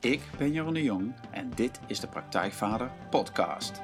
[0.00, 3.80] Ik ben Jeroen de Jong en dit is de Praktijkvader Podcast.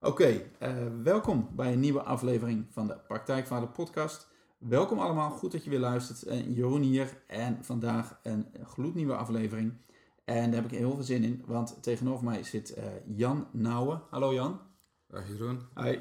[0.00, 4.28] Oké, eh, welkom bij een nieuwe aflevering van de Praktijkvader Podcast.
[4.58, 6.26] Welkom allemaal, goed dat je weer luistert.
[6.26, 9.82] Uh, Jeroen hier en vandaag een gloednieuwe aflevering.
[10.24, 12.84] En daar heb ik heel veel zin in, want tegenover mij zit uh,
[13.16, 14.02] Jan Nouwen.
[14.10, 14.60] Hallo Jan.
[15.08, 15.60] Dag Jeroen.
[15.74, 15.98] Hi.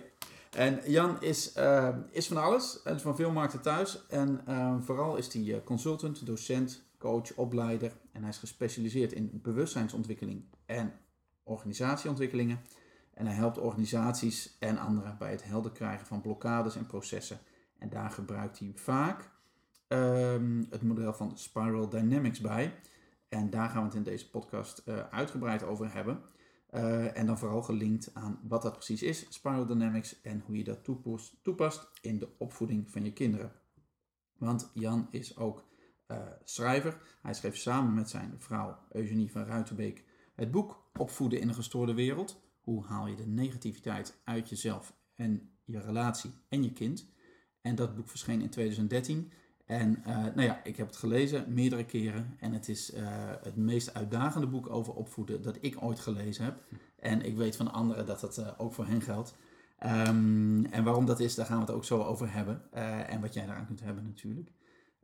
[0.52, 4.08] En Jan is, uh, is van alles, en van veel markten thuis.
[4.08, 7.92] En uh, vooral is hij consultant, docent, coach, opleider.
[8.12, 10.94] En hij is gespecialiseerd in bewustzijnsontwikkeling en
[11.44, 12.60] organisatieontwikkelingen.
[13.14, 17.40] En hij helpt organisaties en anderen bij het helder krijgen van blokkades en processen.
[17.78, 19.30] En daar gebruikt hij vaak
[19.88, 22.74] um, het model van Spiral Dynamics bij.
[23.34, 26.22] En daar gaan we het in deze podcast uh, uitgebreid over hebben.
[26.72, 30.64] Uh, en dan vooral gelinkt aan wat dat precies is, Spiral Dynamics, en hoe je
[30.64, 33.52] dat toepast, toepast in de opvoeding van je kinderen.
[34.38, 35.66] Want Jan is ook
[36.08, 37.18] uh, schrijver.
[37.22, 40.04] Hij schreef samen met zijn vrouw Eugenie van Ruitenbeek
[40.36, 42.42] het boek Opvoeden in een gestoorde wereld.
[42.62, 47.12] Hoe haal je de negativiteit uit jezelf en je relatie en je kind?
[47.62, 49.32] En dat boek verscheen in 2013.
[49.74, 52.36] En uh, nou ja, ik heb het gelezen meerdere keren.
[52.40, 53.02] En het is uh,
[53.42, 56.64] het meest uitdagende boek over opvoeden dat ik ooit gelezen heb.
[57.00, 59.36] En ik weet van anderen dat dat uh, ook voor hen geldt.
[59.86, 62.72] Um, en waarom dat is, daar gaan we het ook zo over hebben.
[63.08, 64.52] en wat jij daaraan kunt hebben natuurlijk.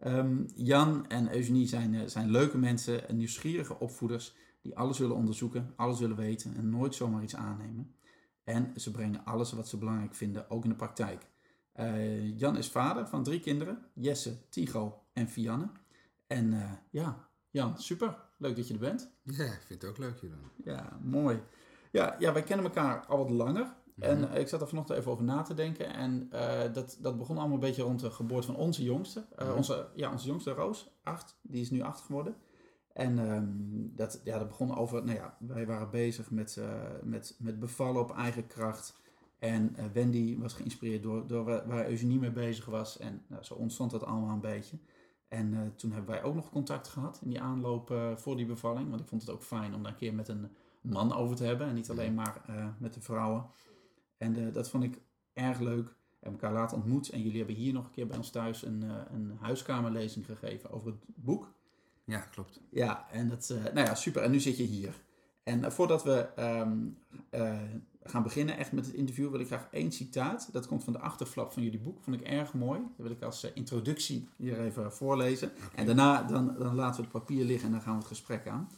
[0.06, 6.00] Um, Jan en Eugenie zijn, zijn leuke mensen, nieuwsgierige opvoeders die alles willen onderzoeken, alles
[6.00, 7.96] willen weten en nooit zomaar iets aannemen.
[8.44, 11.28] En ze brengen alles wat ze belangrijk vinden ook in de praktijk.
[11.80, 15.70] Uh, Jan is vader van drie kinderen, Jesse, Tigo en Fianne.
[16.28, 18.18] En uh, ja, Jan, super.
[18.38, 19.12] Leuk dat je er bent.
[19.24, 20.52] Ja, ik vind het ook leuk, Jeroen.
[20.64, 21.42] Ja, mooi.
[21.92, 23.64] Ja, ja, wij kennen elkaar al wat langer.
[23.64, 24.04] Mm -hmm.
[24.04, 25.94] En uh, ik zat er vanochtend even over na te denken.
[25.94, 26.30] En
[26.74, 29.20] dat, dat begon allemaal een beetje rond de geboorte van onze jongste.
[29.20, 29.56] Mm -hmm.
[29.56, 31.40] onze, ja, onze jongste Roos, acht.
[31.42, 32.36] Die is nu acht geworden.
[32.94, 36.60] En um, dat, ja, dat begon over, nou ja, wij waren bezig met,
[37.04, 38.98] met, met bevallen op eigen kracht.
[39.40, 42.98] En uh, Wendy was geïnspireerd door, door waar, waar Eugenie mee bezig was.
[42.98, 44.78] En nou, zo ontstond dat allemaal een beetje.
[45.28, 48.90] En uh, toen hebben wij ook nog contact gehad in die aanloop voor die bevalling.
[48.90, 50.50] Want ik vond het ook fijn om daar een keer met een
[50.82, 51.68] man over te hebben.
[51.68, 52.42] En niet alleen maar
[52.80, 53.46] met de vrouwen.
[54.18, 55.02] En dat vond ik
[55.34, 55.88] erg leuk.
[55.88, 57.10] We hebben elkaar later ontmoet.
[57.10, 58.84] En jullie hebben hier nog een keer bij ons thuis een,
[59.14, 61.54] een huiskamerlezing gegeven over het boek.
[62.04, 62.62] Ja, klopt.
[62.70, 64.22] Ja, en dat, nou ja, super.
[64.22, 64.94] En nu zit je hier.
[65.44, 66.98] En voordat we um,
[67.32, 67.60] uh,
[68.04, 70.50] gaan beginnen echt met het interview, wil ik graag één citaat.
[70.52, 72.04] Dat komt van de achterflap van jullie boek.
[72.04, 72.80] Vond ik erg mooi.
[72.80, 75.52] Dat wil ik als introductie hier even voorlezen.
[75.56, 75.70] Okay.
[75.76, 78.48] En daarna dan, dan laten we het papier liggen en dan gaan we het gesprek
[78.48, 78.70] aan.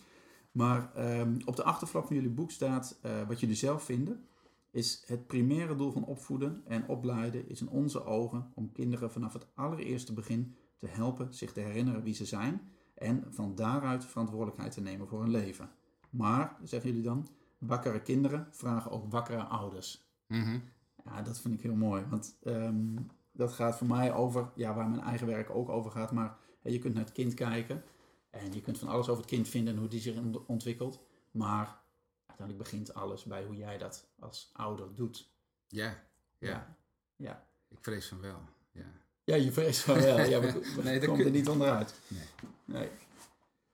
[0.51, 4.25] Maar um, op de achterflap van jullie boek staat wat jullie zelf vinden.
[4.71, 9.33] Is het primaire doel van opvoeden en opleiden is in onze ogen om kinderen vanaf
[9.33, 12.61] het allereerste begin te helpen zich te herinneren wie ze zijn
[12.93, 15.69] en van daaruit verantwoordelijkheid te nemen voor hun leven.
[16.09, 17.27] Maar, zeggen jullie dan,
[17.61, 20.03] wakkere kinderen vragen ook wakkere ouders.
[20.27, 20.63] Mm -hmm.
[21.05, 24.89] Ja, dat vind ik heel mooi, want um, dat gaat voor mij over, ja, waar
[24.89, 27.83] mijn eigen werk ook over gaat, maar je kunt naar het kind kijken
[28.29, 30.15] en je kunt van alles over het kind vinden en hoe die zich
[30.47, 30.99] ontwikkelt,
[31.31, 31.81] maar
[32.25, 35.31] uiteindelijk begint alles bij hoe jij dat als ouder doet.
[35.67, 36.03] Ja,
[36.37, 36.49] ja.
[36.49, 36.77] ja.
[37.15, 37.47] ja.
[37.67, 38.39] Ik vrees van wel,
[38.71, 38.91] ja.
[39.23, 40.19] Ja, je vreest van wel.
[40.19, 41.99] Ja, we, we nee, komen er niet onderuit.
[42.07, 42.25] Nee.
[42.65, 42.89] nee.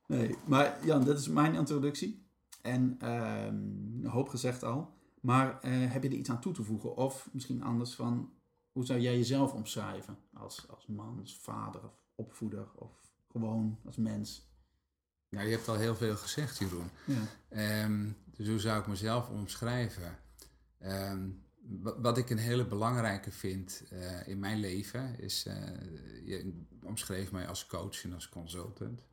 [0.08, 0.36] Nee.
[0.46, 2.27] Maar Jan, dit is mijn introductie.
[2.68, 4.94] En uh, een hoop gezegd al.
[5.22, 6.96] Maar uh, heb je er iets aan toe te voegen?
[6.96, 8.34] Of misschien anders van,
[8.72, 10.18] hoe zou jij jezelf omschrijven?
[10.34, 12.92] Als, als man, als vader of opvoeder of
[13.32, 14.46] gewoon als mens?
[15.30, 16.90] Nou, je hebt al heel veel gezegd, Jeroen.
[17.06, 17.84] Ja.
[17.84, 20.18] Um, dus hoe zou ik mezelf omschrijven?
[20.80, 21.46] Um,
[21.80, 25.56] wat ik een hele belangrijke vind uh, in mijn leven is, uh,
[26.26, 29.08] je omschreef mij als coach en als consultant.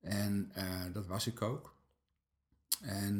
[0.00, 1.73] En uh, dat was ik ook.
[2.80, 3.18] En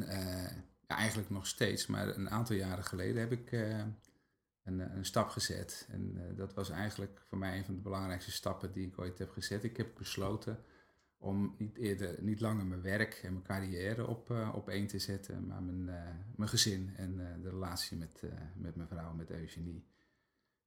[0.89, 3.53] ja, eigenlijk nog steeds, maar een aantal jaren geleden heb ik
[4.63, 5.89] een, een, stap gezet.
[5.91, 9.31] En dat was eigenlijk voor mij een van de belangrijkste stappen die ik ooit heb
[9.31, 9.65] gezet.
[9.65, 10.65] Ik heb besloten
[11.17, 14.99] om niet, eerder, niet langer mijn werk en mijn carrière op, uh, op één te
[14.99, 15.85] zetten, maar mijn,
[16.37, 18.23] mijn gezin en de relatie met,
[18.55, 19.87] met mijn vrouw, met Eugenie.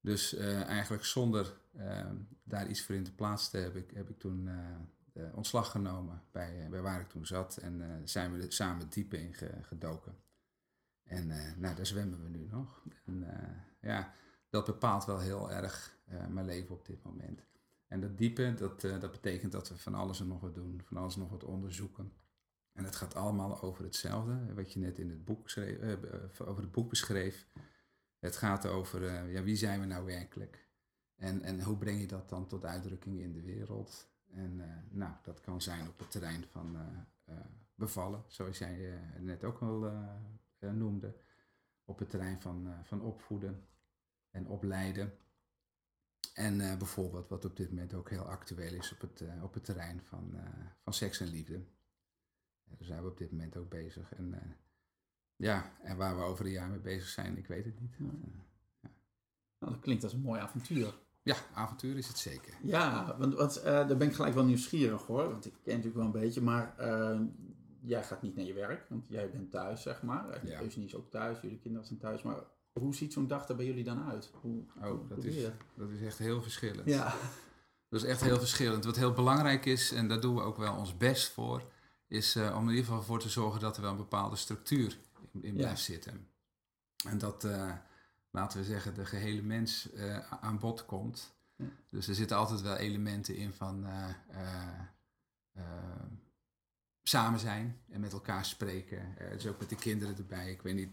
[0.01, 1.59] Dus eigenlijk zonder
[2.43, 4.49] daar iets voor in te plaatsen heb ik, heb ik toen
[5.33, 10.15] ontslag genomen bij, bij waar ik toen zat en zijn we samen diep in gedoken.
[11.03, 11.27] En
[11.57, 12.83] nou, daar zwemmen we nu nog.
[13.05, 13.25] En
[13.81, 14.13] ja,
[14.49, 15.97] dat bepaalt wel heel erg
[16.29, 17.45] mijn leven op dit moment.
[17.87, 20.97] En dat diepe, dat, dat betekent dat we van alles en nog wat doen, van
[20.97, 22.11] alles en nog wat onderzoeken.
[22.77, 25.99] En het gaat allemaal over hetzelfde, wat je net in het boek schreef, eh, eh,
[26.39, 27.47] over het boek beschreef.
[28.19, 30.67] Het gaat over eh, ja, wie zijn we nou werkelijk?
[31.15, 34.09] En, en hoe breng je dat dan tot uitdrukking in de wereld?
[34.37, 36.77] En nou, dat kan zijn op het terrein van
[37.75, 39.91] bevallen, zoals jij net ook al
[40.59, 41.15] noemde.
[41.85, 43.67] Op het terrein van, van opvoeden
[44.31, 45.17] en opleiden.
[46.33, 50.01] En bijvoorbeeld wat op dit moment ook heel actueel is op het, op het terrein
[50.03, 50.33] van,
[50.79, 51.65] van seks en liefde.
[52.63, 54.13] Daar zijn we op dit moment ook bezig.
[54.13, 54.57] En
[55.35, 57.95] ja, en waar we over een jaar mee bezig zijn, ik weet het niet.
[57.97, 58.05] Ja.
[58.81, 58.89] ja.
[59.59, 60.99] Nou, dat klinkt als een mooi avontuur.
[61.27, 62.53] Ja, avontuur is het zeker.
[62.63, 65.29] Ja, want, want uh, daar ben ik gelijk wel nieuwsgierig hoor.
[65.29, 67.19] Want ik ken natuurlijk wel een beetje, maar uh,
[67.81, 70.47] jij gaat niet naar je werk, want jij bent thuis, zeg maar.
[70.47, 70.61] Ja.
[70.61, 72.21] Eugenie is ook thuis, jullie kinderen zijn thuis.
[72.21, 72.37] Maar
[72.73, 74.31] hoe ziet zo'n dag er bij jullie dan uit?
[74.41, 75.35] Hoe, oh, dat, is,
[75.73, 76.89] dat is echt heel verschillend.
[76.89, 77.13] Ja.
[77.89, 78.85] Dat is echt heel verschillend.
[78.85, 81.61] Wat heel belangrijk is, en daar doen we ook wel ons best voor,
[82.07, 84.97] is uh, om in ieder geval voor te zorgen dat er wel een bepaalde structuur
[85.33, 86.27] in, in blijft zitten.
[87.05, 87.71] En dat, uh,
[88.31, 91.35] laten we zeggen, de gehele mens uh, aan bod komt.
[91.55, 91.65] Ja.
[91.89, 93.85] Dus er zitten altijd wel elementen in van
[97.03, 99.15] samen zijn en met elkaar spreken.
[99.31, 100.51] dus ook met de kinderen erbij.
[100.51, 100.89] Ik weet niet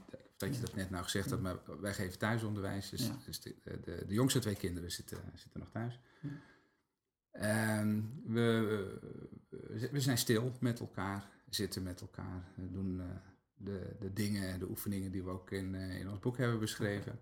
[0.48, 2.90] of je dat net nou gezegd hebt, maar wij geven thuisonderwijs.
[2.90, 6.00] Dus, dus de, de, de, jongste twee kinderen zitten, zitten nog thuis.
[7.32, 8.98] Um, we,
[9.92, 13.02] we zijn stil met elkaar, zitten met elkaar, doen
[13.64, 17.18] de, de dingen, de oefeningen die we ook in, uh, in ons boek hebben beschreven.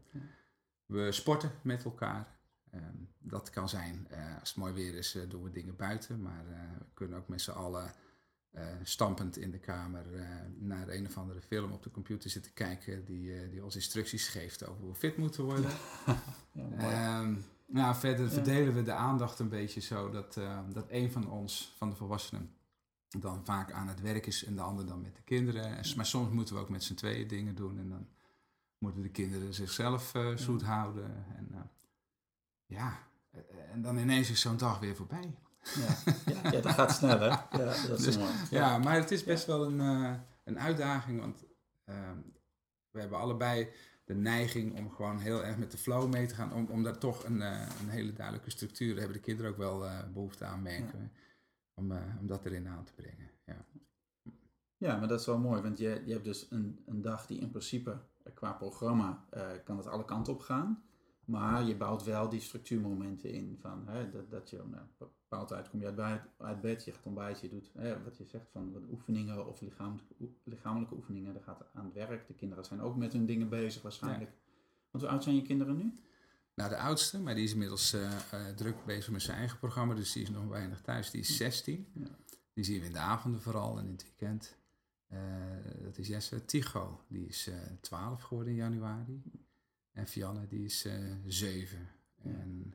[0.86, 2.40] We sporten met elkaar.
[2.74, 6.44] Um, dat kan zijn, uh, als het mooi weer is, doen we dingen buiten, maar
[6.46, 7.92] we kunnen ook met z'n allen
[8.82, 10.04] stampend in de kamer
[10.58, 14.66] naar een of andere film op de computer zitten kijken die, die ons instructies geeft
[14.66, 15.70] over hoe we fit moeten worden.
[16.52, 20.34] ja, um, nou, verder verdelen we de aandacht een beetje zo dat,
[20.72, 22.50] dat een van ons, van de volwassenen,
[23.20, 25.64] dan vaak aan het werk is en de ander dan met de kinderen.
[25.64, 28.08] En, maar soms moeten we ook met z'n tweeën dingen doen en dan
[28.78, 31.26] moeten de kinderen zichzelf uh, zoet houden.
[31.36, 31.60] En uh,
[32.66, 32.98] ja,
[33.72, 35.34] en dan ineens is zo'n dag weer voorbij.
[35.62, 37.28] Ja, ja, ja dat gaat sneller.
[37.28, 38.32] Ja, dat is dus, mooi.
[38.50, 38.78] Ja.
[38.78, 39.78] maar het is best wel een,
[40.44, 41.44] een uitdaging, want
[41.84, 42.18] ehm,
[42.90, 43.68] we hebben allebei
[44.04, 46.52] de neiging om gewoon heel erg met de flow mee te gaan.
[46.52, 50.44] Om, om daar toch een, een hele duidelijke structuur, hebben de kinderen ook wel behoefte
[50.44, 51.12] aan merken.
[51.82, 53.30] Om, uh, om dat erin aan te brengen.
[53.44, 53.64] Ja.
[54.76, 57.40] ja, maar dat is wel mooi, want je, je hebt dus een, een dag die
[57.40, 57.98] in principe
[58.34, 59.24] qua programma
[59.64, 60.82] kan het alle kanten op gaan.
[61.24, 65.70] Maar je bouwt wel die structuurmomenten in van hè, dat, dat je nou, bepaald tijd
[65.70, 68.72] kom je uit, uit bed, je gaat ontbijten, je doet hè, wat je zegt van
[68.72, 70.14] wat oefeningen of lichamelijke,
[70.44, 72.26] lichamelijke oefeningen, dat gaat aan het werk.
[72.26, 74.30] De kinderen zijn ook met hun dingen bezig waarschijnlijk.
[74.30, 74.36] Ja.
[74.90, 75.92] Want hoe oud zijn je kinderen nu?
[76.62, 79.94] Nou, de oudste, maar die is inmiddels uh, uh, druk bezig met zijn eigen programma,
[79.94, 81.10] dus die is nog weinig thuis.
[81.10, 81.86] Die is 16.
[81.94, 82.06] Ja.
[82.52, 84.56] Die zien we in de avonden vooral en in het weekend.
[85.12, 85.18] Uh,
[85.84, 87.50] dat is Jesse Tigo, die is
[87.80, 89.22] 12 geworden in januari.
[89.92, 90.86] En Fianne, die is
[91.26, 91.88] 7.
[92.22, 92.74] En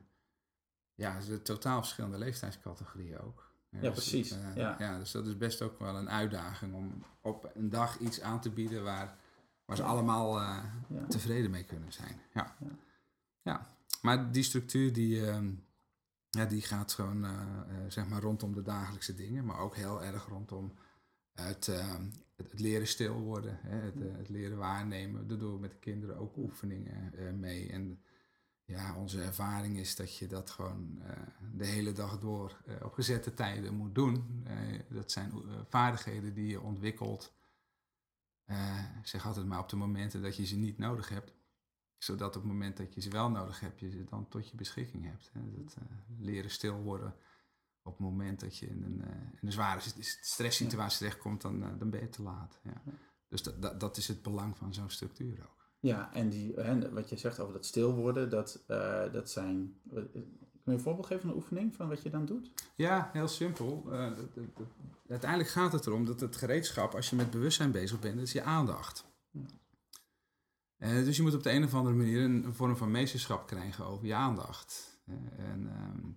[0.94, 3.52] ja, ze totaal verschillende leeftijdscategorieën ook.
[3.68, 4.30] Ja, ja dus precies.
[4.30, 4.76] Het, uh, ja.
[4.78, 4.98] ja.
[4.98, 8.50] dus dat is best ook wel een uitdaging om op een dag iets aan te
[8.50, 9.16] bieden waar,
[9.64, 11.06] waar ze allemaal uh, ja.
[11.06, 12.20] tevreden mee kunnen zijn.
[12.34, 12.56] Ja.
[13.42, 13.76] ja.
[14.02, 15.38] Maar die structuur die, uh,
[16.30, 17.26] ja, die gaat gewoon
[17.88, 20.72] zeg maar rondom de dagelijkse dingen, maar ook heel erg rondom
[21.32, 21.66] het,
[22.36, 25.28] het, het leren stil worden, hè, het, het, leren waarnemen.
[25.28, 27.70] Daar doen we met de kinderen ook oefeningen mee.
[27.70, 28.00] En
[28.68, 31.10] ja, onze ervaring is dat je dat gewoon uh,
[31.54, 34.44] de hele dag door uh, op gezette tijden moet doen.
[34.46, 35.32] Uh, dat zijn
[35.68, 37.32] vaardigheden die je ontwikkelt.
[39.00, 41.32] ik zeg altijd maar op de momenten dat je ze niet nodig hebt.
[41.98, 44.56] Zodat op het moment dat je ze wel nodig hebt, je ze dan tot je
[44.56, 45.30] beschikking hebt.
[45.32, 45.40] Hè.
[45.54, 45.76] Dat,
[46.18, 47.14] leren stil worden
[47.82, 49.00] op het moment dat je in een,
[49.40, 49.80] in een zware
[50.20, 52.60] stresssituatie terechtkomt, dan, dan ben je te laat.
[52.62, 52.82] Ja.
[53.28, 55.58] Dus dat, dat, dat is het belang van zo'n structuur ook.
[55.80, 59.80] Ja, en die, hè, wat je zegt over dat stil worden, dat, uh, dat zijn.
[59.90, 60.10] Kun
[60.64, 62.52] je een voorbeeld geven van een oefening van wat je dan doet?
[62.74, 63.84] Ja, heel simpel.
[63.86, 64.10] Uh,
[65.08, 68.42] uiteindelijk gaat het erom dat het gereedschap, als je met bewustzijn bezig bent, is je
[68.42, 69.06] aandacht.
[70.78, 73.46] Uh, dus je moet op de een of andere manier een, een vorm van meesterschap
[73.46, 75.00] krijgen over je aandacht.
[75.36, 76.10] en, uh,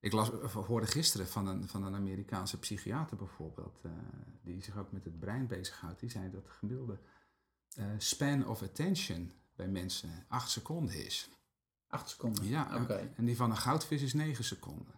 [0.00, 3.80] ik las, hoorde gisteren van een, van een Amerikaanse psychiater bijvoorbeeld,
[4.42, 6.00] die zich ook met het brein bezighoudt.
[6.00, 6.98] Die zei dat de gemiddelde
[7.98, 11.28] span of attention bij mensen 8 seconden is.
[11.88, 12.44] 8 seconden?
[12.44, 13.12] Ja, oké.
[13.16, 14.94] En die van een goudvis is 9 seconden.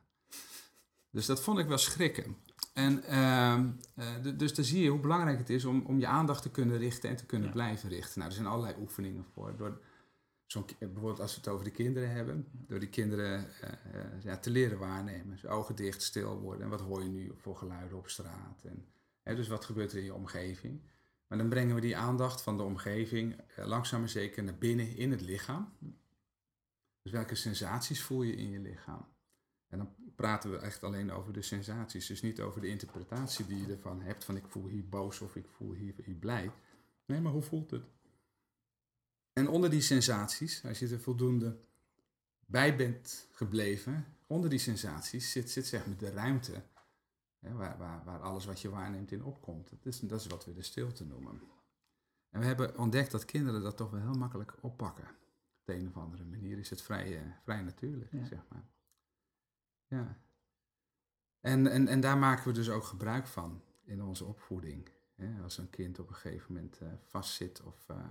[1.11, 2.37] Dus dat vond ik wel schrikken.
[2.73, 3.59] En uh,
[4.25, 6.79] uh, dus dan zie je hoe belangrijk het is om, om je aandacht te kunnen
[6.79, 7.53] richten en te kunnen ja.
[7.53, 8.19] blijven richten.
[8.19, 9.57] Nou, er zijn allerlei oefeningen voor.
[9.57, 9.81] Door
[10.47, 13.47] zo'n, bijvoorbeeld als we het over de kinderen hebben, door die kinderen
[13.95, 15.31] uh, ja, te leren waarnemen.
[15.31, 16.63] Dus ogen dicht, stil worden.
[16.63, 18.65] En wat hoor je nu voor geluiden op straat?
[19.23, 20.81] En dus wat gebeurt er in je omgeving?
[21.31, 24.97] Maar dan brengen we die aandacht van de omgeving eh, langzaam maar zeker naar binnen
[24.97, 25.73] in het lichaam.
[27.03, 29.07] Dus welke sensaties voel je in je lichaam?
[29.69, 33.67] En dan praten we echt alleen over de sensaties, dus niet over de interpretatie die
[33.67, 36.51] je ervan hebt, van ik voel hier boos of ik voel hier, hier blij.
[37.07, 37.85] Nee, maar hoe voelt het?
[39.33, 41.59] En onder die sensaties, als je er voldoende
[42.47, 46.63] bij bent gebleven, onder die sensaties zit, zit zeg maar de ruimte
[47.39, 49.71] hè, waar, waar, waar alles wat je waarneemt in opkomt.
[49.71, 51.41] Dat is, dat is wat we de stilte noemen.
[52.31, 55.05] En we hebben ontdekt dat kinderen dat toch wel heel makkelijk oppakken.
[55.05, 58.25] Op de een of andere manier is het vrij, uh, vrij natuurlijk, Ja.
[58.25, 58.65] zeg maar.
[59.91, 60.19] Ja.
[61.41, 64.89] En, en, en daar maken we dus ook gebruik van in onze opvoeding.
[65.43, 68.11] Als een kind op een gegeven moment eh, vastzit of eh,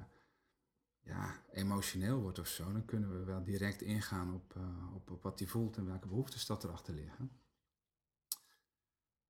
[1.00, 5.24] ja, emotioneel wordt of zo, dan kunnen we wel direct ingaan op, eh, op, op
[5.24, 7.32] wat hij voelt en welke behoeftes dat erachter liggen.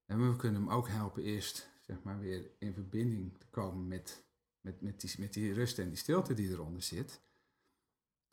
[0.06, 4.24] En we kunnen hem ook helpen eerst zeg maar, weer in verbinding te komen met,
[4.62, 7.22] met, met, die, met die rust en die stilte die eronder zit.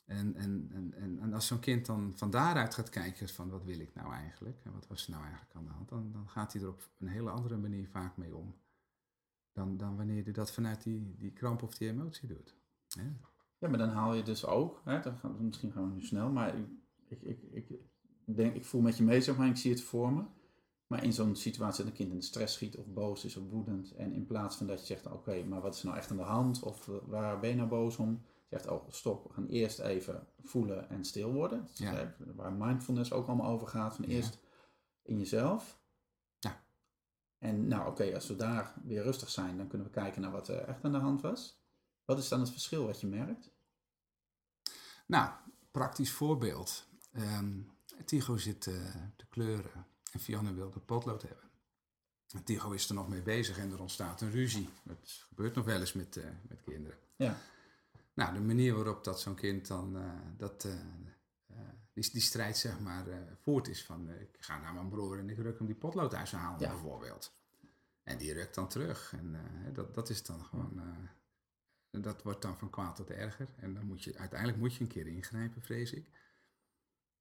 [0.06, 3.80] En, en, en, en, als zo'n kind dan van daaruit gaat kijken van wat wil
[3.80, 6.52] ik nou eigenlijk en wat was er nou eigenlijk aan de hand, dan, dan gaat
[6.52, 8.54] hij er op een hele andere manier vaak mee om
[9.52, 12.54] dan, dan wanneer hij dat vanuit die, die kramp of die emotie doet.
[12.88, 13.02] Hè?
[13.58, 16.30] Ja, maar dan haal je dus ook, hè, dan gaan, misschien gaan we nu snel,
[16.30, 16.54] maar
[17.08, 17.68] ik, ik, ik,
[18.24, 20.24] denk, ik voel met je mee, zeg maar, ik zie het voor me.
[20.86, 23.50] Maar in zo'n situatie dat een kind in de stress schiet of boos is of
[23.50, 23.94] woedend.
[23.94, 26.22] En in plaats van dat je zegt, oké, maar wat is nou echt aan de
[26.22, 26.62] hand?
[26.62, 28.22] Of eh, waar ben je nou boos om?
[28.48, 31.66] Je zegt, oh stop, we gaan eerst even voelen en stil worden.
[31.66, 32.14] Dus, Ja.
[32.34, 33.96] Waar mindfulness ook allemaal over gaat.
[33.96, 34.38] Van eerst
[35.02, 35.80] in jezelf.
[36.38, 36.64] Ja.
[37.38, 40.48] En nou oké, als we daar weer rustig zijn, dan kunnen we kijken naar wat
[40.48, 41.64] er echt aan de hand was.
[42.04, 43.50] Wat is dan het verschil wat je merkt?
[45.06, 45.30] Nou,
[45.70, 46.88] praktisch voorbeeld.
[47.12, 47.60] Ehm
[48.04, 48.74] Tigo zit eh,
[49.16, 51.44] te kleuren en Fiona wil de potlood hebben.
[52.28, 54.68] En Tigo is er nog mee bezig en er ontstaat een ruzie.
[54.84, 56.98] Dat gebeurt nog wel eens met, eh, met kinderen.
[57.16, 57.38] Ja.
[58.16, 61.56] Nou, de manier waarop dat zo'n kind dan eh, dat, eh, eh,
[61.92, 63.04] die, die strijd zeg maar
[63.42, 66.28] voort is van ik ga naar mijn broer en ik ruk hem die potlood uit
[66.28, 66.72] zijn handen Ja.
[66.72, 67.32] bijvoorbeeld.
[68.02, 69.12] En die rukt dan terug.
[69.12, 69.36] En
[69.72, 70.80] dat, dat is dan gewoon,
[71.90, 73.48] dat wordt dan van kwaad tot erger.
[73.56, 76.10] En dan moet je, uiteindelijk moet je een keer ingrijpen, vrees ik.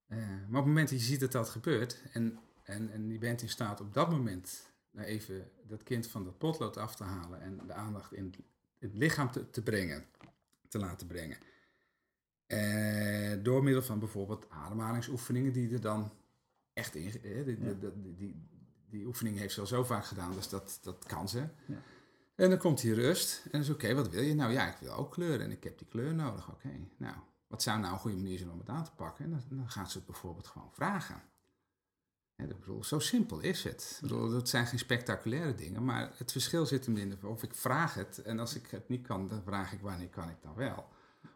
[0.08, 3.42] Maar op het moment dat je ziet dat dat gebeurt en, en, en je bent
[3.42, 7.42] in staat op dat moment nou even dat kind van dat potlood af te halen
[7.42, 8.38] en de aandacht in het,
[8.80, 10.06] het lichaam te, te brengen,
[10.80, 11.38] te laten brengen.
[12.46, 16.12] Eh, door middel van bijvoorbeeld ademhalingsoefeningen die er dan
[16.74, 17.22] echt in...
[17.24, 17.74] eh, die, Ja.
[17.94, 18.36] die,
[18.90, 21.40] die, oefening heeft ze al zo vaak gedaan, dus dat, dat kan ze.
[21.66, 21.82] Ja.
[22.36, 24.34] En dan komt die rust en dan is oké, wat wil je?
[24.36, 26.50] Nou ja, ik wil ook kleuren en ik heb die kleur nodig.
[26.52, 27.16] Oké, nou,
[27.48, 29.26] wat zou nou een goede manier zijn om het aan te pakken?
[29.26, 31.22] En dan, dan gaat ze het bijvoorbeeld gewoon vragen.
[32.38, 33.94] Ik bedoel, zo simpel is het.
[33.96, 37.44] Ik bedoel, dat zijn geen spectaculaire dingen, maar het verschil zit hem in de- of
[37.44, 40.36] ik vraag het en als ik het niet kan, dan vraag ik wanneer kan ik
[40.42, 40.88] dan wel.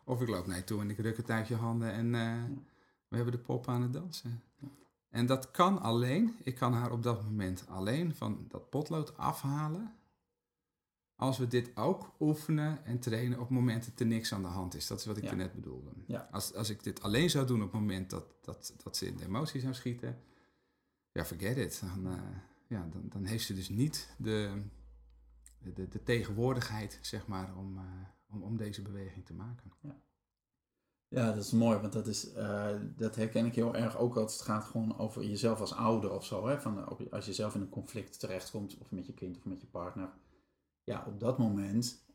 [0.04, 2.44] Of ik loop naar je toe en ik ruk het uit je handen en eh,
[3.08, 4.44] we hebben de pop aan het dansen.
[5.10, 9.94] En dat kan alleen, ik kan haar op dat moment alleen van dat potlood afhalen.
[11.16, 14.76] Als we dit ook oefenen en trainen op momenten dat er niks aan de hand
[14.76, 14.88] is.
[14.88, 15.34] Dat is wat ik Ja.
[15.34, 15.90] net bedoelde.
[16.06, 16.28] Ja.
[16.32, 19.18] Als, als ik dit alleen zou doen op het moment dat, dat, dat ze in
[19.18, 20.18] de emotie zou schieten,
[21.12, 21.82] ja, forget it.
[21.82, 22.22] Dan, eh,
[22.68, 24.64] ja, dan, dan heeft ze dus niet de,
[25.60, 27.84] de, de tegenwoordigheid, zeg maar, om, eh,
[28.30, 29.72] om, om deze beweging te maken.
[31.08, 34.34] Ja, dat is mooi, want dat, is, eh, dat herken ik heel erg ook als
[34.34, 36.48] het gaat gewoon over jezelf als ouder of zo.
[36.48, 36.62] Hè?
[36.62, 39.68] Van, als je zelf in een conflict terechtkomt, of met je kind of met je
[39.68, 40.10] partner.
[40.84, 42.06] Ja, op dat moment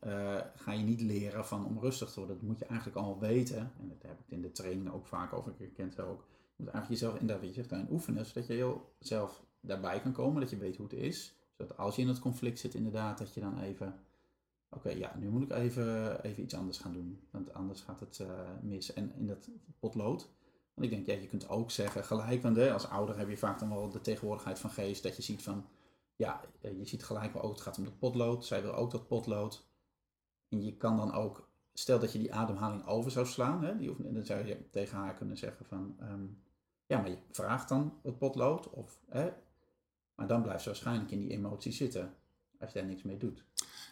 [0.55, 2.37] ga je niet leren van om rustig te worden.
[2.37, 3.71] Dat moet je eigenlijk al weten.
[3.79, 5.53] En dat heb ik in de training ook vaak over.
[5.57, 6.25] Ik herken ook.
[6.55, 8.25] Moet eigenlijk jezelf inderdaad, wat je daarin oefenen.
[8.25, 10.41] Zodat je heel zelf daarbij kan komen.
[10.41, 11.35] Dat je weet hoe het is.
[11.57, 13.99] Zodat als je in het conflict zit inderdaad, dat je dan even...
[14.69, 17.19] Oké, ja, nu moet ik even, even iets anders gaan doen.
[17.31, 18.27] Want anders gaat het eh,
[18.61, 18.93] mis.
[18.93, 20.29] En in dat potlood.
[20.73, 22.41] Want ik denk, ja, je kunt ook zeggen gelijk.
[22.41, 25.03] Want als ouder heb je vaak dan wel de tegenwoordigheid van geest.
[25.03, 25.65] Dat je ziet van,
[26.15, 28.45] ja, eh, je ziet gelijk wel ook, het gaat om dat potlood.
[28.45, 29.67] Zij wil ook dat potlood.
[30.49, 33.63] En je kan dan ook, stel dat je die ademhaling over zou slaan.
[33.63, 36.25] Hè, die, dan zou je tegen haar kunnen zeggen van, ehm,
[36.87, 38.69] ja, maar je vraagt dan het potlood.
[38.69, 39.29] Of, hè,
[40.15, 42.15] maar dan blijft ze waarschijnlijk in die emotie zitten.
[42.59, 43.43] Als je daar niks mee doet.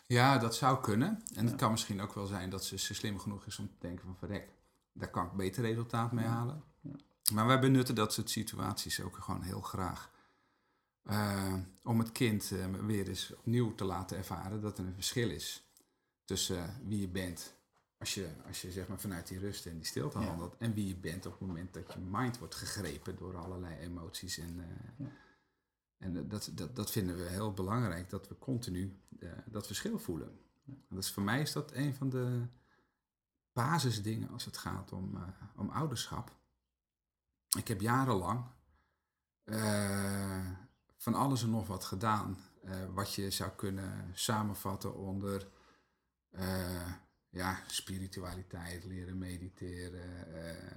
[0.07, 1.09] Ja, dat zou kunnen.
[1.35, 1.49] En Ja.
[1.49, 4.05] het kan misschien ook wel zijn dat ze, ze slim genoeg is om te denken
[4.05, 4.49] van verrek,
[4.93, 6.63] daar kan ik beter resultaat mee halen.
[6.81, 6.91] Ja.
[7.33, 10.11] Maar wij benutten dat soort situaties ook gewoon heel graag.
[11.03, 15.29] eh, om het kind eh, weer eens opnieuw te laten ervaren dat er een verschil
[15.29, 15.63] is
[16.25, 17.55] tussen eh, wie je bent
[18.03, 20.25] als je, als je zeg maar vanuit die rust en die stilte Ja.
[20.25, 23.79] handelt en wie je bent op het moment dat je mind wordt gegrepen door allerlei
[23.79, 25.11] emoties en, eh, Ja.
[25.97, 28.99] En dat, dat, dat vinden we heel belangrijk, dat we continu
[29.45, 30.39] dat verschil voelen.
[30.89, 32.45] Dus voor mij is dat een van de
[33.53, 35.17] basisdingen als het gaat om,
[35.55, 36.35] om ouderschap.
[37.57, 38.45] Ik heb jarenlang
[40.97, 42.37] van alles en nog wat gedaan.
[42.93, 45.47] wat je zou kunnen samenvatten onder
[47.33, 50.27] ja, spiritualiteit, leren mediteren.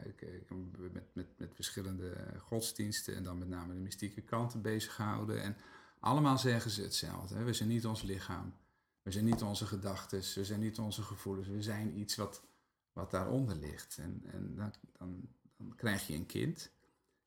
[0.05, 0.49] Ik,
[0.93, 5.43] met, met, met verschillende godsdiensten en dan met name de mystieke kanten bezig gehouden.
[5.43, 5.57] En
[6.01, 7.35] allemaal zeggen ze hetzelfde.
[7.35, 7.45] Hè?
[7.45, 8.55] We zijn niet ons lichaam.
[9.03, 10.19] We zijn niet onze gedachten.
[10.19, 11.49] We zijn niet onze gevoelens.
[11.49, 12.43] We zijn iets wat,
[12.93, 13.99] wat daaronder ligt.
[13.99, 16.71] En, en dan, dan, dan krijg je een kind.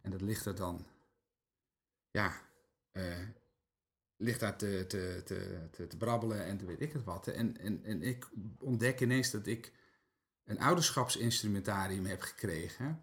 [0.02, 0.86] En dat ligt er dan,
[2.12, 2.42] ja,
[2.94, 3.18] uh,
[4.20, 5.22] ligt daar te, te,
[5.72, 7.28] te, te, brabbelen en te weet ik het wat.
[7.28, 9.72] En, en, en ik ontdek ineens dat ik
[10.46, 13.02] een ouderschapsinstrumentarium heb gekregen.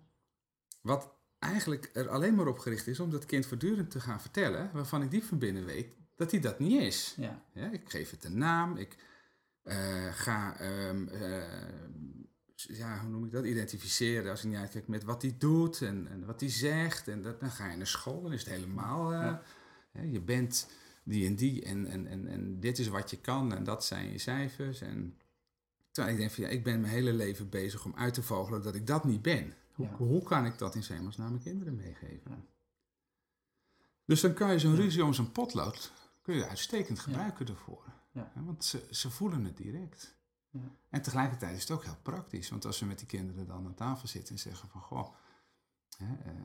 [0.80, 4.70] Wat eigenlijk er alleen maar op gericht is om dat kind voortdurend te gaan vertellen,
[4.72, 7.14] waarvan ik diep van binnen weet dat hij dat niet is.
[7.16, 7.42] Ja.
[7.52, 8.96] ja ik geef het een naam, ik
[9.64, 11.42] uh, ga, um, uh,
[12.54, 16.08] ja, hoe noem ik dat, identificeren als ik niet uitkijk met wat hij doet en,
[16.10, 17.08] en wat hij zegt.
[17.08, 19.34] En dat, dan ga je naar school, dan is het helemaal, uh,
[19.92, 20.02] ja.
[20.02, 20.68] je bent
[21.06, 24.10] die en die en, en, en, en dit is wat je kan en dat zijn
[24.10, 24.80] je cijfers.
[24.80, 25.18] En
[25.90, 28.62] terwijl ik denk van ja, ik ben mijn hele leven bezig om uit te vogelen
[28.62, 29.54] dat ik dat niet ben.
[29.74, 32.44] Hoe, hoe kan ik dat in zemels naar mijn kinderen meegeven?
[34.04, 37.84] Dus dan kan je zo'n ruzie om zo'n potlood kun je uitstekend gebruiken ervoor.
[38.34, 40.14] Want ze, ze voelen het direct.
[40.88, 42.48] En tegelijkertijd is het ook heel praktisch.
[42.48, 44.80] Want als we met die kinderen dan aan tafel zitten en zeggen van...
[44.80, 45.14] Goh,
[45.96, 46.42] hè, uh,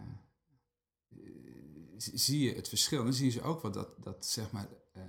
[2.02, 3.04] zie je het verschil.
[3.04, 4.68] Dan zien ze ook wel dat, dat zeg maar,
[4.98, 5.04] uh,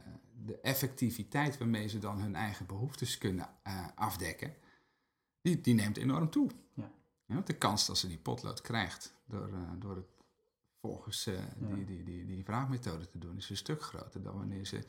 [0.44, 4.54] de effectiviteit waarmee ze dan hun eigen behoeftes kunnen uh, afdekken,
[5.40, 6.50] die, die neemt enorm toe.
[6.74, 6.90] Ja.
[7.26, 7.34] ja.
[7.34, 10.06] want de kans dat ze die potlood krijgt door, uh, door het
[10.80, 11.24] volgens
[11.58, 14.84] die, die, die, die vraagmethode te doen, is een stuk groter dan wanneer ze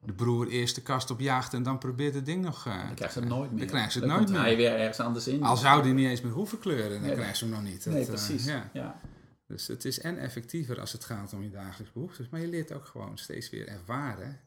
[0.00, 2.66] de broer eerst de kast op jaagt en dan probeert het ding nog...
[2.66, 3.58] Uh, dan krijgt ze het nooit meer.
[3.58, 4.40] Dan krijgt ze het nooit meer.
[4.40, 5.42] hij weer ergens anders in.
[5.42, 7.86] Al zou die niet eens meer hoeven kleuren, dan krijgt ze hem nog niet.
[7.86, 8.44] Nee, precies.
[8.44, 8.70] ja.
[8.72, 9.00] ja.
[9.48, 12.72] Dus het is en effectiever als het gaat om je dagelijks behoeftes, maar je leert
[12.72, 14.40] ook gewoon steeds weer ervaren.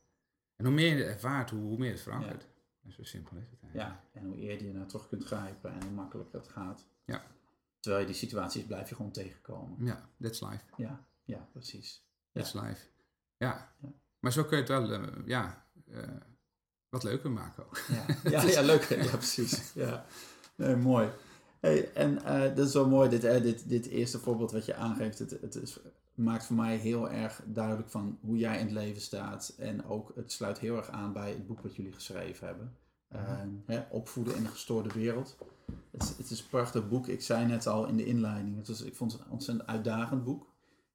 [0.56, 2.48] En hoe meer je ervaart, hoe, hoe meer het verandert.
[2.82, 2.92] Ja.
[2.92, 3.92] zo simpel is het eigenlijk.
[3.92, 6.86] Ja, en hoe eerder je naar terug kunt grijpen en hoe makkelijker het gaat.
[7.06, 7.24] Ja.
[7.80, 9.86] Terwijl je die situaties blijf je gewoon tegenkomen.
[9.86, 10.64] Ja, that's life.
[10.78, 12.06] Ja, ja precies.
[12.32, 12.88] That's life.
[13.38, 13.76] Ja.
[13.82, 13.94] ja.
[14.20, 16.08] Maar zo kun je het wel, uh, ja, uh,
[16.90, 17.78] wat leuker maken ook.
[17.78, 18.84] Ja, ja, ja leuk.
[18.84, 19.74] Ja, precies.
[19.74, 20.06] Ja.
[20.56, 21.10] Nee, mooi.
[21.62, 24.76] Hey, en uh, dat is wel mooi, dit, uh, dit, dit eerste voorbeeld wat je
[24.76, 25.20] aangeeft.
[25.20, 25.80] Het, het is,
[26.14, 29.54] maakt voor mij heel erg duidelijk van hoe jij in het leven staat.
[29.58, 32.76] En ook, het sluit heel erg aan bij het boek wat jullie geschreven hebben.
[33.16, 33.20] Uh,
[33.66, 35.38] hè, opvoeden in een gestoorde wereld.
[35.92, 37.08] Het, het, is een prachtig boek.
[37.08, 38.58] Ik zei net al in de inleiding.
[38.58, 40.51] Het was, ik vond het een ontzettend uitdagend boek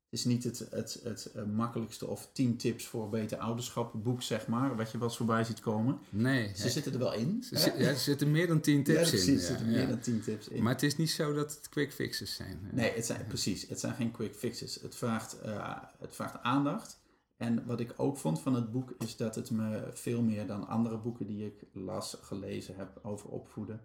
[0.09, 4.47] is niet het, het, het eh, makkelijkste of 10 tips voor beter ouderschap boek, zeg
[4.47, 5.99] maar, wat je wel eens voorbij ziet komen.
[6.11, 6.53] Nee.
[6.55, 7.43] Ze zitten er wel in.
[7.43, 9.35] Ze, ja, er zitten meer dan 10 tips ja, precies, in.
[9.35, 10.63] er zitten meer dan 10 tips in.
[10.63, 12.69] Maar het is niet zo dat het quick fixes zijn.
[12.73, 13.69] Nee, het zijn, precies.
[13.69, 14.75] Het zijn geen quick fixes.
[14.83, 16.99] Het vraagt, uh, het vraagt aandacht.
[17.37, 20.69] En wat ik ook vond van het boek is dat het me veel meer dan
[20.69, 23.81] andere boeken die ik las, gelezen heb over opvoeden,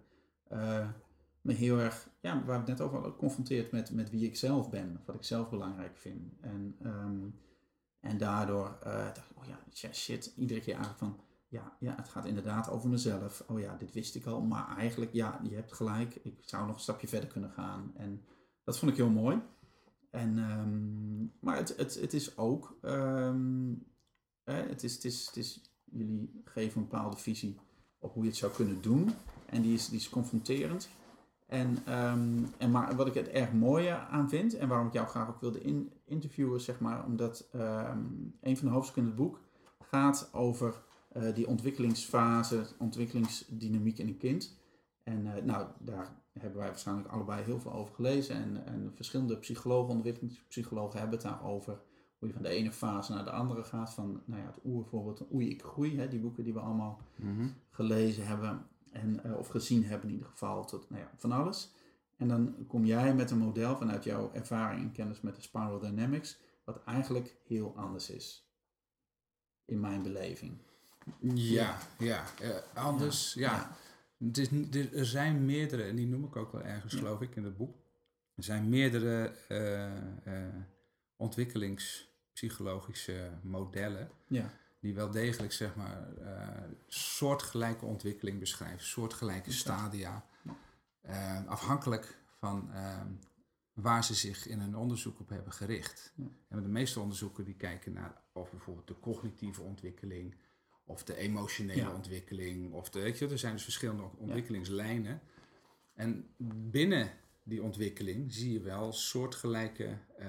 [0.52, 0.88] uh,
[1.42, 4.70] me heel erg, ja, waar het net over hadden, confronteerd met, met wie ik zelf
[4.70, 6.32] ben, wat ik zelf belangrijk vind.
[6.40, 7.34] En, um,
[8.00, 9.58] en daardoor uh, dacht ik, oh ja,
[9.92, 13.44] shit, iedere keer eigenlijk van, ja, ja, het gaat inderdaad over mezelf.
[13.48, 16.74] Oh ja, dit wist ik al, maar eigenlijk, ja, je hebt gelijk, ik zou nog
[16.74, 17.92] een stapje verder kunnen gaan.
[17.96, 18.24] En
[18.64, 19.40] dat vond ik heel mooi.
[20.10, 23.86] En, um, maar het, het, het is ook, um,
[24.44, 27.58] het, is, het, is, het is, jullie geven een bepaalde visie
[27.98, 29.10] op hoe je het zou kunnen doen.
[29.46, 30.88] En die is, die is confronterend.
[31.52, 35.06] En, um, en maar wat ik het erg mooie aan vind en waarom ik jou
[35.06, 39.18] graag ook wilde in, interviewen, zeg maar, omdat um, een van de hoofdstukken in het
[39.18, 39.40] boek
[39.78, 40.82] gaat over
[41.16, 44.58] uh, die ontwikkelingsfase, ontwikkelingsdynamiek in een kind.
[45.02, 48.34] En uh, nou, daar hebben wij waarschijnlijk allebei heel veel over gelezen.
[48.34, 51.80] En, en verschillende psychologen, ontwikkelingspsychologen hebben het daarover.
[52.18, 53.94] Hoe je van de ene fase naar de andere gaat.
[53.94, 55.98] Van nou ja, het oervoorbeeld, Oei, ik groei.
[55.98, 57.54] Hè, die boeken die we allemaal mm -hmm.
[57.70, 58.66] gelezen hebben.
[58.92, 61.72] En, uh, of gezien hebben in ieder geval, tot nou ja, van alles.
[62.16, 65.78] En dan kom jij met een model vanuit jouw ervaring en kennis met de Spiral
[65.78, 68.46] Dynamics, wat eigenlijk heel anders is.
[69.64, 70.58] In mijn beleving.
[71.34, 72.24] Ja, ja.
[72.42, 73.52] Uh, anders, ja.
[73.52, 73.76] ja.
[74.26, 74.48] Het is,
[74.92, 77.76] er zijn meerdere, en die noem ik ook wel ergens, geloof ik, in het boek.
[78.34, 79.92] Er zijn meerdere uh,
[81.16, 84.10] ontwikkelingspsychologische modellen.
[84.26, 84.52] Ja
[84.82, 86.48] die wel degelijk zeg maar uh,
[86.86, 90.24] soortgelijke ontwikkeling beschrijven, soortgelijke stadia.
[91.06, 93.00] Uh, afhankelijk van uh,
[93.72, 96.12] waar ze zich in hun onderzoek op hebben gericht.
[96.16, 96.24] Ja.
[96.48, 100.34] En de meeste onderzoeken die kijken naar of bijvoorbeeld de cognitieve ontwikkeling
[100.84, 101.94] of de emotionele Ja.
[101.94, 102.72] ontwikkeling.
[102.72, 105.20] Of de, weet je, er zijn dus verschillende ontwikkelingslijnen.
[105.94, 106.34] En
[106.70, 107.10] binnen
[107.42, 110.28] die ontwikkeling zie je wel soortgelijke eh,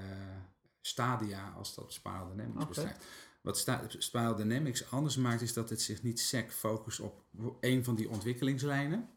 [0.82, 2.68] stadia als dat Spiral Dynamics Oké.
[2.68, 3.06] beschrijft.
[3.44, 7.24] Wat Spiral Dynamics anders maakt is dat het zich niet sec focust op
[7.60, 9.10] een van die ontwikkelingslijnen.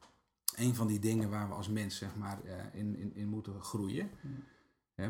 [0.57, 3.63] Een van die dingen waar we als mens zeg maar, eh, in, in, in moeten
[3.63, 4.11] groeien.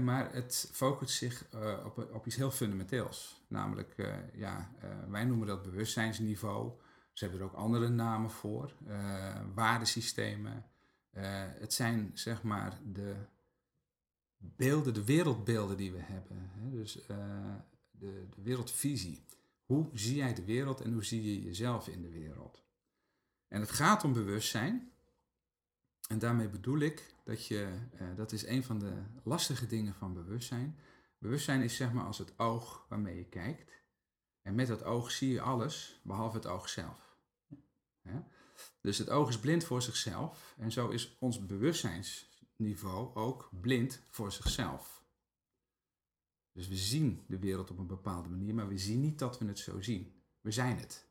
[0.00, 3.44] Maar het focust zich eh, op, op iets heel fundamenteels.
[3.48, 4.70] Namelijk, eh, ja,
[5.08, 6.72] wij noemen dat bewustzijnsniveau.
[7.12, 8.72] Ze hebben er ook andere namen voor.
[9.54, 10.64] waardesystemen.
[11.58, 13.14] Het zijn zeg maar de
[14.36, 16.50] beelden, de wereldbeelden die we hebben.
[16.54, 16.70] Hè?
[16.70, 17.06] Dus
[17.98, 19.24] de, de wereldvisie.
[19.64, 22.64] Hoe zie jij de wereld en hoe zie je jezelf in de wereld?
[23.48, 24.90] En het gaat om bewustzijn.
[26.08, 30.14] En daarmee bedoel ik dat je, eh, dat is een van de lastige dingen van
[30.14, 30.78] bewustzijn.
[31.18, 33.84] Bewustzijn is zeg maar als het oog waarmee je kijkt.
[34.42, 37.06] En met dat oog zie je alles, behalve het oog zelf.
[38.80, 40.54] Dus het oog is blind voor zichzelf.
[40.58, 45.04] En zo is ons bewustzijnsniveau ook blind voor zichzelf.
[46.56, 49.46] Dus we zien de wereld op een bepaalde manier, maar we zien niet dat we
[49.46, 50.12] het zo zien.
[50.40, 51.04] We zijn het.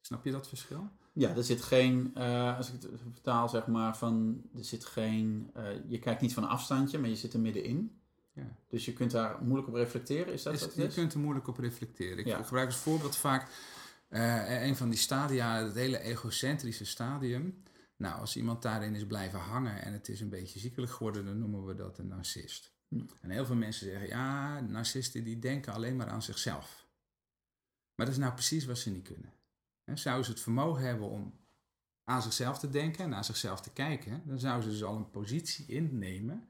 [0.00, 0.88] Snap je dat verschil?
[1.12, 5.50] Ja, er zit geen, eh, als ik het vertaal zeg maar, van, er zit geen,
[5.54, 7.98] eh, je kijkt niet van een afstandje, maar je zit er middenin.
[8.32, 8.56] Ja.
[8.68, 10.94] Dus je kunt daar moeilijk op reflecteren, is dat Is- wat je is?
[10.94, 12.18] kunt er moeilijk op reflecteren.
[12.18, 12.42] Ik Ja.
[12.42, 13.50] gebruik als voorbeeld vaak
[14.08, 17.62] eh, een van die stadia, het hele egocentrische stadium.
[17.96, 21.38] Nou, als iemand daarin is blijven hangen en het is een beetje ziekelijk geworden, dan
[21.38, 22.73] noemen we dat een narcist.
[23.20, 26.86] En heel veel mensen zeggen, ja, narcisten die denken alleen maar aan zichzelf.
[27.94, 29.32] Maar dat is nou precies wat ze niet kunnen.
[29.94, 31.34] Zouden ze het vermogen hebben om
[32.04, 35.10] aan zichzelf te denken en naar zichzelf te kijken, dan zouden ze dus al een
[35.10, 36.48] positie innemen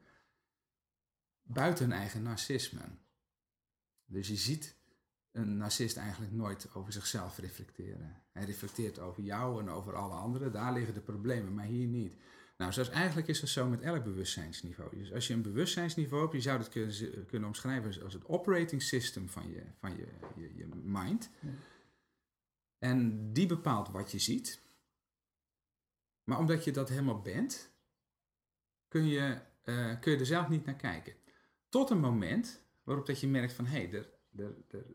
[1.41, 2.81] buiten hun eigen narcisme.
[4.05, 4.75] Dus je ziet
[5.31, 8.23] een narcist eigenlijk nooit over zichzelf reflecteren.
[8.31, 10.51] Hij reflecteert over jou en over alle anderen.
[10.51, 12.13] Daar liggen de problemen, maar hier niet.
[12.57, 14.97] Nou, zoals eigenlijk is het zo met elk bewustzijnsniveau.
[14.97, 18.81] Dus als je een bewustzijnsniveau hebt, je zou het kunnen, kunnen omschrijven als- het operating
[18.81, 21.29] system van je, van je, je, je mind.
[21.41, 21.49] Ja.
[22.77, 24.61] En die bepaalt wat je ziet.
[26.23, 27.71] Maar omdat je dat helemaal bent,
[28.87, 31.13] kun je, eh, kun je er zelf niet naar kijken.
[31.69, 34.85] Tot een moment waarop dat je merkt van, hé, hey, er, er, er,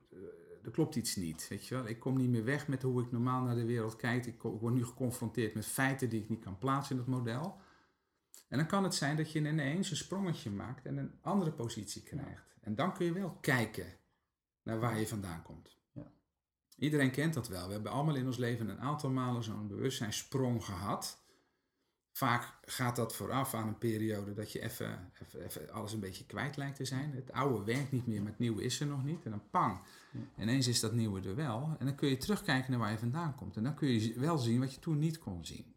[0.64, 1.49] er klopt iets niet.
[1.49, 1.87] Weet je wel?
[1.87, 4.27] Ik kom niet meer weg met hoe ik normaal naar de wereld kijk.
[4.27, 7.61] Ik, ik word nu geconfronteerd met feiten die ik niet kan plaatsen in het model.
[8.49, 12.03] En dan kan het zijn dat je ineens een sprongetje maakt en een andere positie
[12.03, 12.57] krijgt.
[12.61, 13.87] En dan kun je wel kijken
[14.62, 15.77] naar waar je vandaan komt.
[15.92, 16.12] Ja.
[16.77, 17.66] Iedereen kent dat wel.
[17.66, 21.23] We hebben allemaal in ons leven een aantal malen zo'n bewustzijnssprong gehad.
[22.12, 26.27] Vaak gaat dat vooraf aan een periode dat je even, even, even alles een beetje
[26.27, 27.12] kwijt lijkt te zijn.
[27.14, 29.25] Het oude werkt niet meer, maar het nieuwe is er nog niet.
[29.25, 29.81] En dan pang,
[30.12, 30.20] Ja.
[30.42, 31.77] ineens is dat nieuwe er wel.
[31.79, 33.57] En dan kun je terugkijken naar waar je vandaan komt.
[33.57, 35.75] En dan kun je wel zien wat je toen niet kon zien.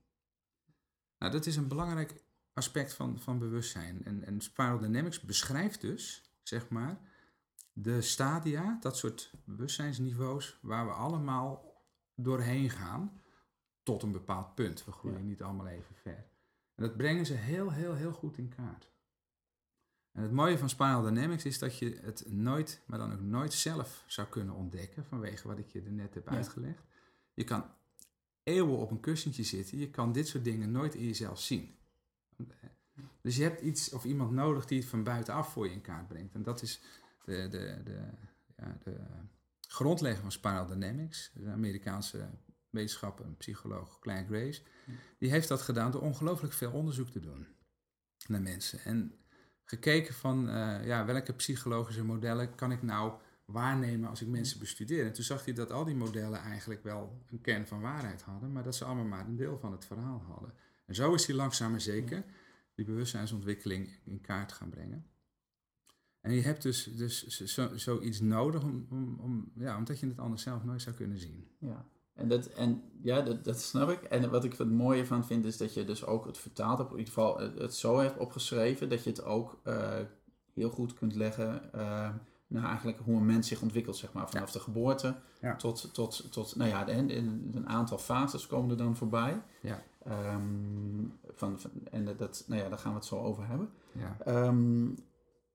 [1.20, 4.06] Nou, dat is een belangrijk aspect van, van bewustzijn.
[4.06, 7.00] En, en Spiral Dynamics beschrijft dus, zeg maar,
[7.74, 11.82] de stadia, dat soort bewustzijnsniveaus, waar we allemaal
[12.16, 13.22] doorheen gaan
[13.84, 14.86] tot een bepaald punt.
[14.86, 15.24] We groeien Ja.
[15.24, 16.26] niet allemaal even ver.
[16.76, 18.92] En dat brengen ze heel, heel, heel goed in kaart.
[20.12, 23.54] En het mooie van Spiral Dynamics is dat je het nooit, maar dan ook nooit
[23.54, 26.36] zelf zou kunnen ontdekken, vanwege wat ik je er net heb Ja.
[26.36, 26.84] uitgelegd.
[27.34, 27.66] Je kan
[28.44, 31.76] eeuwen op een kussentje zitten, je kan dit soort dingen nooit in jezelf zien.
[33.22, 36.08] Dus je hebt iets of iemand nodig die het van buitenaf voor je in kaart
[36.08, 36.34] brengt.
[36.34, 36.82] En dat is
[37.26, 38.00] de, de, de,
[38.58, 38.96] ja, de
[39.68, 42.30] grondlegger van Spiral Dynamics, de Amerikaanse
[42.74, 44.62] wetenschapper en psycholoog Claire Grace.
[45.18, 47.48] Die heeft dat gedaan door ongelooflijk veel onderzoek te doen
[48.28, 48.80] naar mensen.
[48.80, 49.14] En
[49.64, 53.14] gekeken van eh, ja, welke psychologische modellen kan ik nou
[53.46, 55.06] waarnemen als ik mensen bestudeer.
[55.06, 58.52] En toen zag hij dat al die modellen eigenlijk wel een kern van waarheid hadden,
[58.52, 60.54] maar dat ze allemaal maar een deel van het verhaal hadden.
[60.86, 62.24] En zo is hij langzaam maar zeker
[62.76, 65.08] die bewustzijnsontwikkeling in kaart gaan brengen.
[66.22, 70.20] En je hebt dus, dus zo, zoiets nodig, om, om, om, ja, omdat je het
[70.20, 71.48] anders zelf nooit zou kunnen zien.
[71.60, 74.04] Ja, en, dat, en ja, dat, dat snap ik.
[74.04, 76.92] En wat ik het mooie van vind, is dat je dus ook het vertaald hebt,
[76.92, 80.00] in ieder geval het, zo hebt opgeschreven, dat je het ook eh,
[80.54, 82.10] heel goed kunt leggen eh,
[82.48, 84.30] naar eigenlijk hoe een mens zich ontwikkelt, zeg maar.
[84.30, 85.56] Vanaf de geboorte Ja.
[85.56, 89.42] tot, tot, tot, nou ja, en, en een aantal fases komen er dan voorbij.
[89.62, 89.84] Ja.
[90.04, 90.42] Ehm,
[91.34, 93.70] van, van, en dat, nou ja, daar gaan we het zo over hebben.
[93.92, 94.18] Ja.
[94.26, 94.88] Ehm,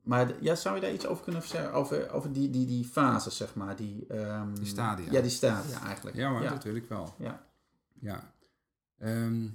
[0.09, 1.73] maar ja, zou je daar iets over kunnen zeggen?
[1.73, 3.77] Over, over die, die, die fases, zeg maar.
[3.77, 5.13] Die, ehm, Die stadia.
[5.13, 6.17] Ja, die stadia eigenlijk.
[6.17, 6.51] Ja, maar ja.
[6.51, 7.15] dat wil ik wel.
[7.19, 7.47] Ja.
[8.01, 8.35] Ja.
[8.99, 9.49] Ehm,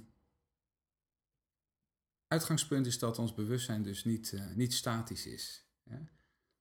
[2.28, 5.66] uitgangspunt is dat ons bewustzijn dus niet, uh, niet statisch is.
[5.88, 5.96] Hè?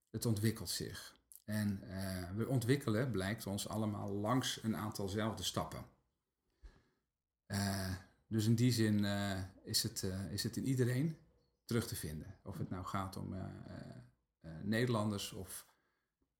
[0.09, 1.15] Het ontwikkelt zich.
[1.45, 5.85] En uh, we ontwikkelen, blijkt ons allemaal langs een aantalzelfde stappen.
[7.47, 7.93] Uh,
[8.27, 9.05] dus in die zin
[9.63, 11.17] is, het, is het in iedereen
[11.65, 12.35] terug te vinden.
[12.43, 13.35] Of het nou gaat om
[14.61, 15.67] Nederlanders of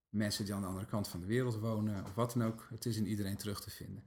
[0.09, 2.67] mensen die aan de andere kant van de wereld wonen of wat dan ook.
[2.69, 4.03] Het is in iedereen terug te vinden.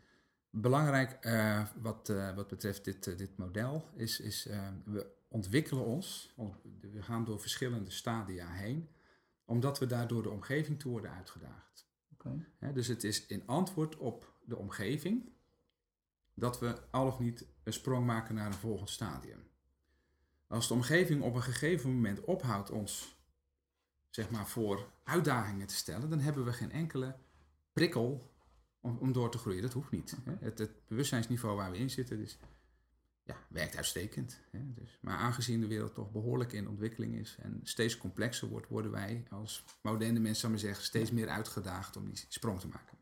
[0.50, 4.48] Belangrijk uh, wat, uh, wat betreft dit, uh, dit model is, is
[4.84, 6.34] we ontwikkelen ons,
[6.80, 8.88] we gaan door verschillende stadia heen,
[9.44, 11.86] omdat we daardoor de omgeving toe worden uitgedaagd.
[12.12, 12.72] Okay.
[12.72, 15.32] dus het is in antwoord op de omgeving
[16.34, 19.48] dat we al of niet een sprong maken naar een volgend stadium.
[20.46, 23.16] Als de omgeving op een gegeven moment ophoudt ons
[24.16, 27.16] zeg maar, voor uitdagingen te stellen, dan hebben we geen enkele
[27.72, 28.34] prikkel
[28.80, 29.62] om, om door te groeien.
[29.62, 30.16] Dat hoeft niet.
[30.24, 30.32] Hè.
[30.40, 32.38] Het, het, bewustzijnsniveau waar we in zitten dus,
[33.22, 34.40] ja, werkt uitstekend.
[34.50, 34.72] Hè.
[34.74, 38.90] Dus, maar aangezien de wereld toch behoorlijk in ontwikkeling is en steeds complexer wordt, worden
[38.90, 42.98] wij als moderne mensen, zou maar zeggen, steeds meer uitgedaagd om die sprong te maken.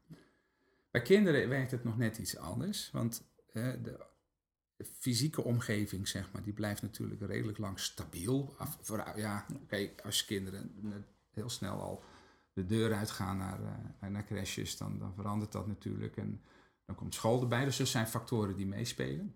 [0.91, 4.07] Bij kinderen werkt het nog net iets anders, want de,
[4.99, 8.55] fysieke omgeving, zeg maar, die blijft natuurlijk redelijk lang stabiel.
[8.59, 10.73] Af, voor, ja, oké, als kinderen
[11.31, 12.05] heel snel al
[12.53, 16.17] de deur uitgaan naar, uh, naar crashes, dan, dan verandert dat natuurlijk.
[16.17, 16.43] En
[16.85, 17.65] dan komt school erbij.
[17.65, 19.35] Dus er zijn factoren die meespelen.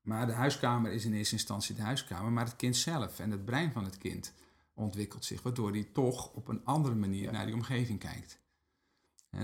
[0.00, 3.44] Maar de huiskamer is in eerste instantie de huiskamer, maar het kind zelf en het
[3.44, 4.34] brein van het kind
[4.74, 8.40] ontwikkelt zich, waardoor hij toch op een andere manier naar die omgeving kijkt.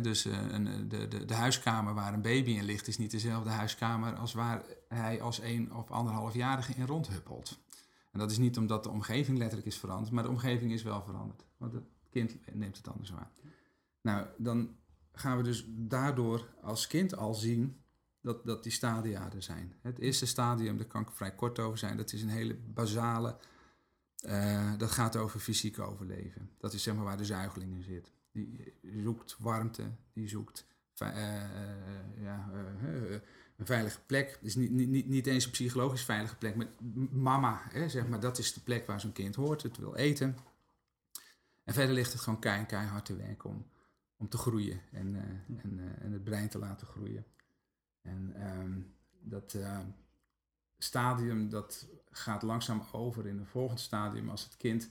[0.02, 3.50] Dus uh, een, de, de, de huiskamer waar een baby in ligt, is niet dezelfde
[3.50, 7.58] huiskamer als waar hij als een of anderhalfjarige in rondhuppelt.
[8.12, 11.02] En dat is niet omdat de omgeving letterlijk is veranderd, maar de omgeving is wel
[11.02, 11.44] veranderd.
[11.56, 13.30] Want het kind neemt het anders waar.
[14.00, 14.76] Nou, dan
[15.12, 17.80] gaan we dus daardoor als kind al zien
[18.20, 19.74] dat, dat die stadia er zijn.
[19.82, 23.36] Het eerste stadium, daar kan ik vrij kort over zijn, dat is een hele basale,
[24.26, 26.50] uh, dat gaat over fysiek overleven.
[26.58, 28.12] Dat is zeg maar waar de zuigeling in zit.
[28.36, 30.66] Die zoekt warmte, die zoekt
[31.02, 32.50] uh, uh, ja,
[33.56, 34.38] een veilige plek.
[34.42, 36.68] is niet, niet, niet eens een psychologisch veilige plek, maar
[37.10, 39.62] mama, hè, zeg maar, dat is de plek waar zo'n kind hoort.
[39.62, 40.36] Het wil eten.
[41.64, 43.66] En verder ligt het gewoon keihard, keihard te werken om,
[44.16, 47.26] om te groeien en, uh, en, uh, en, het brein te laten groeien.
[48.02, 49.78] En um, dat uh,
[50.78, 54.90] stadium dat gaat langzaam over in een volgend stadium als het kind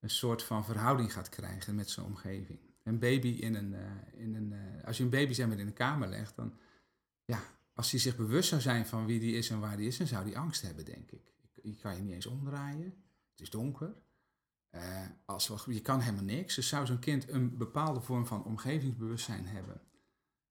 [0.00, 2.58] een soort van verhouding gaat krijgen met zijn omgeving.
[2.84, 3.74] Een baby in een,
[4.12, 6.58] in een als je een baby zeg maar in een kamer legt, dan
[7.24, 7.42] ja,
[7.74, 10.06] als hij zich bewust zou zijn van wie die is en waar die is, dan
[10.06, 11.32] zou die angst hebben, denk ik.
[11.62, 12.94] Je kan je niet eens omdraaien.
[13.30, 13.94] Het is donker.
[14.70, 16.54] Uh, als, je kan helemaal niks.
[16.54, 19.80] Dus zou zo'n kind een bepaalde vorm van omgevingsbewustzijn hebben.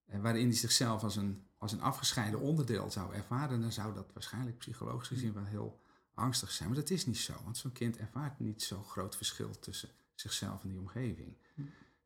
[0.06, 3.60] Uh, waarin hij zichzelf als een, als een afgescheiden onderdeel zou ervaren.
[3.60, 5.80] Dan zou dat waarschijnlijk psychologisch gezien wel heel
[6.14, 6.68] angstig zijn.
[6.68, 7.34] Maar dat is niet zo.
[7.44, 11.36] Want zo'n kind ervaart niet zo'n groot verschil tussen zichzelf en die omgeving.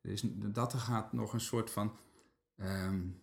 [0.01, 1.97] Dus dat er gaat nog een soort van...
[2.55, 3.21] Um,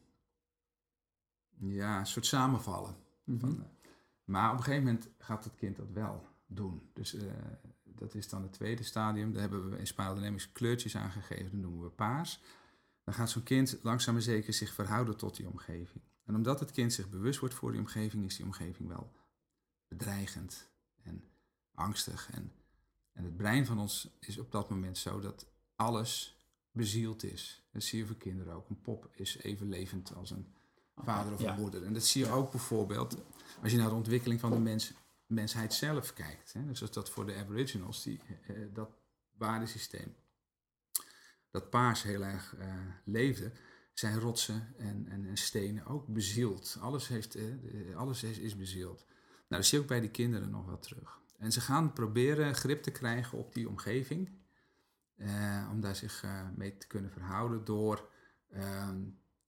[1.58, 2.96] ja, een soort samenvallen.
[3.24, 3.40] Mm -hmm.
[3.40, 3.90] van, uh,
[4.24, 6.90] maar op een gegeven moment gaat het kind dat wel doen.
[6.92, 7.32] Dus uh,
[7.84, 9.32] dat is dan het tweede stadium.
[9.32, 12.40] Daar hebben we in spaaldynamics kleurtjes aangegeven, dat noemen we paars.
[13.04, 16.04] Dan gaat zo'n kind langzaam maar zeker zich verhouden tot die omgeving.
[16.24, 19.12] En omdat het kind zich bewust wordt voor die omgeving, is die omgeving wel
[19.88, 20.70] bedreigend
[21.02, 21.24] en
[21.74, 22.30] angstig.
[22.30, 22.52] En,
[23.12, 26.35] en het brein van ons is op dat moment zo dat alles
[26.76, 27.62] bezield is.
[27.72, 28.68] Dat zie je voor kinderen ook.
[28.68, 30.54] Een pop is even levend als een
[30.96, 31.84] vader of een moeder.
[31.84, 33.16] En dat zie je ook bijvoorbeeld
[33.62, 34.92] als je naar de ontwikkeling van de mens
[35.26, 36.52] mensheid zelf kijkt.
[36.52, 36.66] Hè.
[36.66, 38.90] Dus als dat voor de aboriginals, die, uh, dat
[39.36, 40.14] waardesysteem,
[41.50, 43.52] dat paars heel erg uh, leefde,
[43.92, 46.78] zijn rotsen en, en, en, stenen ook bezield.
[46.80, 49.04] Alles, heeft, uh, alles is, is bezield.
[49.48, 51.20] Nou, dat zie je ook bij die kinderen nog wel terug.
[51.38, 54.30] En ze gaan proberen grip te krijgen op die omgeving,
[55.70, 56.24] om daar zich
[56.54, 58.08] mee te kunnen verhouden door
[58.50, 59.00] ehm,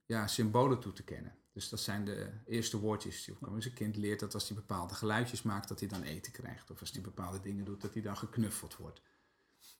[0.07, 1.37] ja, symbolen toe te kennen.
[1.53, 3.55] Dus dat zijn de eerste woordjes opkomen.
[3.55, 6.71] Dus een kind leert dat als hij bepaalde geluidjes maakt, dat hij dan eten krijgt.
[6.71, 9.03] Of als hij bepaalde dingen doet, dat hij dan geknuffeld wordt.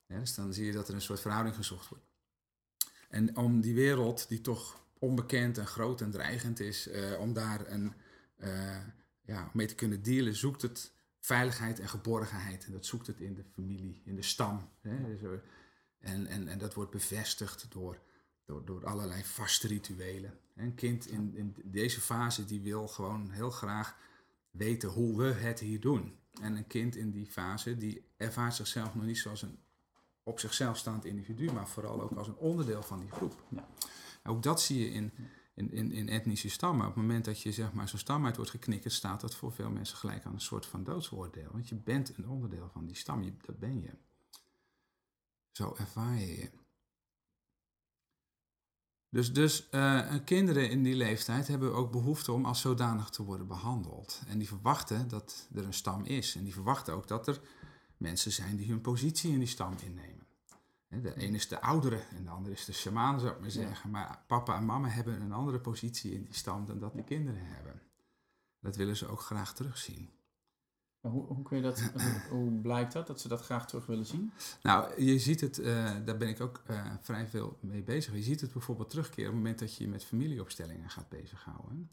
[0.07, 2.05] Dus dan zie je dat er een soort verhouding gezocht wordt.
[3.09, 7.71] En om die wereld, die toch onbekend en groot en dreigend is, uh, om daar
[7.71, 7.95] een,
[9.21, 12.65] ja, mee te kunnen dealen, zoekt het veiligheid en geborgenheid.
[12.65, 14.69] En dat zoekt het in de familie, in de stam.
[14.81, 15.19] Hè?
[15.19, 15.41] Dus,
[15.99, 18.01] en, en, en dat wordt bevestigd door
[18.49, 20.39] door, door allerlei vaste rituelen.
[20.57, 23.97] Een kind in, in deze fase die wil gewoon heel graag
[24.51, 26.19] weten hoe we het hier doen.
[26.41, 29.59] En een kind in die fase die ervaart zichzelf nog niet zoals een
[30.23, 33.43] op zichzelf staand individu, maar vooral ook als een onderdeel van die groep.
[33.49, 33.69] Ja.
[34.25, 35.13] Ook dat zie je in,
[35.55, 36.87] in, in, in etnische stammen.
[36.87, 39.53] Op het moment dat je zeg maar, zo'n stam uit wordt geknikkerd, staat dat voor
[39.53, 41.49] veel mensen gelijk aan een soort van doodsoordeel.
[41.53, 43.91] Want je bent een onderdeel van die stam, je, dat ben je.
[45.59, 46.51] Zo ervaar je je.
[49.09, 53.47] Dus, dus uh, kinderen in die leeftijd hebben ook behoefte om als zodanig te worden
[53.47, 54.23] behandeld.
[54.27, 56.37] En die verwachten dat er een stam is.
[56.37, 57.41] En die verwachten ook dat er
[57.97, 60.27] mensen zijn die hun positie in die stam innemen.
[60.89, 63.91] De een is de oudere en de andere is de shaman, zou ik maar zeggen.
[63.91, 67.47] Maar papa en mama hebben een andere positie in die stam dan dat de kinderen
[67.47, 67.83] hebben.
[68.61, 70.18] Dat willen ze ook graag terugzien.
[71.01, 71.93] Hoe, hoe, kun je dat,
[72.31, 74.33] hoe blijkt dat, dat ze dat graag terug willen zien?
[74.63, 75.67] Nou, je ziet het, uh,
[76.05, 78.15] daar ben ik ook uh, vrij veel mee bezig.
[78.15, 81.91] Je ziet het bijvoorbeeld terugkeren op het moment dat je je met familieopstellingen gaat bezighouden.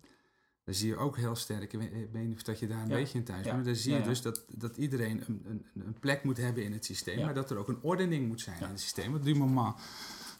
[0.64, 1.80] Dan zie je ook heel sterk, ik
[2.12, 4.02] weet niet of dat je daar een beetje in thuis bent, maar dan zie je
[4.02, 7.52] dus dat, dat iedereen een, een, een, plek moet hebben in het systeem, maar dat
[7.52, 9.12] er ook een ordening moet zijn in het systeem.
[9.12, 9.76] Want du moment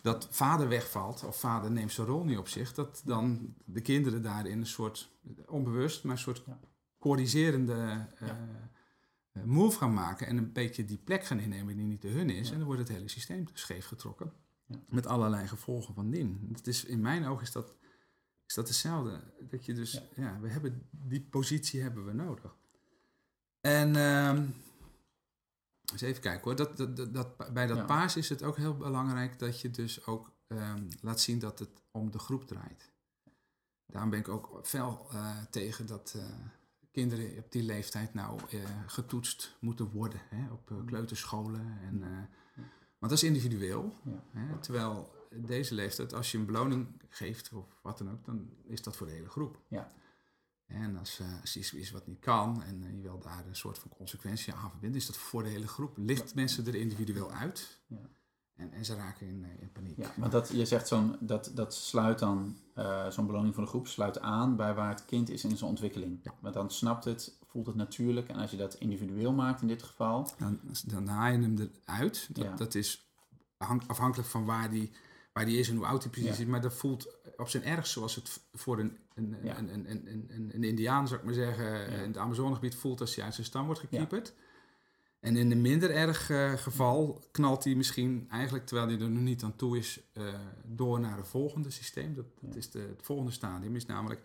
[0.02, 4.22] dat vader wegvalt, of vader neemt zijn rol niet op zich, dat dan de kinderen
[4.22, 5.10] daarin een soort,
[5.48, 6.44] onbewust, maar een soort
[7.06, 12.08] corrigerende uh, move gaan maken en een beetje die plek gaan innemen die niet de
[12.08, 12.52] hun is.
[12.52, 14.34] En dan wordt het hele systeem scheef getrokken.
[14.90, 16.50] Met allerlei gevolgen van dien.
[16.54, 17.76] Het is, in mijn ogen is dat
[18.48, 19.34] is dat hetzelfde.
[19.50, 22.56] Dat je dus, ja, we hebben die positie hebben we nodig.
[23.62, 24.56] En um,
[25.92, 26.56] eens even kijken hoor.
[26.56, 30.32] Dat, dat, dat, bij dat paas is het ook heel belangrijk dat je dus ook
[30.48, 32.92] um, laat zien dat het om de groep draait.
[33.86, 36.24] Daarom ben ik ook fel uh, tegen dat uh,
[36.96, 40.22] kinderen op die leeftijd nou uh, getoetst moeten worden.
[40.30, 40.86] Hè, op mm.
[40.86, 41.80] kleuterscholen.
[41.82, 42.00] En,
[43.00, 44.00] want dat is individueel.
[44.32, 48.82] Hè, terwijl deze leeftijd, als je een beloning geeft of wat dan ook, dan is
[48.82, 49.62] dat voor de hele groep.
[49.68, 49.92] Ja.
[50.66, 53.80] En als, uh, als iets is wat niet kan en je wil daar een soort
[53.80, 55.98] van consequentie aan verbinden, is dat voor de hele groep.
[55.98, 58.10] Licht mensen er individueel uit ja.
[58.56, 59.98] En, en ze raken in, eh, in paniek.
[59.98, 63.70] Ja, maar dat, je zegt zo'n, dat, dat sluit dan, uh, zo'n beloning voor de
[63.70, 66.20] groep sluit aan bij waar het kind is in zijn ontwikkeling.
[66.24, 66.34] Ja.
[66.40, 68.28] Maar dan snapt het, voelt het natuurlijk.
[68.28, 70.32] En als je dat individueel maakt in dit geval.
[70.38, 72.30] Dan, dan haal je hem eruit.
[72.32, 73.08] Dat, dat is
[73.88, 74.92] afhankelijk van waar die
[75.36, 76.46] waar die is en hoe oud hij precies is.
[76.46, 80.52] Maar dat voelt op zijn ergst zoals het voor een, een, een, een, een, een,
[80.54, 83.66] een, Indiaan, zou ik maar zeggen, in het Amazonegebied voelt als hij uit zijn stam
[83.66, 84.34] wordt gekieperd.
[85.26, 89.24] En in een minder erg uh, geval knalt hij misschien eigenlijk, terwijl hij er nog
[89.24, 92.16] niet aan toe is, uh, door naar het volgende systeem.
[92.16, 94.22] Dat, dat is de, het volgende stadium, is namelijk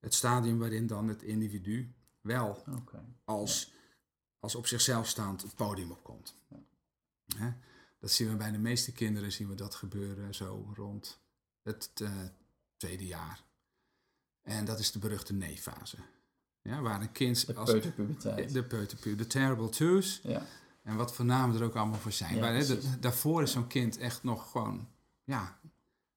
[0.00, 3.04] het stadium waarin dan het individu wel okay.
[3.24, 3.72] als,
[4.38, 6.34] als op zichzelf staand het podium opkomt.
[7.36, 7.52] Hè?
[8.00, 11.20] Dat zien we bij de meeste kinderen, zien we dat gebeuren zo rond
[11.62, 12.10] het uh,
[12.76, 13.44] tweede jaar.
[14.42, 15.96] En dat is de beruchte nee-fase.
[16.68, 17.46] Ja, waar een kind...
[17.46, 18.52] De als, peuterpuberteit.
[18.52, 20.20] De peuterpuberteit, de terrible twos.
[20.22, 20.46] Ja.
[20.82, 22.34] En wat voor namen er ook allemaal voor zijn.
[22.34, 22.66] Ja, maar,
[23.00, 24.88] daarvoor is zo'n kind echt nog gewoon...
[25.24, 25.58] Ja,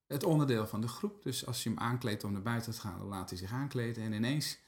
[0.06, 1.22] het onderdeel van de groep.
[1.22, 4.04] Dus als je hem aankleedt om naar buiten te gaan, dan laat hij zich aankleden.
[4.04, 4.58] En ineens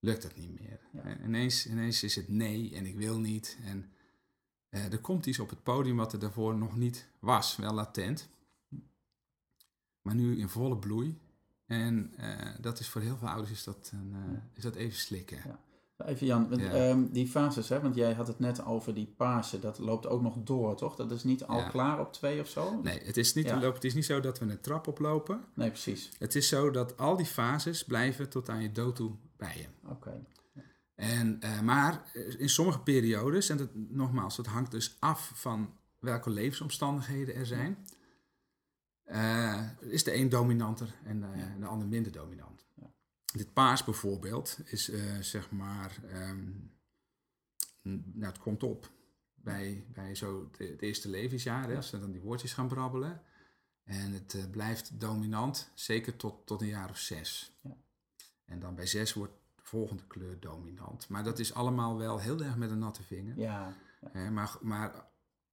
[0.00, 0.80] lukt dat niet meer.
[1.02, 3.58] En ineens, ineens is het nee en ik wil niet.
[3.64, 3.92] En
[4.70, 8.28] uh, er komt iets op het podium wat er daarvoor nog niet was, wel latent.
[10.02, 11.18] Maar nu in volle bloei.
[11.68, 12.26] En uh,
[12.60, 15.38] dat is voor heel veel ouders is dat, een, uh, is dat even slikken.
[15.44, 15.58] Ja.
[16.06, 16.90] Even Jan, ja.
[16.90, 20.22] um, die fases, hè, want jij had het net over die Pasen, dat loopt ook
[20.22, 20.96] nog door, toch?
[20.96, 22.80] Dat is niet al klaar op twee of zo?
[22.82, 25.44] Nee, het is, niet, het is niet zo dat we een trap oplopen.
[25.54, 26.10] Nee, precies.
[26.18, 29.88] Het is zo dat al die fases blijven tot aan je dood toe bij je.
[29.88, 30.26] Oké.
[30.94, 32.02] En, uh, maar
[32.38, 37.78] in sommige periodes, en dat, nogmaals, het hangt dus af van welke levensomstandigheden er zijn,
[39.10, 41.56] uh, is de een dominanter en ja.
[41.58, 42.66] de ander minder dominant.
[42.74, 42.92] Ja.
[43.32, 46.72] Dit paars bijvoorbeeld is zeg maar, um,
[47.82, 48.90] nou, het komt op
[49.34, 53.22] bij, bij zo het eerste levensjaar, hè, als ze dan die woordjes gaan brabbelen.
[53.84, 57.58] En het blijft dominant, zeker tot, tot een jaar of zes.
[58.44, 61.08] En dan bij zes wordt volgende kleur dominant.
[61.08, 63.38] Maar dat is allemaal wel heel erg met een natte vinger.
[63.38, 63.76] Ja.
[64.12, 64.30] ja.
[64.30, 65.04] maar, maar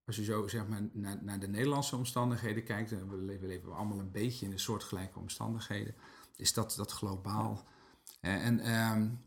[0.06, 3.48] als je zo zeg maar naar, naar de Nederlandse omstandigheden kijkt, en we leven, we
[3.48, 5.96] leven allemaal een beetje in een soortgelijke omstandigheden,
[6.36, 7.66] is dat, dat globaal.
[8.22, 9.22] En um,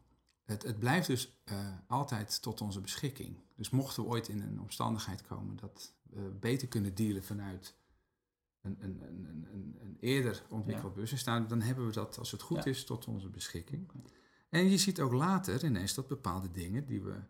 [0.44, 3.36] het, het blijft dus uh, altijd tot onze beschikking.
[3.56, 7.74] Dus mochten we ooit in een omstandigheid komen dat we beter kunnen dealen vanuit
[8.60, 11.40] een, een, een, een, een eerder ontwikkeld ja.
[11.40, 12.70] dan hebben we dat, als het goed ja.
[12.70, 13.90] is, tot onze beschikking.
[14.48, 17.20] En je ziet ook later ineens dat bepaalde dingen die we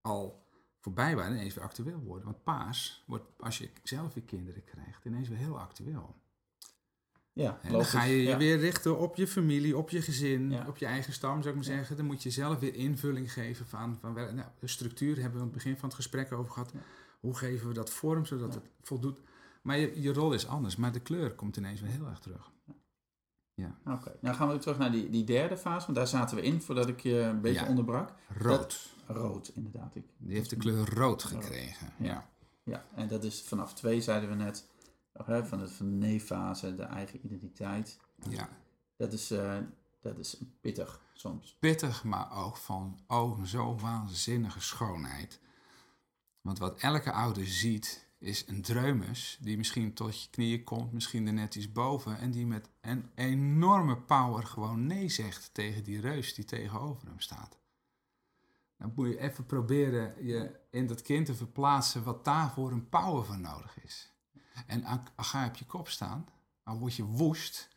[0.00, 0.46] al
[0.82, 2.24] voorbij waren, ineens weer actueel worden.
[2.24, 6.14] Want paas wordt, als je zelf weer kinderen krijgt, ineens weer heel actueel.
[7.32, 10.76] Ja, en dan ga je je weer richten op je familie, op je gezin, op
[10.76, 11.96] je eigen stam, zou ik maar zeggen.
[11.96, 15.44] Dan moet je zelf weer invulling geven van, van nou, de structuur hebben we aan
[15.44, 16.72] het begin van het gesprek over gehad.
[17.20, 19.20] Hoe geven we dat vorm zodat het voldoet?
[19.62, 22.51] Maar je, je rol is anders, maar de kleur komt ineens weer heel erg terug.
[23.54, 23.76] Ja.
[23.86, 26.60] Oké, nou gaan we terug naar die, die derde fase, want daar zaten we in
[26.62, 27.68] voordat ik je een beetje Ja.
[27.68, 28.12] onderbrak.
[28.38, 28.90] Rood.
[29.06, 29.94] Rood, inderdaad.
[29.96, 31.92] Ik, Die heeft de kleur rood gekregen.
[31.98, 32.06] Ja.
[32.06, 32.30] Ja.
[32.64, 34.68] Ja, en dat is vanaf twee, zeiden we net,
[35.14, 37.98] van, de, van de nee-fase, de eigen identiteit.
[38.28, 38.48] ja.
[38.96, 39.56] Dat is, eh,
[40.00, 41.56] dat is pittig soms.
[41.60, 45.40] Pittig, maar ook van oh, zo waanzinnige schoonheid.
[46.40, 51.26] Want wat elke ouder ziet, is een dreumes die misschien tot je knieën komt, misschien
[51.26, 52.18] er net iets boven.
[52.18, 57.20] En die met een enorme power gewoon nee zegt tegen die reus die tegenover hem
[57.20, 57.58] staat.
[58.76, 63.24] Dan moet je even proberen je in dat kind te verplaatsen wat daarvoor een power
[63.24, 64.12] voor nodig is.
[64.66, 64.84] En
[65.16, 66.28] ga je op je kop staan,
[66.62, 67.68] al word je woest,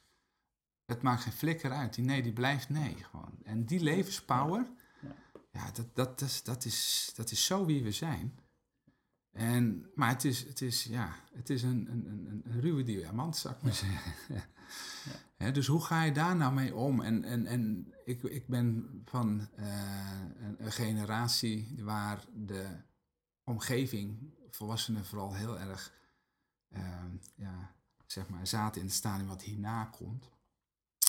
[0.85, 1.93] het maakt geen flikker uit.
[1.93, 3.37] Die nee, die blijft nee gewoon.
[3.43, 4.67] En die levenspower,
[5.01, 5.15] Ja.
[5.51, 8.39] ja, dat, dat, is, dat, is, dat is zo wie we zijn.
[9.35, 13.37] En, maar het is, het is, ja, het is een, een, een, een ruwe diamant,
[13.37, 14.13] zou ik maar zeggen.
[15.37, 17.01] Hè, dus hoe ga je daar nou mee om?
[17.01, 22.67] En, en, en ik, ik ben van eh, een, een generatie waar de
[23.43, 25.93] omgeving, volwassenen vooral heel erg,
[26.67, 27.03] eh,
[27.35, 27.75] ja,
[28.05, 30.29] zeg maar, zaten in het stadium wat hierna komt.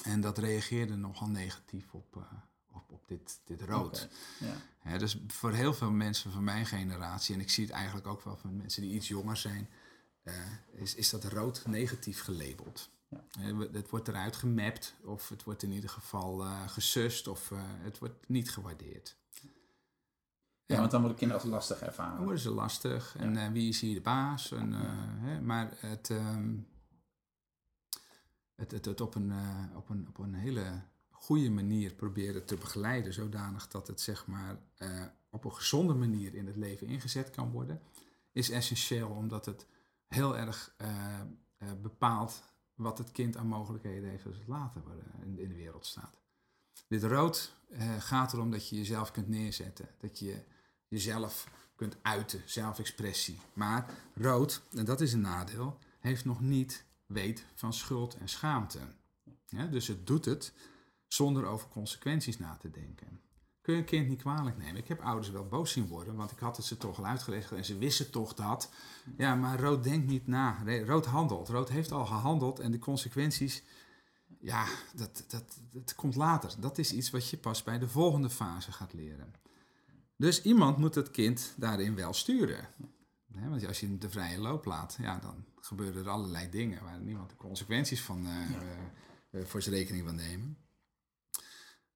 [0.04, 2.32] En dat reageerde nogal negatief op, eh,
[2.76, 4.08] op, op dit, dit rood.
[4.84, 4.98] Ja.
[4.98, 8.36] Dus voor heel veel mensen van mijn generatie, en ik zie het eigenlijk ook wel
[8.36, 9.68] van mensen die iets jonger zijn,
[10.22, 10.34] eh,
[10.72, 12.90] is, is dat rood negatief gelabeld.
[13.08, 13.24] Ja.
[13.72, 17.98] Het wordt eruit gemapt, of het wordt in ieder geval eh gesust, of eh, het
[17.98, 19.16] wordt niet gewaardeerd.
[20.66, 22.22] ja, want dan worden kinderen als lastig Dan ervaren.
[22.22, 23.16] worden ze lastig.
[23.18, 24.52] En wie is hier de baas?
[24.52, 24.74] En,
[25.44, 26.54] maar het, ehm,
[28.54, 29.32] het, het, het op, een,
[29.74, 30.82] op, een, op een hele
[31.26, 36.34] goede manier proberen te begeleiden, zodanig dat het zeg maar eh, op een gezonde manier
[36.34, 37.80] in het leven ingezet kan worden,
[38.32, 39.66] is essentieel omdat het
[40.08, 42.42] heel erg eh, eh, bepaalt
[42.74, 44.82] wat het kind aan mogelijkheden heeft als het later
[45.22, 46.20] in, de wereld staat.
[46.88, 47.54] Dit rood
[47.98, 50.42] gaat erom dat je jezelf kunt neerzetten, dat je
[50.88, 53.38] jezelf kunt uiten, zelfexpressie.
[53.52, 58.78] Maar rood, en dat is een nadeel, heeft nog niet weet van schuld en schaamte.
[59.70, 60.52] Dus het doet het
[61.16, 63.20] zonder over consequenties na te denken.
[63.60, 64.76] Kun je een kind niet kwalijk nemen.
[64.76, 67.52] Ik heb ouders wel boos zien worden, want ik had het ze toch al uitgelegd
[67.52, 68.72] en ze wisten toch dat.
[69.16, 70.62] Ja, maar rood denkt niet na.
[70.84, 71.48] Rood handelt.
[71.48, 73.62] Rood heeft al gehandeld en de consequenties,
[74.40, 76.54] ja, dat, dat, dat komt later.
[76.58, 79.34] Dat is iets wat je pas bij de volgende fase gaat leren.
[80.16, 82.68] Dus iemand moet het kind daarin wel sturen.
[83.26, 87.00] Want als je hem de vrije loop laat, ja, dan gebeuren er allerlei dingen waar
[87.00, 90.65] niemand de consequenties van eh, eh, eh, voor zijn rekening wil nemen.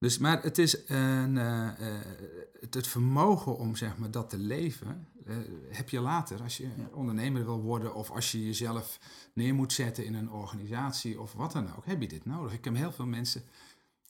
[0.00, 2.04] Dus, maar het is een, eh, eh,
[2.60, 5.36] het, het vermogen om zeg maar, dat te leven, eh,
[5.68, 6.88] heb je later als je Ja.
[6.92, 8.98] ondernemer wil worden of als je jezelf
[9.34, 12.52] neer moet zetten in een organisatie of wat dan ook, heb je dit nodig.
[12.52, 13.42] Ik heb heel veel mensen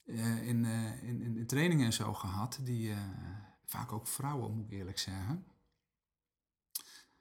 [0.05, 0.64] in, in,
[1.03, 2.93] in, in trainingen en zo gehad, die
[3.64, 5.45] vaak ook vrouwen, moet ik eerlijk zeggen.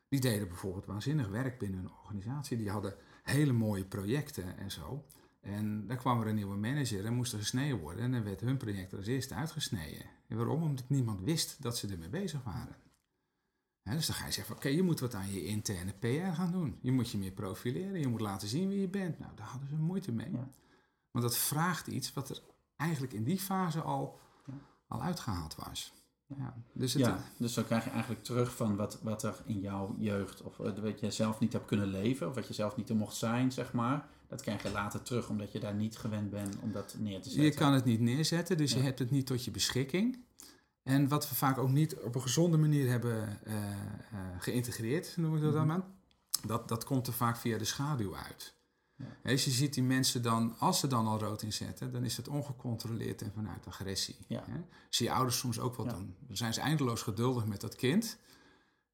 [0.08, 2.58] Die deden bijvoorbeeld waanzinnig werk binnen een organisatie.
[2.58, 5.06] Die hadden hele mooie projecten en zo.
[5.40, 8.04] En dan kwam er een nieuwe manager en moest er gesneden worden.
[8.04, 10.06] En dan werd hun project als eerste uitgesneden.
[10.28, 10.64] En waarom?
[10.64, 12.76] Omdat niemand wist dat ze ermee bezig waren.
[13.84, 16.78] Dus dan ga je zeggen, oké, je moet wat aan je interne PR gaan doen.
[16.82, 19.20] Je moet je meer profileren, je moet laten zien wie je bent.
[19.20, 20.32] Nou, daar hadden ze moeite mee.
[20.32, 20.50] Ja.
[21.12, 22.42] Want dat vraagt iets wat er
[22.76, 24.54] eigenlijk in die fase al, Ja.
[24.88, 25.94] al uitgehaald was.
[26.38, 29.60] Ja, dus het, Ja, dus dan krijg je eigenlijk terug van wat, wat er in
[29.60, 32.76] jouw jeugd, of eh, wat je zelf niet hebt kunnen leven, of wat je zelf
[32.76, 34.08] niet er mocht zijn, zeg maar.
[34.30, 37.30] Dat krijg je later terug, omdat je daar niet gewend bent om dat neer te
[37.30, 37.46] zetten.
[37.48, 40.24] Je kan het niet neerzetten, dus je hebt het niet tot je beschikking.
[40.84, 43.72] En wat we vaak ook niet op een gezonde manier hebben eh, eh,
[44.40, 45.78] geïntegreerd, noemen we dat dan Mhm.
[45.78, 45.88] maar,
[46.46, 48.54] dat, dat komt er vaak via de schaduw uit.
[48.96, 49.06] Ja.
[49.24, 52.28] Dus je ziet die mensen dan, als ze dan al rood inzetten, dan is het
[52.28, 54.16] ongecontroleerd en vanuit agressie.
[54.28, 54.44] Ja.
[54.50, 54.60] Hè.
[54.90, 55.92] Zie je ouders soms ook wel Ja.
[55.92, 56.16] doen.
[56.28, 58.18] Dan zijn ze eindeloos geduldig met dat kind.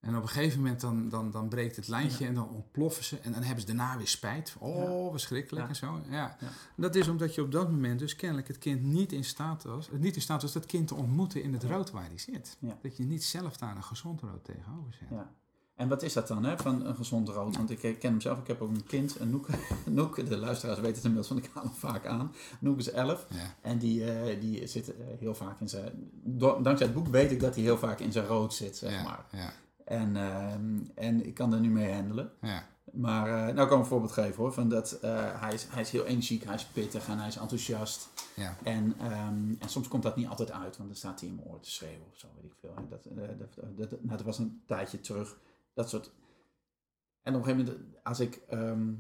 [0.06, 2.30] En op een gegeven moment dan, dan, dan breekt het lijntje Ja.
[2.30, 3.18] en dan ontploffen ze.
[3.20, 4.56] En dan hebben ze daarna weer spijt.
[4.60, 5.70] Oh, verschrikkelijk Ja.
[5.70, 6.00] en zo.
[6.10, 6.38] Ja.
[6.76, 9.90] Dat is omdat je op dat moment dus kennelijk het kind niet in staat was,
[9.92, 12.58] niet in staat was dat kind te ontmoeten in het rood waar hij zit.
[12.82, 15.08] Dat je niet zelf daar een gezond rood tegenover zet.
[15.12, 15.32] Ja.
[15.76, 17.58] En wat is dat dan, hè, van een gezond rood?
[17.58, 19.48] Want ik eh, ken hem zelf, ik heb ook een kind, een Noek.
[19.86, 22.32] Noek de luisteraars weten het inmiddels, want ik haal hem vaak aan.
[22.60, 23.56] Noek is 11 Ja.
[23.62, 26.10] en die, eh, die zit eh, heel vaak in zijn...
[26.38, 29.04] dankzij het boek weet ik dat hij heel vaak in zijn rood zit, zeg ja,
[29.04, 29.26] maar.
[29.32, 29.54] ja,
[29.86, 32.32] En, ehm, en ik kan er nu mee handelen.
[32.42, 35.68] ja, Maar, eh, nou ik kan een voorbeeld geven hoor, van dat eh, hij, is,
[35.70, 38.10] hij is heel energiek, hij is pittig en hij is enthousiast.
[38.36, 41.36] ja, En, ehm, en soms komt dat niet altijd uit, want dan staat hij in
[41.36, 42.74] mijn oor te schreeuwen of zo, weet ik veel.
[42.76, 42.88] hè.
[42.88, 45.38] Dat, eh, dat, dat, nou, dat was een tijdje terug,
[45.74, 46.12] dat soort...
[47.22, 48.94] En op een gegeven moment, als ik ehm,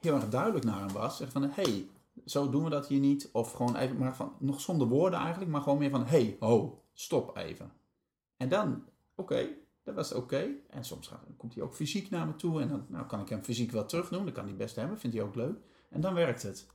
[0.00, 1.88] heel erg duidelijk naar hem was, zeg van, hé, hey,
[2.24, 3.28] zo doen we dat hier niet.
[3.32, 6.82] Of gewoon even, maar van, nog zonder woorden eigenlijk, maar gewoon meer van, hey, ho,
[6.92, 7.72] stop even.
[8.36, 9.48] En dan, oké,
[9.86, 10.46] dat was oké.
[10.70, 13.28] En soms gaat, komt hij ook fysiek naar me toe en dan nou, kan ik
[13.28, 14.24] hem fysiek wel terug doen.
[14.24, 15.58] Dat kan hij best hebben, vindt hij ook leuk.
[15.88, 16.66] En dan werkt het.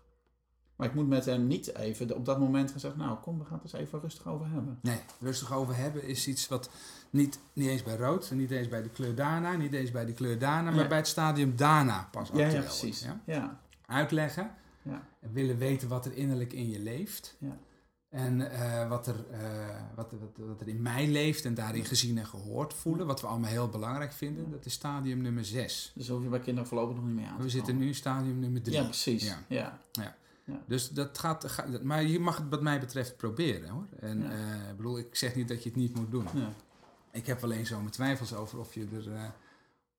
[0.76, 3.46] Maar ik moet met hem niet even op dat moment gaan zeggen, nou kom, we
[3.46, 4.80] gaan het eens even rustig over hebben.
[4.82, 6.70] Nee, rustig over hebben is iets wat
[7.10, 10.14] niet, niet eens bij rood, niet eens bij de kleur daarna, niet eens bij de
[10.14, 13.04] kleur daarna, maar bij het stadium daarna pas ja, actueel ja, precies.
[13.04, 13.22] Ja?
[13.26, 13.60] Ja.
[13.86, 14.52] Uitleggen
[14.82, 15.08] Ja.
[15.20, 17.36] en willen weten wat er innerlijk in je leeft.
[17.40, 17.58] Ja.
[18.12, 19.40] En eh, wat, er, eh,
[19.96, 23.28] wat, wat, wat er in mij leeft en daarin gezien en gehoord voelen, wat we
[23.28, 25.92] allemaal heel belangrijk vinden, dat is stadium nummer 6.
[25.96, 27.96] Dus hoef je bij kinderen voorlopig nog niet mee aan te We zitten nu in
[27.96, 28.76] stadium nummer 3.
[28.76, 29.24] Ja, precies.
[29.48, 29.80] Ja.
[29.92, 30.16] Ja.
[30.68, 33.88] Dus dat gaat, ga- maar je mag het wat mij betreft proberen hoor.
[34.00, 34.30] En Ja.
[34.32, 36.26] eh, ik bedoel, ik zeg niet dat je het niet moet doen.
[36.34, 36.50] Ja.
[37.12, 39.34] Ik heb alleen zo mijn twijfels over of je er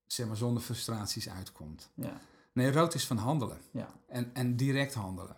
[0.06, 1.90] zeg maar zonder frustraties uitkomt.
[1.94, 2.20] Ja.
[2.52, 3.58] Nee, rood is van handelen.
[3.70, 3.88] Ja.
[4.08, 5.36] En, en direct handelen.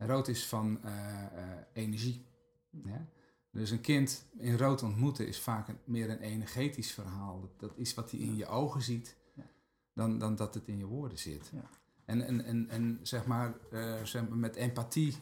[0.00, 2.24] En rood is van eh, eh, energie.
[2.70, 3.06] Ja?
[3.50, 7.40] Dus een kind in rood ontmoeten is vaak een, meer een energetisch verhaal.
[7.40, 9.16] Dat, dat is wat hij in je ogen ziet,
[9.92, 11.50] dan, dan dat het in je woorden zit.
[11.52, 11.70] Ja.
[12.04, 15.16] En, en, en, en zeg maar, eh, zeg maar met empathie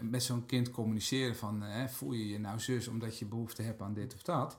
[0.00, 3.94] met zo'n kind communiceren van voel je je nou zus omdat je behoefte hebt aan
[3.94, 4.58] dit of dat.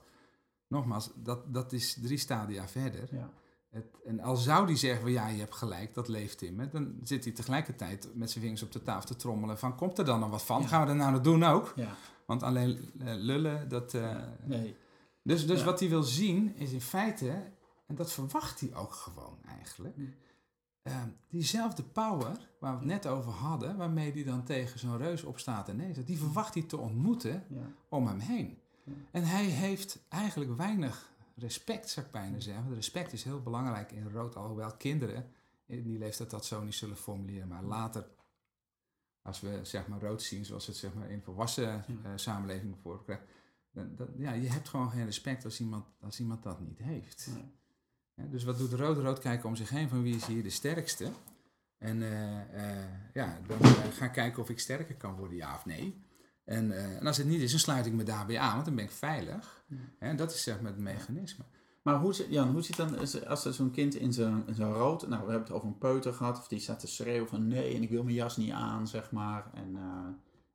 [0.67, 3.07] Nogmaals, dat, dat is drie stadia verder.
[3.11, 3.33] Ja.
[3.73, 6.69] Het, en al zou die zeggen, van, ja, je hebt gelijk, dat leeft in me,
[6.69, 10.05] dan zit hij tegelijkertijd met zijn vingers op de tafel te trommelen van, komt er
[10.05, 10.61] dan nog wat van?
[10.61, 10.67] Ja.
[10.67, 11.73] Gaan we er nou nog doen ook?
[11.75, 11.95] Ja.
[12.25, 13.93] Want alleen eh, lullen, dat...
[13.93, 14.75] eh, Nee.
[15.23, 15.65] Dus, dus Ja.
[15.65, 17.51] wat hij wil zien is in feite,
[17.87, 20.13] en dat verwacht hij ook gewoon eigenlijk, Mm.
[20.81, 25.23] eh, diezelfde power waar we het net over hadden, waarmee hij dan tegen zo'n reus
[25.23, 27.43] opstaat en nee die verwacht hij te ontmoeten
[27.89, 28.57] om hem heen.
[29.11, 32.73] En hij heeft eigenlijk weinig respect, zou ik bijna zeggen.
[32.75, 35.31] Respect is heel belangrijk in rood, alhoewel kinderen
[35.65, 37.47] in die leeftijd dat zo niet zullen formuleren.
[37.47, 38.07] Maar later,
[39.21, 41.83] als we zeg maar rood zien, zoals het zeg maar in volwassen Ja.
[42.03, 43.23] eh, samenleving voorkrijgt,
[43.71, 47.27] dan, dan, ja, je hebt gewoon geen respect als iemand, als iemand dat niet heeft.
[47.33, 47.51] Nee.
[48.13, 48.97] Ja, dus wat doet rood?
[48.97, 51.11] Rood kijken om zich heen van wie is hier de sterkste.
[51.77, 55.65] En eh, eh, ja, dan eh, gaan kijken of ik sterker kan worden, ja of
[55.65, 56.02] nee.
[56.45, 58.75] En, eh, en als het niet is, dan sluit ik me daarbij aan, want dan
[58.75, 59.65] ben ik veilig.
[59.99, 60.13] Ja.
[60.13, 61.43] Dat is zeg maar het mechanisme.
[61.81, 64.73] Maar hoe zit, Jan, hoe zit dan, als er zo'n kind in zijn, in zijn
[64.73, 67.47] rood, nou we hebben het over een peuter gehad, of die staat te schreeuwen van
[67.47, 69.51] nee, en ik wil mijn jas niet aan, zeg maar.
[69.53, 70.07] En, eh,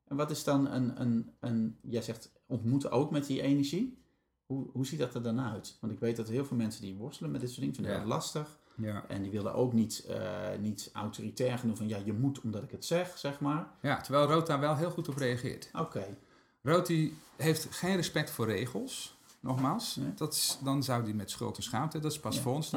[0.07, 3.97] en wat is dan een, een, een, jij zegt ontmoeten ook met die energie.
[4.45, 5.77] Hoe, hoe ziet dat er dan uit?
[5.81, 7.99] Want ik weet dat heel veel mensen die worstelen met dit soort dingen, vinden Ja.
[7.99, 8.58] dat lastig.
[8.79, 9.05] Ja.
[9.07, 12.71] En die willen ook niet, eh, niet autoritair genoeg van ja, je moet omdat ik
[12.71, 13.67] het zeg, zeg maar.
[13.81, 15.69] ja, terwijl rood daar wel heel goed op reageert.
[15.73, 16.17] Oké,
[16.61, 19.95] Rood die heeft geen respect voor regels, nogmaals.
[19.95, 20.13] Nee.
[20.13, 22.71] Dat is, dan zou die met schuld en schaamte, dat is pas Ja, voor ons.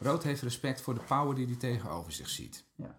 [0.00, 2.64] Rood heeft respect voor de power die hij tegenover zich ziet.
[2.74, 2.98] Ja.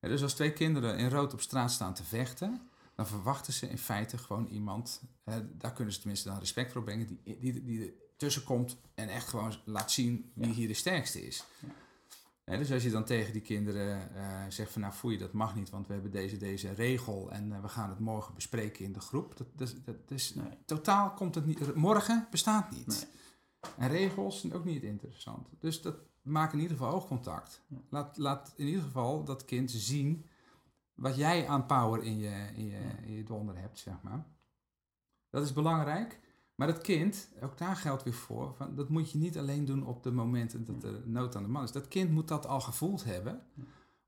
[0.00, 3.68] Ja, dus als twee kinderen in rood op straat staan te vechten, dan verwachten ze
[3.68, 7.64] in feite gewoon iemand, eh, daar kunnen ze tenminste dan respect voor brengen, die, die,
[7.64, 11.44] die er tussenkomt en echt gewoon laat zien wie hier de sterkste is.
[12.46, 15.70] Dus als je dan tegen die kinderen eh, zegt van nou foei, dat mag niet,
[15.70, 19.00] want we hebben deze, deze regel en eh, we gaan het morgen bespreken in de
[19.00, 19.36] groep.
[19.36, 20.58] Dat, dat, dat is, nee.
[20.64, 22.86] totaal komt het niet, morgen bestaat niet.
[22.86, 23.14] Nee.
[23.76, 25.48] En regels zijn ook niet interessant.
[25.58, 27.62] Dus dat maak in ieder geval oogcontact.
[27.68, 27.76] Ja.
[27.90, 30.26] Laat, laat in ieder geval dat kind zien
[30.94, 34.26] wat jij aan power in je, in je, in je donder hebt, zeg maar.
[35.30, 36.20] Dat is belangrijk.
[36.56, 39.86] Maar dat kind, ook daar geldt weer voor, van, dat moet je niet alleen doen
[39.86, 41.72] op de momenten dat er nood aan de man is.
[41.72, 43.42] Dat kind moet dat al gevoeld hebben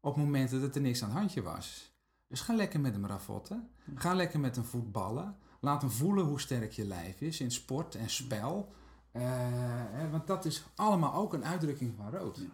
[0.01, 1.97] op momenten dat er niks aan het handje was.
[2.29, 3.71] Dus ga lekker met hem ravotten.
[3.95, 5.37] Ga lekker met hem voetballen.
[5.61, 8.73] Laat hem voelen hoe sterk je lijf is in sport en spel.
[9.13, 9.23] Eh,
[9.91, 12.37] hè, want dat is allemaal ook een uitdrukking van rood.
[12.37, 12.45] Ja.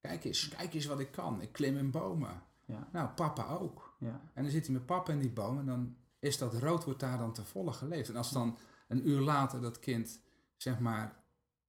[0.00, 1.40] Kijk eens, kijk eens wat ik kan.
[1.42, 2.42] Ik klim in bomen.
[2.64, 2.88] Ja.
[2.92, 3.96] Nou, papa ook.
[3.98, 4.20] Ja.
[4.34, 7.00] En dan zit hij met papa in die boom en dan is dat rood wordt
[7.00, 8.08] daar dan te volle geleefd.
[8.08, 8.56] En als dan
[8.88, 10.20] een uur later dat kind,
[10.56, 11.16] zeg maar,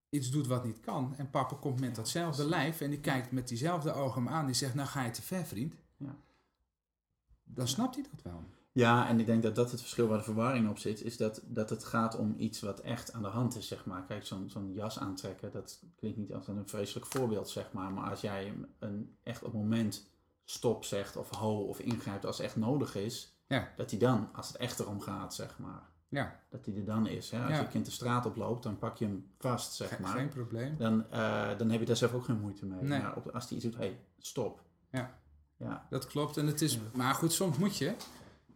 [0.08, 3.30] iets doet wat niet kan en papa komt met Ja, datzelfde lijf en die kijkt
[3.30, 5.74] met diezelfde ogen hem aan, die zegt, nou ga je te ver vriend.
[5.96, 6.16] Ja.
[7.44, 8.44] Dan snapt hij dat wel.
[8.72, 11.40] Ja, en ik denk dat dat het verschil waar de verwarring op zit, is dat,
[11.44, 14.04] dat het gaat om iets wat echt aan de hand is, zeg maar.
[14.04, 17.92] Kijk, zo'n zo'n jas aantrekken, dat klinkt niet als een vreselijk voorbeeld, zeg maar.
[17.92, 20.08] Maar als jij een, een echt op het moment
[20.44, 23.72] stop zegt, of ho, of ingrijpt als het echt nodig is, Ja.
[23.76, 27.06] dat hij dan, als het echt erom gaat, zeg maar, Ja, dat hij er dan
[27.06, 27.30] is.
[27.30, 27.40] Hè?
[27.42, 27.60] Als Ja.
[27.60, 30.16] je kind de straat oploopt, dan pak je hem vast, zeg ge- maar.
[30.16, 30.76] geen probleem.
[30.76, 32.82] Dan, eh, dan heb je daar zelf ook geen moeite mee.
[32.82, 33.00] Nee.
[33.02, 34.62] Maar op, als hij iets doet, hé, hey, stop.
[34.90, 35.18] Ja.
[35.56, 36.36] Ja, Dat klopt.
[36.36, 36.80] En het is, Ja.
[36.94, 37.94] Maar goed, soms moet je.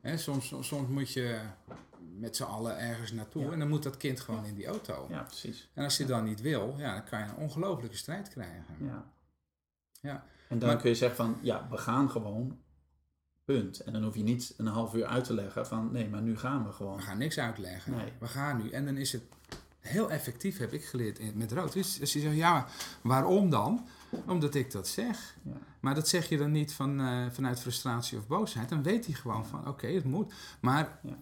[0.00, 1.40] Hè, soms, soms, soms moet je
[2.18, 3.42] met z'n allen ergens naartoe.
[3.44, 3.50] Ja.
[3.52, 5.06] En dan moet dat kind gewoon in die auto.
[5.10, 5.70] ja precies.
[5.74, 8.64] En als je dan niet wil, ja, dan kan je een ongelofelijke strijd krijgen.
[8.80, 9.04] Ja.
[10.00, 10.24] Ja.
[10.48, 12.58] En dan Maar- kun je zeggen van, ja, we gaan gewoon
[13.44, 13.80] Punt.
[13.80, 16.36] En dan hoef je niet een half uur uit te leggen van nee, maar nu
[16.38, 16.96] gaan we gewoon.
[16.96, 17.92] We gaan niks uitleggen.
[17.92, 18.12] Nee.
[18.18, 18.70] We gaan nu.
[18.70, 19.22] En dan is het
[19.80, 21.72] heel effectief, heb ik geleerd met rood.
[21.72, 22.66] Dus als je zegt, ja,
[23.02, 23.86] waarom dan?
[24.26, 25.36] Omdat ik dat zeg.
[25.42, 25.52] Ja.
[25.80, 28.68] Maar dat zeg je dan niet van, eh, vanuit frustratie of boosheid.
[28.68, 30.32] Dan weet hij gewoon van, oké, het moet.
[30.60, 31.16] Maar Ja.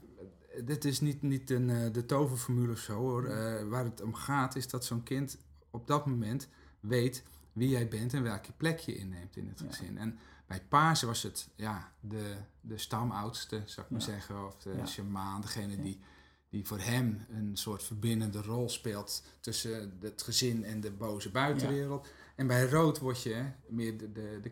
[0.64, 3.24] dit is niet, niet een, eh, de toverformule of zo hoor.
[3.26, 5.38] Eh, waar het om gaat is dat zo'n kind
[5.70, 6.48] op dat moment
[6.80, 9.66] weet wie jij bent en welke plek je inneemt in het Ja.
[9.66, 9.98] gezin.
[9.98, 10.18] En
[10.52, 14.46] bij Pasen was het ja, de, de stamoudste, zou ik maar zeggen.
[14.46, 16.00] Of de shamaan, degene die,
[16.48, 22.08] die voor hem een soort verbindende rol speelt tussen het gezin en de boze buitenwereld.
[22.36, 24.50] En bij rood word je meer de, de, de.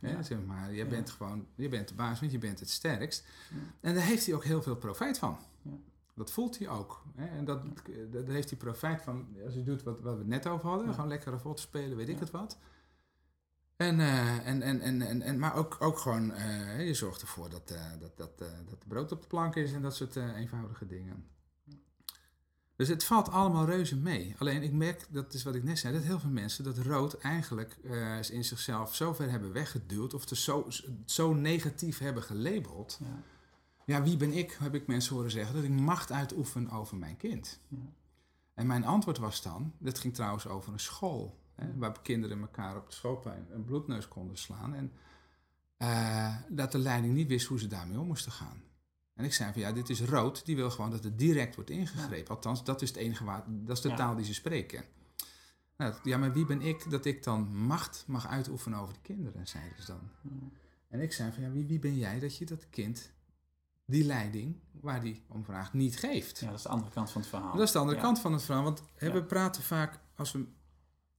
[0.00, 0.22] Hè, Ja.
[0.22, 0.70] zeg maar.
[0.70, 0.84] Je Ja.
[0.84, 3.24] bent gewoon, je bent de baas, want je bent het sterkst.
[3.80, 5.38] En daar heeft hij ook heel veel profijt van.
[5.62, 5.70] Ja.
[6.14, 7.02] Dat voelt hij ook.
[7.16, 7.26] Hè?
[7.38, 7.62] En dat,
[8.10, 9.26] dat- daar heeft hij profijt van.
[9.44, 12.18] Als hij doet wat, wat we net over hadden, gewoon lekker rot spelen, weet ik
[12.18, 12.58] het wat.
[13.82, 17.50] En, eh, en, en, en, en, en, maar ook, ook gewoon, eh, je zorgt ervoor
[17.50, 20.16] dat, eh, dat, dat, eh, dat de brood op de plank is en dat soort
[20.16, 21.26] eh, eenvoudige dingen.
[22.76, 24.34] Dus het valt allemaal reuze mee.
[24.38, 27.18] Alleen ik merk, dat is wat ik net zei, dat heel veel mensen dat rood
[27.18, 30.66] eigenlijk eh, in zichzelf zo ver hebben weggeduwd of het zo,
[31.04, 32.98] zo negatief hebben gelabeld.
[33.00, 33.22] Ja.
[33.84, 37.16] Ja, wie ben ik, heb ik mensen horen zeggen, dat ik macht uitoefen over mijn
[37.16, 37.60] kind.
[37.68, 37.76] Ja.
[38.54, 42.76] En mijn antwoord was dan, dat ging trouwens over een school, hè, waar kinderen elkaar
[42.76, 44.74] op de schoolplein een bloedneus konden slaan.
[44.74, 44.92] En
[45.76, 48.62] eh, dat de leiding niet wist hoe ze daarmee om moesten gaan.
[49.14, 51.70] En ik zei van ja, dit is rood, die wil gewoon dat het direct wordt
[51.70, 52.34] ingegrepen.
[52.34, 53.96] Althans, dat is het enige waar, dat is de Ja.
[53.96, 54.84] taal die ze spreken.
[55.76, 59.46] Nou, ja, maar wie ben ik dat ik dan macht mag uitoefenen over de kinderen,
[59.48, 60.10] zeiden ze dan.
[60.88, 63.10] En ik zei van ja, wie, wie ben jij dat je dat kind
[63.86, 66.38] die leiding waar die om vraagt niet geeft?
[66.38, 67.52] Ja, dat is de andere kant van het verhaal.
[67.56, 68.02] Dat is de andere Ja.
[68.02, 68.64] kant van het verhaal.
[68.64, 70.46] Want hè, we praten vaak, als we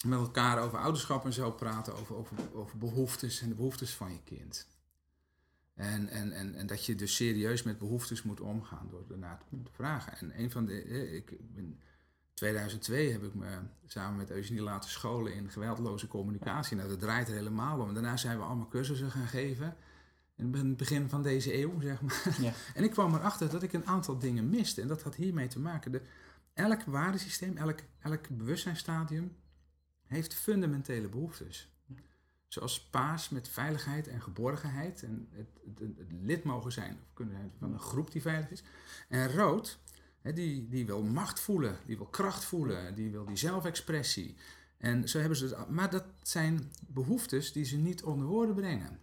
[0.03, 4.11] met elkaar over ouderschap en zo praten, over, over, over behoeftes en de behoeftes van
[4.11, 4.67] je kind.
[5.73, 9.71] En, en, en, en dat je dus serieus met behoeftes moet omgaan door ernaar te
[9.71, 10.17] vragen.
[10.17, 10.73] En een van de.
[10.73, 11.79] hè, Ik in
[12.33, 16.75] 2002 heb ik me samen met Eugenie laten scholen in geweldloze communicatie.
[16.77, 17.93] Nou, dat draait er helemaal om.
[17.93, 19.75] Daarna zijn we allemaal cursussen gaan geven.
[20.35, 22.37] In het begin van deze eeuw, zeg maar.
[22.41, 22.53] Ja.
[22.75, 24.81] En ik kwam erachter dat ik een aantal dingen miste.
[24.81, 25.91] En dat had hiermee te maken.
[25.91, 26.01] De,
[26.53, 29.35] elk waardesysteem, elk, elk bewustzijnstadium
[30.05, 31.71] heeft fundamentele behoeftes.
[32.47, 35.03] Zoals paas met veiligheid en geborgenheid.
[35.03, 35.47] En het,
[35.79, 38.63] het, lid mogen zijn of kunnen zijn van een groep die veilig is.
[39.09, 39.79] En rood,
[40.21, 44.35] hè, die, die wil macht voelen, die wil kracht voelen, die wil die zelfexpressie.
[44.77, 45.69] En zo hebben ze het.
[45.69, 48.99] Maar dat zijn behoeftes die ze niet onder woorden brengen.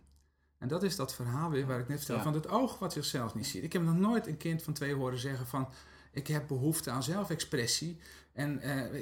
[0.59, 2.30] En dat is dat verhaal weer waar ik net vertelde Ja.
[2.30, 3.62] van het oog wat zichzelf niet ziet.
[3.62, 5.68] Ik heb nog nooit een kind van twee horen zeggen van
[6.12, 7.98] ik heb behoefte aan zelfexpressie.
[8.33, 9.01] En, eh,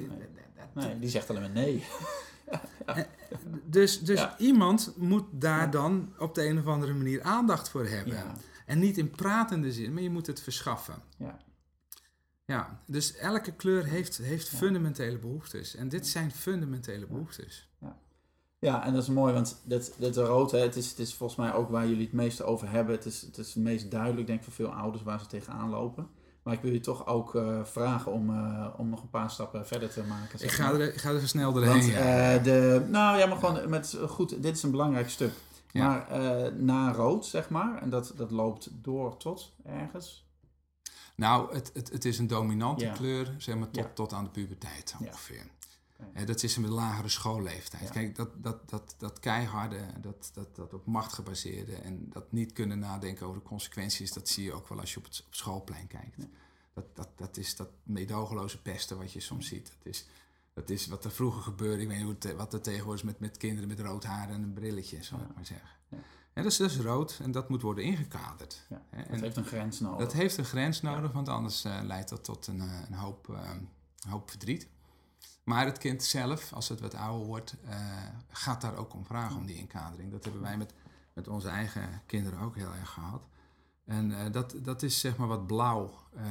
[0.73, 1.83] Nee, die zegt alleen maar nee.
[3.65, 4.37] Dus, dus Ja.
[4.37, 8.13] iemand moet daar dan op de een of andere manier aandacht voor hebben.
[8.13, 8.33] Ja.
[8.65, 10.95] En niet in pratende zin, maar je moet het verschaffen.
[11.17, 11.37] Ja.
[12.45, 15.75] Ja, dus elke kleur heeft, heeft fundamentele behoeftes.
[15.75, 17.69] En dit zijn fundamentele behoeftes.
[18.59, 21.39] Ja, en dat is mooi, want dit, dit rood, hè, het, is, het is volgens
[21.39, 22.95] mij ook waar jullie het meeste over hebben.
[22.95, 25.69] Het is het, is het meest duidelijk, denk ik, voor veel ouders waar ze tegenaan
[25.69, 26.09] lopen.
[26.43, 29.67] Maar ik wil je toch ook eh, vragen om, eh, om nog een paar stappen
[29.67, 30.43] verder te maken.
[30.43, 31.71] Ik ga er, ik ga er snel doorheen.
[31.73, 32.33] Want ja.
[32.35, 35.31] eh, de, nou ja, maar gewoon met goed, dit is een belangrijk stuk.
[35.71, 35.87] Ja.
[35.87, 40.27] Maar na rood, zeg maar, en dat, dat loopt door tot ergens.
[41.15, 42.91] Nou, het, het, het is een dominante Ja.
[42.93, 45.05] kleur, zeg maar, tot, tot aan de puberteit Ja.
[45.05, 45.45] ongeveer.
[46.25, 47.83] Dat is een lagere schoolleeftijd.
[47.83, 47.89] Ja.
[47.89, 52.53] Kijk, dat, dat, dat, dat keiharde, dat, dat, dat op macht gebaseerde en dat niet
[52.53, 55.35] kunnen nadenken over de consequenties, dat zie je ook wel als je op het op
[55.35, 56.15] schoolplein kijkt.
[56.17, 56.27] Ja.
[56.73, 59.71] Dat, dat, dat is dat meedogenloze pesten wat je soms ziet.
[59.77, 60.07] Dat is,
[60.53, 61.81] dat is wat er vroeger gebeurde.
[61.81, 64.29] Ik weet niet hoe het, wat er tegenwoordig is met, met kinderen met rood haar
[64.29, 65.01] en een brilletje, Ja.
[65.17, 65.69] ik maar zeggen.
[65.87, 65.97] Ja.
[66.33, 68.65] En dat, is, dat is rood en dat moet worden ingekaderd.
[68.69, 69.99] Ja, en- heeft een grens nodig.
[69.99, 73.29] dat heeft een grens nodig, want anders eh, leidt dat tot een, eh, een, hoop,
[73.29, 73.49] eh,
[74.03, 74.67] een hoop verdriet.
[75.49, 79.37] Maar het kind zelf, als het wat ouder wordt, eh, gaat daar ook om vragen,
[79.37, 80.11] om die inkadering.
[80.11, 80.73] Dat hebben wij met,
[81.13, 83.27] met onze eigen kinderen ook heel erg gehad.
[83.85, 86.25] En eh, dat, dat is zeg maar wat blauw eh,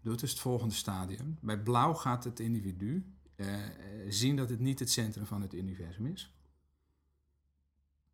[0.00, 1.38] doet, is het volgende stadium.
[1.40, 3.12] Bij blauw gaat het individu
[4.08, 6.34] zien dat het niet het centrum van het universum is.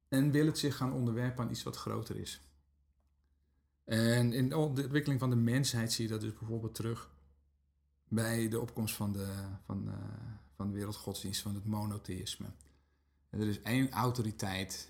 [0.09, 2.49] En wil het zich gaan onderwerpen aan iets wat groter is.
[3.85, 7.11] En in de ontwikkeling van de mensheid zie je dat dus bijvoorbeeld terug
[8.09, 9.27] bij de opkomst van de,
[9.65, 9.95] van, eh,
[10.57, 12.47] van de wereldgodsdienst, van het monotheïsme.
[13.31, 14.89] En er is één autoriteit,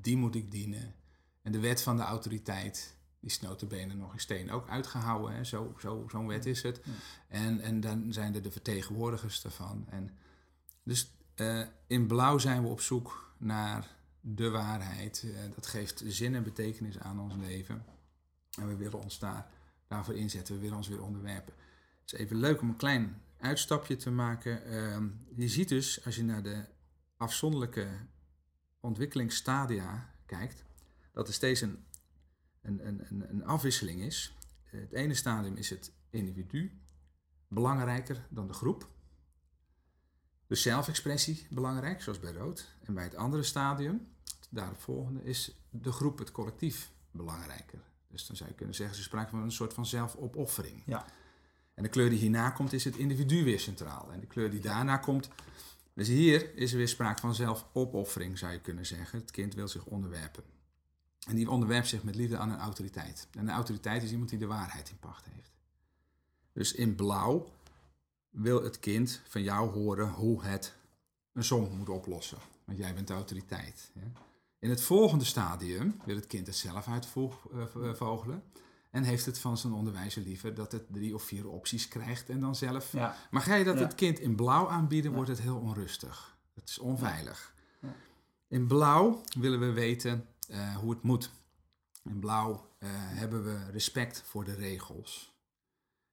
[0.00, 0.94] die moet ik dienen.
[1.42, 5.36] En de wet van de autoriteit, die is notabene nog in steen ook uitgehouden.
[5.36, 5.44] Hè?
[5.44, 6.80] Zo, zo, zo'n wet is het.
[6.84, 6.92] Ja.
[7.28, 9.86] En, en dan zijn er de vertegenwoordigers daarvan.
[9.88, 10.10] En
[10.82, 15.24] dus eh, in blauw zijn we op zoek naar de waarheid.
[15.24, 17.84] Eh, dat geeft zin en betekenis aan ons leven.
[18.58, 19.46] En we willen ons daar,
[19.86, 20.54] daarvoor inzetten.
[20.54, 21.54] We willen ons weer onderwerpen.
[22.00, 24.64] Het is even leuk om een klein uitstapje te maken.
[24.64, 26.64] Ehm, je ziet dus, als je naar de
[27.16, 27.88] afzonderlijke
[28.80, 30.64] ontwikkelingsstadia kijkt,
[31.12, 31.84] dat er steeds een,
[32.62, 34.34] een, een, een afwisseling is.
[34.62, 36.80] Het ene stadium is het individu,
[37.48, 38.88] belangrijker dan de groep.
[40.46, 42.74] De zelfexpressie belangrijk, zoals bij rood.
[42.82, 44.08] En bij het andere stadium,
[44.50, 47.80] daarop volgende, is de groep, het collectief belangrijker.
[48.08, 50.82] Dus dan zou je kunnen zeggen, ze sprake van een soort van zelfopoffering.
[50.86, 51.06] Ja.
[51.76, 54.12] En de kleur die hierna komt, is het individu weer centraal.
[54.12, 55.28] En de kleur die daarna komt,
[55.94, 59.18] dus hier is er weer sprake van zelfopoffering, zou je kunnen zeggen.
[59.18, 60.42] Het kind wil zich onderwerpen.
[61.28, 63.28] En die onderwerpt zich met liefde aan een autoriteit.
[63.30, 65.52] En een autoriteit is iemand die de waarheid in pacht heeft.
[66.52, 67.46] Dus in blauw
[68.30, 70.74] wil het kind van jou horen hoe het
[71.32, 72.38] een som moet oplossen.
[72.64, 73.90] Want jij bent de autoriteit.
[74.58, 78.42] In het volgende stadium wil het kind het zelf uitvogelen.
[78.96, 82.40] En heeft het van zijn onderwijzer liever dat het drie of vier opties krijgt en
[82.40, 82.92] dan zelf.
[82.92, 83.16] Ja.
[83.30, 86.36] Maar ga je dat het kind in blauw aanbieden, wordt het heel onrustig.
[86.54, 87.54] Het is onveilig.
[88.48, 91.30] In blauw willen we weten uh, hoe het moet.
[92.04, 95.34] In blauw uh, hebben we respect voor de regels.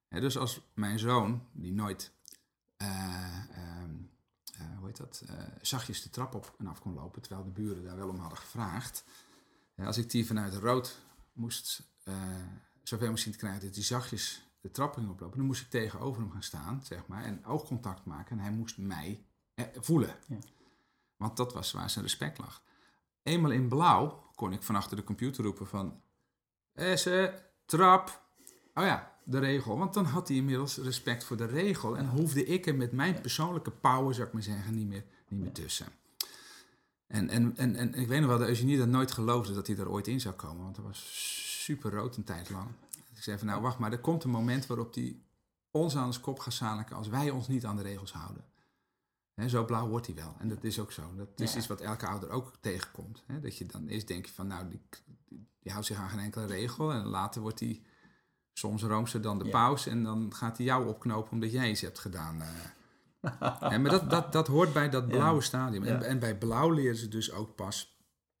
[0.08, 2.12] dus als mijn zoon, die nooit
[2.82, 2.88] uh,
[4.78, 5.24] hoe heet dat,
[5.60, 8.38] zachtjes de trap op en af kon lopen, terwijl de buren daar wel om hadden
[8.38, 9.04] gevraagd.
[9.76, 10.98] als ik die vanuit rood
[11.32, 11.82] moest
[12.84, 15.36] zover moest zien te krijgen dat hij zachtjes de trap ging oplopen.
[15.36, 18.38] Dan moest ik tegenover hem gaan staan, zeg maar, en oogcontact maken.
[18.38, 19.24] En hij moest mij
[19.54, 20.16] eh, voelen.
[20.26, 20.38] Ja.
[21.16, 22.62] Want dat was waar zijn respect lag.
[23.22, 26.02] Eenmaal in blauw kon ik van achter de computer roepen van...
[26.72, 28.22] Esse, trap.
[28.74, 29.78] Oh ja, de regel.
[29.78, 31.96] Want dan had hij inmiddels respect voor de regel.
[31.96, 35.40] En hoefde ik er met mijn persoonlijke power, zou ik maar zeggen, niet meer, niet
[35.40, 35.86] meer tussen.
[37.06, 39.76] En, en, en, en ik weet nog wel, de Eugenie dat nooit geloofde dat hij
[39.76, 40.62] er ooit in zou komen.
[40.62, 41.32] Want er was
[41.64, 42.68] super rood een tijd lang.
[43.14, 45.22] Ik zei van nou wacht maar, er komt een moment waarop die
[45.70, 48.44] ons aan de kop gaat zaliken als wij ons niet aan de regels houden.
[49.34, 50.34] He, zo blauw wordt hij wel.
[50.38, 51.02] En dat is ook zo.
[51.16, 53.22] Dat is iets wat elke ouder ook tegenkomt.
[53.26, 54.80] He, dat je dan eerst denkt van nou, die,
[55.58, 56.92] die, houdt zich aan geen enkele regel.
[56.92, 57.82] En later wordt hij
[58.52, 59.50] soms roomser dan de ja.
[59.50, 59.86] paus.
[59.86, 62.36] En dan gaat hij jou opknopen omdat jij iets hebt gedaan.
[62.36, 62.48] Uh.
[63.80, 65.82] maar dat, dat, dat hoort bij dat blauwe stadium.
[65.82, 67.98] En, en, bij blauw leren ze dus ook pas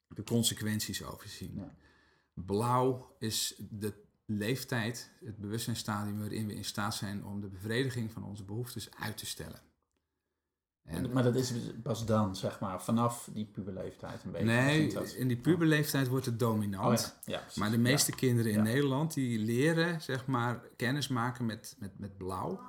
[0.08, 1.70] de consequenties overzien.
[2.34, 3.92] Blauw is de
[4.26, 9.16] leeftijd, het bewustzijnstadium waarin we in staat zijn om de bevrediging van onze behoeftes uit
[9.16, 9.60] te stellen.
[10.84, 14.46] En, maar dat is pas dan, zeg maar, vanaf die puberleeftijd een beetje?
[14.46, 17.16] Nee, in die puberleeftijd wordt het dominant.
[17.16, 17.38] Oh ja.
[17.38, 21.98] Ja, maar de meeste kinderen in Nederland die leren, zeg maar, kennis maken met, met,
[21.98, 22.60] met blauw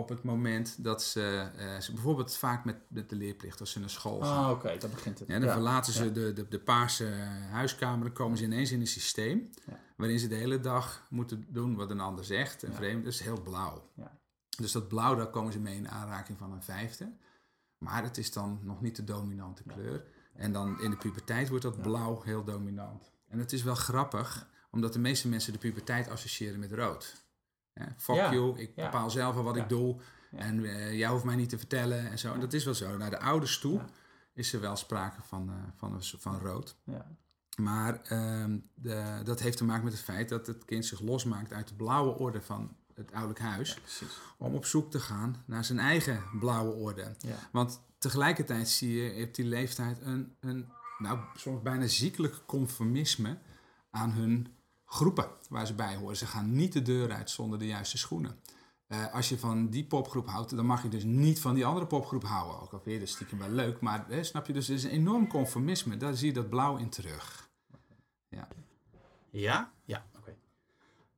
[0.00, 3.90] op het moment dat ze, uh, ze bijvoorbeeld vaak met, de leerplicht als ze naar
[3.90, 4.44] school gaan.
[4.44, 5.28] Ah, oké, dat begint het.
[5.28, 7.06] Ja, dan verlaten ze de, de, de paarse
[7.50, 9.50] huiskamer, dan komen ze ineens in een systeem
[9.96, 12.62] waarin ze de hele dag moeten doen wat een ander zegt.
[12.62, 13.90] En vreemd, dat is heel blauw.
[14.56, 17.12] Dus dat blauw, daar komen ze mee in aanraking van een vijfde.
[17.78, 20.04] Maar het is dan nog niet de dominante kleur.
[20.34, 23.10] En dan in de puberteit wordt dat blauw heel dominant.
[23.28, 27.19] En het is wel grappig, omdat de meeste mensen de puberteit associëren met rood.
[27.96, 29.96] Fuck you, ik bepaal zelf al wat ik doe.
[30.36, 32.32] En uh, jij hoeft mij niet te vertellen en zo.
[32.32, 32.96] En dat is wel zo.
[32.96, 33.80] Naar de ouders toe
[34.34, 36.76] is er wel sprake van, uh, van, van rood.
[37.56, 41.52] Maar uh, de, dat heeft te maken met het feit dat het kind zich losmaakt
[41.52, 43.78] uit de blauwe orde van het ouderlijk huis.
[44.38, 47.16] om op zoek te gaan naar zijn eigen blauwe orde.
[47.52, 50.68] Want tegelijkertijd zie je op die leeftijd een, een
[50.98, 53.38] nou, soms bijna ziekelijk conformisme
[53.90, 54.46] aan hun
[54.92, 56.16] groepen waar ze bij horen.
[56.16, 58.40] Ze gaan niet de deur uit zonder de juiste schoenen.
[58.88, 61.86] Uh, als je van die popgroep houdt, dan mag je dus niet van die andere
[61.86, 62.60] popgroep houden.
[62.60, 64.52] Ook al je dat stiekem wel leuk, maar hè, snap je?
[64.52, 65.96] Dus er is een enorm conformisme.
[65.96, 67.50] Daar zie je dat blauw in terug.
[68.28, 68.48] Ja?
[69.30, 70.36] Ja, ja oké.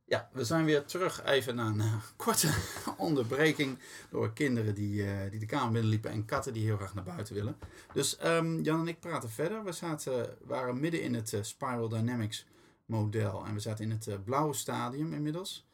[0.05, 2.55] Ja, we zijn weer terug even naar een uh, korte
[2.97, 3.79] onderbreking
[4.11, 7.35] door kinderen die, uh, die de kamer binnenliepen en katten die heel graag naar buiten
[7.35, 7.57] willen.
[7.93, 9.65] Dus um, Jan en ik praten verder.
[9.65, 12.47] We zaten, waren midden in het Spiral Dynamics
[12.93, 13.45] model.
[13.47, 15.67] En we zaten in het uh, blauwe stadium inmiddels.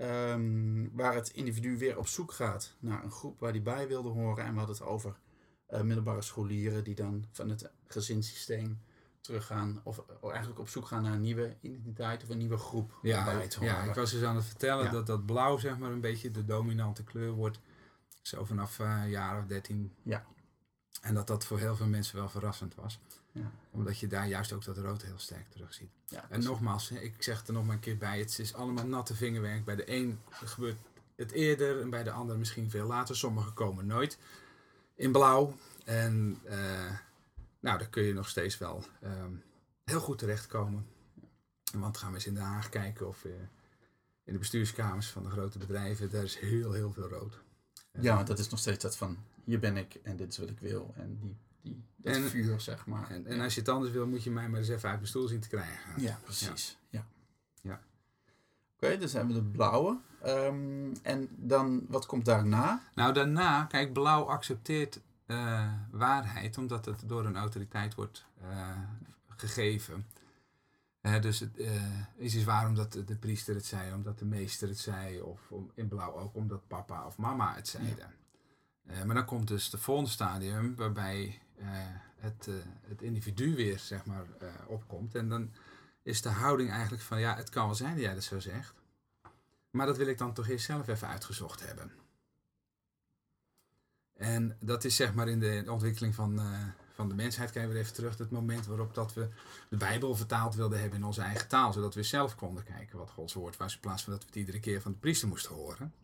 [0.00, 4.08] Um, waar het individu weer op zoek gaat naar een groep waar hij bij wilde
[4.08, 4.44] horen.
[4.44, 5.18] En we hadden het over
[5.70, 8.80] uh, middelbare scholieren die dan van het gezinssysteem
[9.20, 9.80] teruggaan.
[9.84, 12.98] Of, of, eigenlijk op zoek gaan naar een nieuwe identiteit of een nieuwe groep.
[13.02, 16.30] Ja, ja ik was dus aan het vertellen dat dat blauw zeg maar een beetje
[16.30, 17.60] de dominante kleur wordt.
[18.22, 19.94] Zo vanaf uh, een jaar of dertien.
[20.02, 20.24] Ja.
[21.00, 23.00] En dat dat voor heel veel mensen wel verrassend was.
[23.36, 23.50] Ja.
[23.70, 25.90] Omdat je daar juist ook dat rood heel sterk terug ziet.
[26.06, 28.18] Ja, en nogmaals, ik zeg het er nog maar een keer bij.
[28.18, 29.64] Het is allemaal natte vingerwerk.
[29.64, 30.76] Bij de een gebeurt
[31.16, 33.16] het eerder en bij de ander misschien veel later.
[33.16, 34.18] Sommige komen nooit
[34.94, 35.56] in blauw.
[35.84, 36.92] En uh,
[37.60, 39.32] nou, daar kun je nog steeds wel ehm,
[39.84, 40.86] heel goed terechtkomen.
[41.72, 43.32] Want gaan we eens in Den Haag kijken of uh,
[44.24, 47.38] in de bestuurskamers van de grote bedrijven, daar is heel, heel veel rood.
[48.00, 50.48] Ja, want dat is nog steeds dat van, hier ben ik en dit is wat
[50.48, 50.94] ik wil.
[50.96, 53.10] En die, die, dat en, vuur, zeg maar.
[53.10, 55.08] En, en, als je het anders wil, moet je mij maar eens even uit mijn
[55.08, 56.02] stoel zien te krijgen.
[56.02, 56.78] Ja, precies.
[56.88, 57.06] Ja.
[57.60, 57.72] ja.
[57.72, 59.98] Oké, okay, dus hebben we de blauwe.
[60.26, 62.82] Um, en dan, wat komt daarna?
[62.94, 68.70] Nou, daarna, kijk, blauw accepteert uh, waarheid, omdat het door een autoriteit wordt uh,
[69.26, 70.06] gegeven.
[71.02, 71.50] Uh, dus het
[72.16, 75.40] is iets waar omdat de, de, priester het zei, omdat de meester het zei, of
[75.48, 78.14] om, in blauw ook omdat papa of mama het zeiden.
[78.82, 79.04] Ja.
[79.04, 81.40] maar dan komt dus de volgende stadium waarbij
[82.16, 82.48] het,
[82.80, 84.24] het individu weer zeg maar,
[84.66, 85.14] opkomt.
[85.14, 85.52] En dan
[86.02, 88.74] is de houding eigenlijk van ja, het kan wel zijn dat jij dat zo zegt.
[89.70, 91.92] Maar dat wil ik dan toch eerst zelf even uitgezocht hebben.
[94.16, 96.40] En dat is zeg maar in de ontwikkeling van,
[96.96, 99.28] van de mensheid, kijken we even terug, het moment waarop dat we
[99.68, 103.10] de Bijbel vertaald wilden hebben in onze eigen taal, zodat we zelf konden kijken wat
[103.10, 105.54] Gods woord was, in plaats van dat we het iedere keer van de priester moesten
[105.54, 105.94] horen.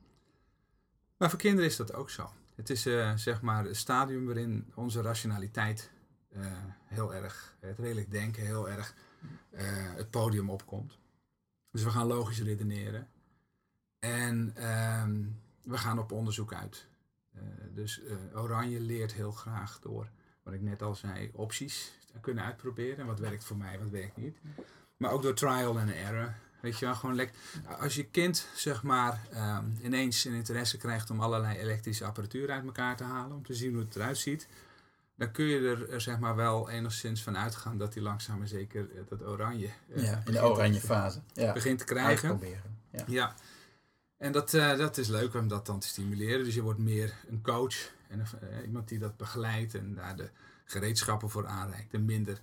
[1.17, 2.31] Maar voor kinderen is dat ook zo.
[2.63, 5.91] Het is uh, zeg maar het stadium waarin onze rationaliteit
[6.37, 6.47] uh,
[6.85, 8.95] heel erg, het redelijk denken heel erg
[9.97, 10.99] het podium opkomt.
[11.71, 13.09] Dus we gaan logisch redeneren.
[13.99, 15.23] En ehm,
[15.63, 16.87] we gaan op onderzoek uit.
[17.75, 18.01] Dus
[18.35, 20.11] Oranje leert heel graag door,
[20.43, 23.07] wat ik net al zei, opties kunnen uitproberen.
[23.07, 24.39] Wat werkt voor mij, wat werkt niet.
[24.97, 26.35] Maar ook door trial and error.
[26.63, 27.37] Weet je wel, gewoon lekker.
[27.81, 32.65] Als je kind, zeg maar, um, ineens een interesse krijgt om allerlei elektrische apparatuur uit
[32.65, 34.49] elkaar te halen, om te zien hoe het eruit ziet,
[35.17, 38.49] dan kun je er, er zeg maar wel enigszins van uitgaan dat hij langzaam maar
[38.49, 39.71] zeker dat oranje.
[39.89, 41.21] Uh, ja, in de oranje fase.
[41.33, 41.53] Ja.
[41.53, 42.41] Begint te krijgen.
[42.91, 43.05] Ja.
[43.07, 43.35] ja.
[44.17, 46.45] En dat, uh, dat is leuk om dat dan te stimuleren.
[46.45, 50.31] Dus je wordt meer een coach en uh, iemand die dat begeleidt en daar de
[50.65, 51.95] gereedschappen voor aanreikt.
[51.95, 52.41] En minder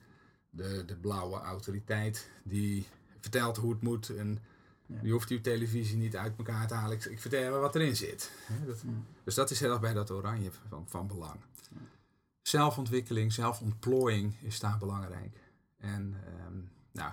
[0.49, 2.87] de, de blauwe autoriteit die
[3.19, 4.09] vertelt hoe het moet.
[4.15, 4.39] En
[4.85, 4.99] ja.
[5.01, 6.97] je hoeft je televisie niet uit elkaar te halen.
[6.97, 8.31] Ik, ik vertel wat erin zit.
[8.65, 8.83] Dat,
[9.23, 11.39] Dus dat is heel erg bij dat oranje van, van belang.
[11.69, 11.77] Ja.
[12.41, 15.37] Zelfontwikkeling, zelfontplooiing is daar belangrijk.
[15.77, 16.15] En
[16.47, 17.11] um, nou,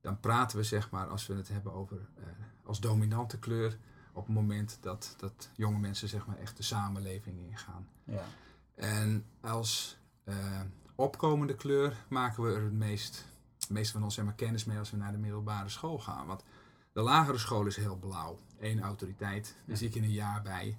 [0.00, 2.24] dan praten we zeg maar, als we het hebben over uh,
[2.64, 3.78] als dominante kleur
[4.12, 7.88] op het moment dat, dat jonge mensen zeg maar echt de samenleving ingaan.
[8.04, 8.24] Ja.
[8.74, 10.60] En als uh,
[10.94, 13.24] opkomende kleur maken we er het meest,
[13.68, 16.26] het meeste van ons maar, kennis mee als we naar de middelbare school gaan.
[16.26, 16.44] Want
[16.92, 18.40] de lagere school is heel blauw.
[18.58, 20.78] Eén autoriteit, daar zie ik in een jaar bij.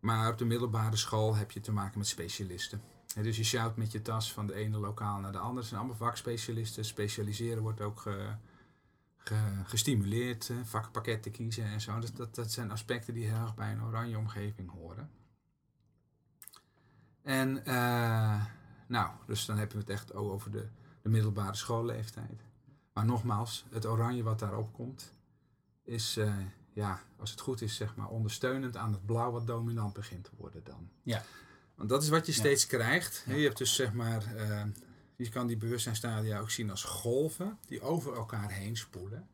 [0.00, 2.82] Maar op de middelbare school heb je te maken met specialisten.
[3.14, 5.58] En dus je sjouwt met je tas van de ene lokaal naar de andere.
[5.58, 6.84] Het zijn allemaal vakspecialisten.
[6.84, 8.08] Specialiseren wordt ook
[9.64, 11.98] gestimuleerd, vakpakketten kiezen en zo.
[11.98, 15.10] Dat, dat, dat zijn aspecten die heel erg bij een oranje omgeving horen.
[17.22, 18.44] En uh,
[18.86, 20.68] nou, dus dan hebben we het echt over de,
[21.02, 22.44] de middelbare schoolleeftijd.
[22.92, 25.12] Maar nogmaals, het oranje wat daarop komt,
[25.82, 26.34] is uh,
[26.72, 30.30] ja, als het goed is, zeg maar ondersteunend aan het blauw wat dominant begint te
[30.36, 30.90] worden dan.
[31.02, 31.24] Ja.
[31.74, 33.24] Want dat is wat je steeds krijgt.
[33.26, 34.62] Je hebt dus zeg maar uh,
[35.16, 39.28] je kan die bewustzijnstadia ook zien als golven die over elkaar heen spoelen.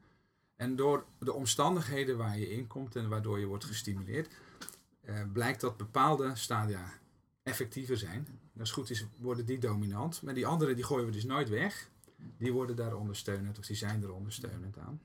[0.57, 4.35] En door de omstandigheden waar je in komt en waardoor je wordt gestimuleerd,
[5.01, 6.93] eh, blijkt dat bepaalde stadia
[7.43, 8.41] effectiever zijn.
[8.59, 10.23] Als het goed is, worden die dominant.
[10.23, 11.89] Maar die andere die gooien we dus nooit weg.
[12.39, 15.01] Die worden daar ondersteunend of die zijn er ondersteunend aan.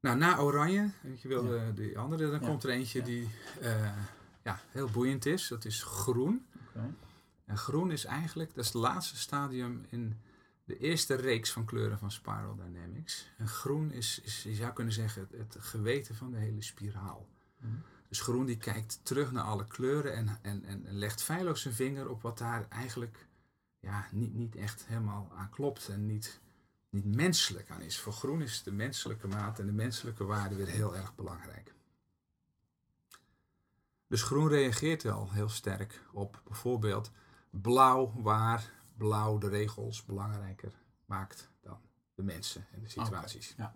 [0.00, 0.90] Nou, na oranje,
[1.20, 1.66] je wil ja.
[1.66, 3.28] de, die andere, dan komt er eentje die
[3.62, 3.96] uh,
[4.42, 5.48] ja, heel boeiend is.
[5.48, 6.46] Dat is groen.
[6.68, 6.90] Okay.
[7.44, 10.16] En groen is eigenlijk, dat is het laatste stadium in
[10.64, 13.30] de eerste reeks van kleuren van Spiral Dynamics.
[13.36, 17.28] En groen is, is je zou kunnen zeggen, het, geweten van de hele spiraal.
[17.58, 17.74] Mhm.
[18.08, 22.08] Dus groen die kijkt terug naar alle kleuren en, en, en legt feilloos zijn vinger
[22.08, 23.26] op wat daar eigenlijk
[23.80, 26.40] ja, niet, niet echt helemaal aan klopt en niet,
[26.90, 27.98] niet menselijk aan is.
[27.98, 31.74] Voor groen is de menselijke maat en de menselijke waarde weer heel erg belangrijk.
[34.08, 37.10] Dus groen reageert al heel sterk op bijvoorbeeld
[37.50, 40.72] blauw waar blauw de regels belangrijker
[41.04, 41.80] maakt dan
[42.14, 43.54] de mensen en de situaties.
[43.56, 43.74] ja.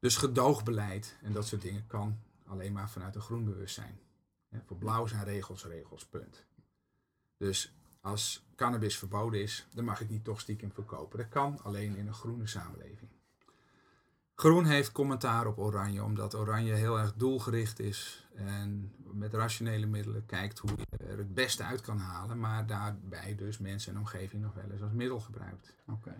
[0.00, 3.98] Dus gedoogbeleid en dat soort dingen kan alleen maar vanuit een groen bewustzijn.
[4.48, 6.44] Ja, voor blauw zijn regels, regels, punt.
[7.36, 11.18] Dus als cannabis verboden is, dan mag ik niet toch stiekem verkopen.
[11.18, 13.10] Dat kan alleen in een groene samenleving.
[14.34, 20.26] Groen heeft commentaar op oranje, omdat oranje heel erg doelgericht is en met rationele middelen
[20.26, 24.42] kijkt hoe je er het beste uit kan halen, maar daarbij dus mensen en omgeving
[24.42, 25.74] nog wel eens als middel gebruikt.
[25.86, 26.16] Oké.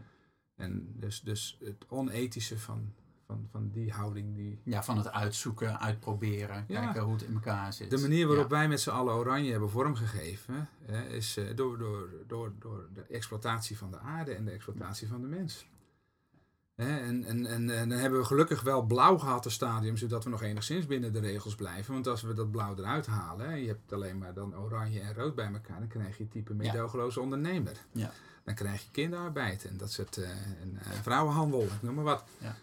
[0.55, 2.95] En dus, dus het onethische van,
[3.27, 4.35] van, van die houding.
[4.35, 4.61] Die...
[4.63, 6.85] Ja, van het uitzoeken, uitproberen, Ja.
[6.85, 7.91] kijken hoe het in elkaar zit.
[7.91, 8.57] De manier waarop Ja.
[8.57, 13.03] wij met z'n allen oranje hebben vormgegeven, hè, is eh, door, door, door, door de
[13.03, 15.67] exploitatie van de aarde en de exploitatie van de mens.
[16.75, 20.25] Hè, en, en, en, en dan hebben we gelukkig wel blauw gehad, het stadium, zodat
[20.25, 21.93] we nog enigszins binnen de regels blijven.
[21.93, 25.15] Want als we dat blauw eruit halen, en je hebt alleen maar dan oranje en
[25.15, 27.73] rood bij elkaar, dan krijg je type meedogenloze ondernemer.
[27.93, 28.13] Ja.
[28.45, 32.25] Dan krijg je kinderarbeid en dat soort eh, en, eh, vrouwenhandel, noem maar wat.
[32.39, 32.57] Ja.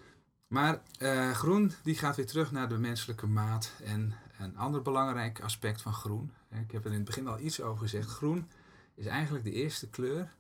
[0.54, 3.72] Maar eh, groen die gaat weer terug naar de menselijke maat.
[3.84, 7.62] En een ander belangrijk aspect van groen, ik heb er in het begin al iets
[7.62, 8.50] over gezegd, groen
[8.96, 10.34] is eigenlijk de eerste kleur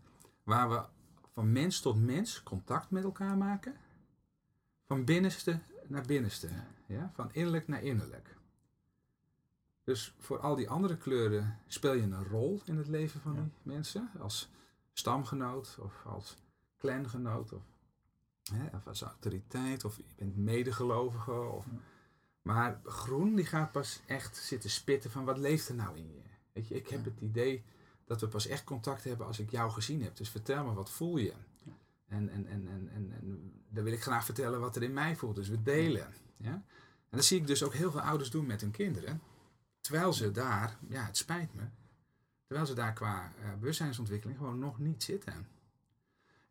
[0.43, 0.83] waar we
[1.31, 3.75] van mens tot mens contact met elkaar maken.
[4.85, 6.49] Van binnenste naar binnenste.
[6.85, 7.11] Ja.
[7.13, 8.35] Van innerlijk naar innerlijk.
[9.83, 13.41] Dus voor al die andere kleuren speel je een rol in het leven van Ja.
[13.41, 14.09] die mensen.
[14.19, 14.49] Als
[14.93, 16.35] stamgenoot of als
[16.77, 17.61] clangenoot of,
[18.51, 21.31] hè, of als autoriteit of je bent medegelovige.
[21.31, 21.65] Of.
[22.41, 26.21] Maar groen die gaat pas echt zitten spitten van wat leeft er nou in je.
[26.53, 27.63] Weet je, ik heb het idee
[28.05, 30.15] dat we pas echt contact hebben als ik jou gezien heb.
[30.17, 31.33] Dus vertel me, wat voel je?
[32.05, 35.35] En, en, en, en, en dan wil ik graag vertellen wat er in mij voelt.
[35.35, 36.13] Dus we delen.
[36.37, 36.51] Ja?
[37.09, 39.21] En dat zie ik dus ook heel veel ouders doen met hun kinderen.
[39.81, 41.63] Terwijl ze daar, ja het spijt me,
[42.45, 45.47] terwijl ze daar qua eh, bewustzijnsontwikkeling gewoon nog niet zitten.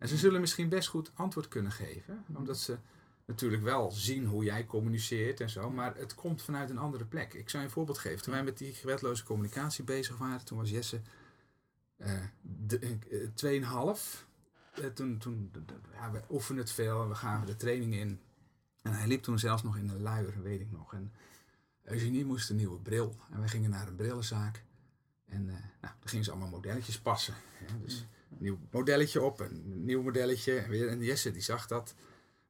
[0.03, 2.79] En ze zullen misschien best goed antwoord kunnen geven, omdat ze
[3.25, 7.35] natuurlijk wel zien hoe jij communiceert en zo, maar het komt vanuit een andere plek.
[7.35, 8.23] Ik zou je een voorbeeld geven.
[8.23, 11.01] Toen wij met die geweldloze communicatie bezig waren, toen was Jesse
[11.97, 14.27] eh, de- eh, tweeënhalf.
[14.75, 15.51] Eh, toen, toen
[16.13, 18.21] we oefenen het veel, we gaven de training in.
[18.83, 20.95] En hij liep toen zelfs nog in een luier, weet ik nog.
[20.95, 21.13] En
[21.83, 23.17] Eugenie moest een nieuwe bril.
[23.31, 24.65] En wij gingen naar een brillenzaak.
[25.27, 27.35] En eh nou, daar gingen ze allemaal modelletjes passen.
[27.83, 28.07] Dus een
[28.39, 30.59] nieuw modelletje op, en een nieuw modelletje.
[30.59, 31.95] En, weer, en Jesse die zag dat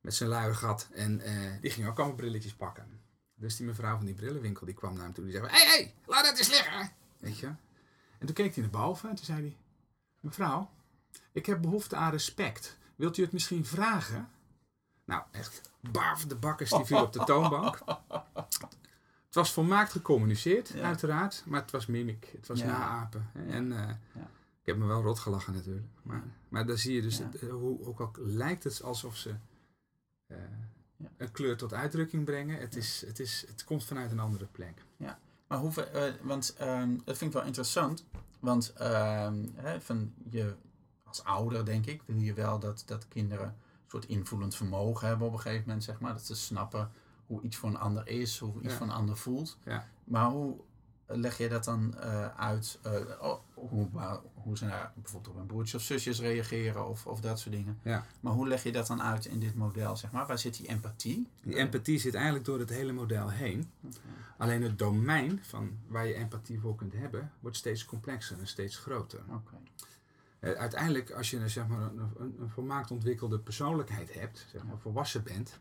[0.01, 0.89] met zijn luiergat.
[0.93, 3.01] En eh, die ging ook allemaal brilletjes pakken.
[3.35, 5.25] Dus die mevrouw van die brillenwinkel die kwam naar hem toe.
[5.25, 6.91] Die zei, hé, hey, hey, laat het eens liggen.
[7.19, 7.47] Weet je?
[8.19, 9.57] En toen keek hij naar boven en toen zei hij...
[10.21, 10.71] Mevrouw,
[11.33, 12.79] ik heb behoefte aan respect.
[12.97, 14.29] Wilt u het misschien vragen?
[15.05, 17.79] Nou, echt, baf, de bakkers die viel op de toonbank.
[19.27, 20.83] Het was volmaakt gecommuniceerd, Ja.
[20.83, 21.43] uiteraard.
[21.47, 22.67] Maar het was mimic, het was Ja.
[22.67, 23.31] naapen.
[23.49, 24.31] En eh, Ja.
[24.63, 25.87] Ik heb me wel rot gelachen natuurlijk.
[26.03, 27.25] Maar, maar daar zie je dus Ja.
[27.25, 29.35] het, eh, hoe, ook al lijkt het alsof ze
[30.27, 30.37] eh,
[30.97, 31.09] Ja.
[31.17, 32.59] een kleur tot uitdrukking brengen.
[32.61, 34.85] Het, is, het, is, het komt vanuit een andere plek.
[35.47, 38.05] Maar hoeveel, eh, want ehm, dat vind ik wel interessant.
[38.41, 40.55] Want ehm, hè, van je,
[41.05, 43.55] als ouder, denk ik, wil je wel dat, dat kinderen een
[43.87, 46.13] soort invoelend vermogen hebben op een gegeven moment, zeg maar.
[46.13, 46.91] Dat ze snappen
[47.27, 48.79] hoe iets voor een ander is, hoe iets Ja.
[48.79, 49.59] voor een ander voelt.
[49.65, 49.89] Ja.
[50.05, 50.61] Maar hoe
[51.15, 52.79] leg je dat dan eh, uit?
[52.83, 53.89] eh, oh, hoe,
[54.35, 57.79] hoe ze bijvoorbeeld op hun broertjes of zusjes reageren of, of dat soort dingen.
[57.83, 58.05] Ja.
[58.21, 60.27] Maar hoe leg je dat dan uit in dit model, zeg maar?
[60.27, 61.29] Waar zit die empathie?
[61.43, 63.71] Die empathie zit eigenlijk door het hele model heen.
[64.37, 68.77] Alleen het domein van waar je empathie voor kunt hebben, wordt steeds complexer en steeds
[68.77, 69.21] groter.
[70.39, 74.65] Eh, uiteindelijk, als je een, zeg maar, een, een, een volmaakt ontwikkelde persoonlijkheid hebt, zeg
[74.65, 75.61] maar, volwassen bent,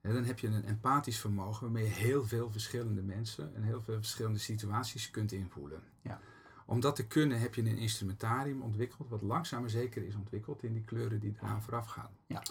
[0.00, 3.80] hè, dan heb je een empathisch vermogen waarmee je heel veel verschillende mensen en heel
[3.80, 5.82] veel verschillende situaties kunt invoelen.
[6.02, 6.20] Ja.
[6.66, 10.62] Om dat te kunnen heb je een instrumentarium ontwikkeld, wat langzaam maar zeker is ontwikkeld
[10.62, 12.10] in die kleuren die eraan vooraf gaan.
[12.26, 12.42] Ja.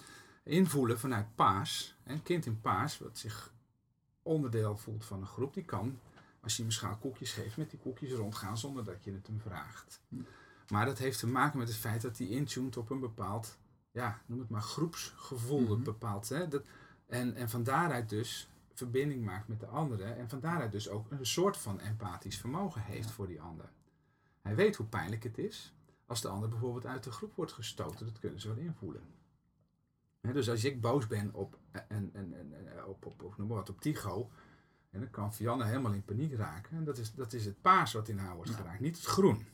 [0.43, 3.53] Invoelen vanuit paars, hè, een kind in paars, wat zich
[4.21, 5.99] onderdeel voelt van een groep, die kan,
[6.41, 9.39] als je hem schaal koekjes geeft, met die koekjes rondgaan zonder dat je het hem
[9.39, 10.01] vraagt.
[10.69, 13.57] Maar dat heeft te maken met het feit dat hij intuned op een bepaald,
[13.91, 15.61] ja, noem het maar groepsgevoel.
[15.61, 15.83] Mhm.
[15.83, 16.65] bepaald, hè, dat,
[17.09, 20.17] en, en van daaruit dus verbinding maakt met de anderen.
[20.17, 23.13] En van daaruit dus ook een soort van empathisch vermogen heeft Ja.
[23.13, 23.69] voor die ander.
[24.41, 25.73] Hij weet hoe pijnlijk het is
[26.05, 28.05] als de ander bijvoorbeeld uit de groep wordt gestoten.
[28.05, 29.01] Dat kunnen ze wel invoelen.
[30.21, 33.57] Dus als ik boos ben op, en, en, en, en- op, op, op, noem maar
[33.57, 34.29] wat, op Tycho,
[34.89, 36.77] en dan kan Vianne helemaal in paniek raken.
[36.77, 38.55] En dat is, dat is het paars wat in haar wordt Ja.
[38.55, 39.45] geraakt, niet het groen.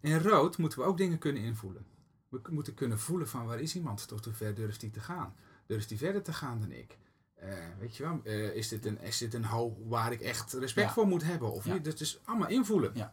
[0.00, 1.86] In rood moeten we ook dingen kunnen invoelen.
[2.28, 5.34] We moeten kunnen voelen van waar is iemand, tot hoe ver durft hij te gaan.
[5.66, 6.98] Durft hij verder te gaan dan ik?
[7.34, 7.48] Eh,
[7.78, 10.86] weet je wel, eh, is, dit een, is dit een ho waar ik echt respect
[10.88, 10.92] Ja.
[10.92, 11.52] voor moet hebben?
[11.52, 11.72] Of Ja.
[11.72, 11.84] niet?
[11.84, 12.90] Dat is allemaal invullen.
[12.94, 13.12] Ja.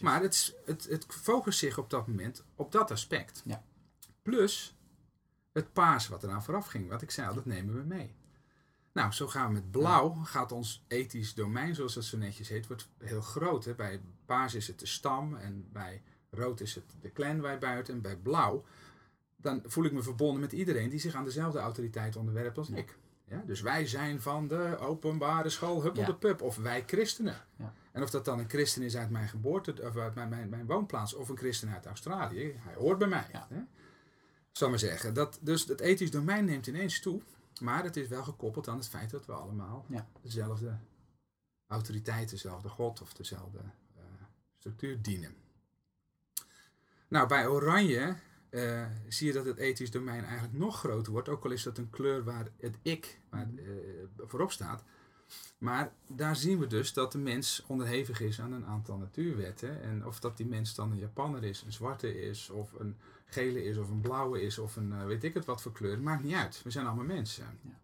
[0.00, 3.42] Maar het, is- het, het focust zich op dat moment op dat aspect.
[3.44, 3.64] Ja.
[4.22, 4.76] Plus
[5.52, 6.88] het paars wat eraan vooraf ging.
[6.88, 8.14] Wat ik zei, al, dat nemen we mee.
[8.92, 10.14] Nou, zo gaan we met blauw.
[10.14, 13.64] Gaat ons ethisch domein, zoals dat zo netjes heet, wordt heel groot.
[13.64, 13.74] Hè?
[13.74, 17.94] Bij paars is het de stam en bij rood is het de clan wij buiten.
[17.94, 18.64] En bij blauw,
[19.44, 22.76] dan voel ik me verbonden met iedereen die zich aan dezelfde autoriteit onderwerpt als Ja.
[22.76, 22.96] ik.
[23.24, 23.42] Ja?
[23.46, 26.06] Dus wij zijn van de openbare school Huppel Ja.
[26.06, 26.42] de Pub.
[26.42, 27.36] Of wij christenen.
[27.56, 27.72] Ja.
[27.92, 30.66] En of dat dan een christen is uit mijn geboorte, of uit mijn, mijn, mijn
[30.66, 33.26] woonplaats, of een christen uit Australië, hij hoort bij mij.
[33.30, 33.60] Hè?
[34.52, 35.14] Zal maar zeggen.
[35.14, 37.20] Dat, dus het ethisch domein neemt ineens toe.
[37.60, 39.86] Maar het is wel gekoppeld aan het feit dat we allemaal
[40.22, 40.78] dezelfde
[41.66, 43.58] autoriteit, dezelfde God of dezelfde
[43.96, 44.02] eh,
[44.58, 45.34] structuur dienen.
[47.08, 48.16] Nou, bij oranje
[48.54, 51.28] eh, zie je dat het ethisch domein eigenlijk nog groter wordt.
[51.28, 53.64] Ook al is dat een kleur waar het ik waar, eh,
[54.18, 54.84] voorop staat.
[55.58, 59.82] Maar daar zien we dus dat de mens onderhevig is aan een aantal natuurwetten.
[59.82, 63.64] En of dat die mens dan een Japanner is, een zwarte is, of een gele
[63.64, 66.00] is, of een blauwe is, of een eh, weet ik het wat voor kleur.
[66.00, 66.60] Maakt niet uit.
[66.64, 67.58] We zijn allemaal mensen.
[67.62, 67.78] Ja.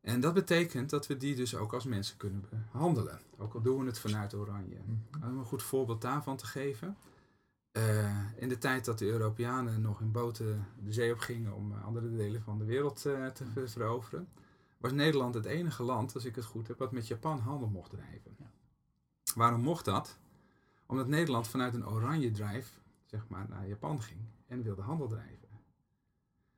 [0.00, 3.20] En dat betekent dat we die dus ook als mensen kunnen behandelen.
[3.38, 4.78] Ook al doen we het vanuit oranje.
[5.22, 6.96] Om een goed voorbeeld daarvan te geven.
[7.72, 11.72] Eh, in de tijd dat de Europeanen nog in boten de zee op gingen om
[11.72, 14.28] eh, andere delen van de wereld eh, te ver- veroveren,
[14.78, 17.90] was Nederland het enige land, als ik het goed heb, wat met Japan handel mocht
[17.90, 18.36] drijven.
[18.38, 18.50] Ja.
[19.34, 20.18] Waarom mocht dat?
[20.86, 25.40] Omdat Nederland vanuit een oranje drijf zeg maar, naar Japan ging en wilde handel drijven.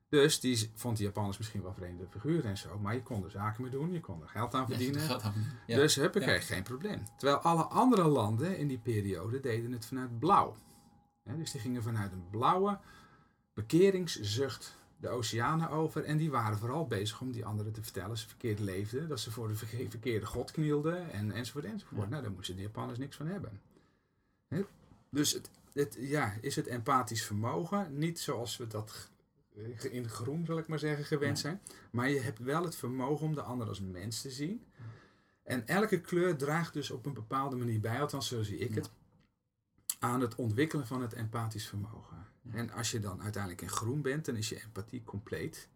[0.09, 3.31] Dus die vond de Japanners misschien wel vreemde figuren en zo, maar je kon er
[3.31, 5.03] zaken mee doen, je kon er geld aan verdienen.
[5.09, 5.33] Ja.
[5.67, 5.77] Ja.
[5.77, 6.41] Dus huppakee, Ja.
[6.41, 7.03] geen probleem.
[7.19, 10.57] Terwijl alle andere landen in die periode deden het vanuit blauw.
[11.25, 12.79] Dus die gingen vanuit een blauwe
[13.55, 16.05] bekeringszucht de oceanen over.
[16.05, 19.09] En die waren vooral bezig om die anderen te vertellen ze verkeerd leefden.
[19.09, 22.03] Dat ze voor de verke- verkeerde god knielden en, enzovoort enzovoort.
[22.03, 22.09] Ja.
[22.09, 23.61] Nou, daar moesten de Japanners niks van hebben.
[25.11, 29.11] Dus het, het, ja, is het empathisch vermogen niet zoals we dat
[29.77, 31.61] g- in groen, zal ik maar zeggen, gewend zijn.
[31.91, 34.65] Maar je hebt wel het vermogen om de ander als mens te zien.
[35.43, 38.91] En elke kleur draagt dus op een bepaalde manier bij, althans zo zie ik het,
[40.05, 42.27] aan het ontwikkelen van het empathisch vermogen.
[42.51, 45.69] En als je dan uiteindelijk in groen bent, dan is je empathie compleet.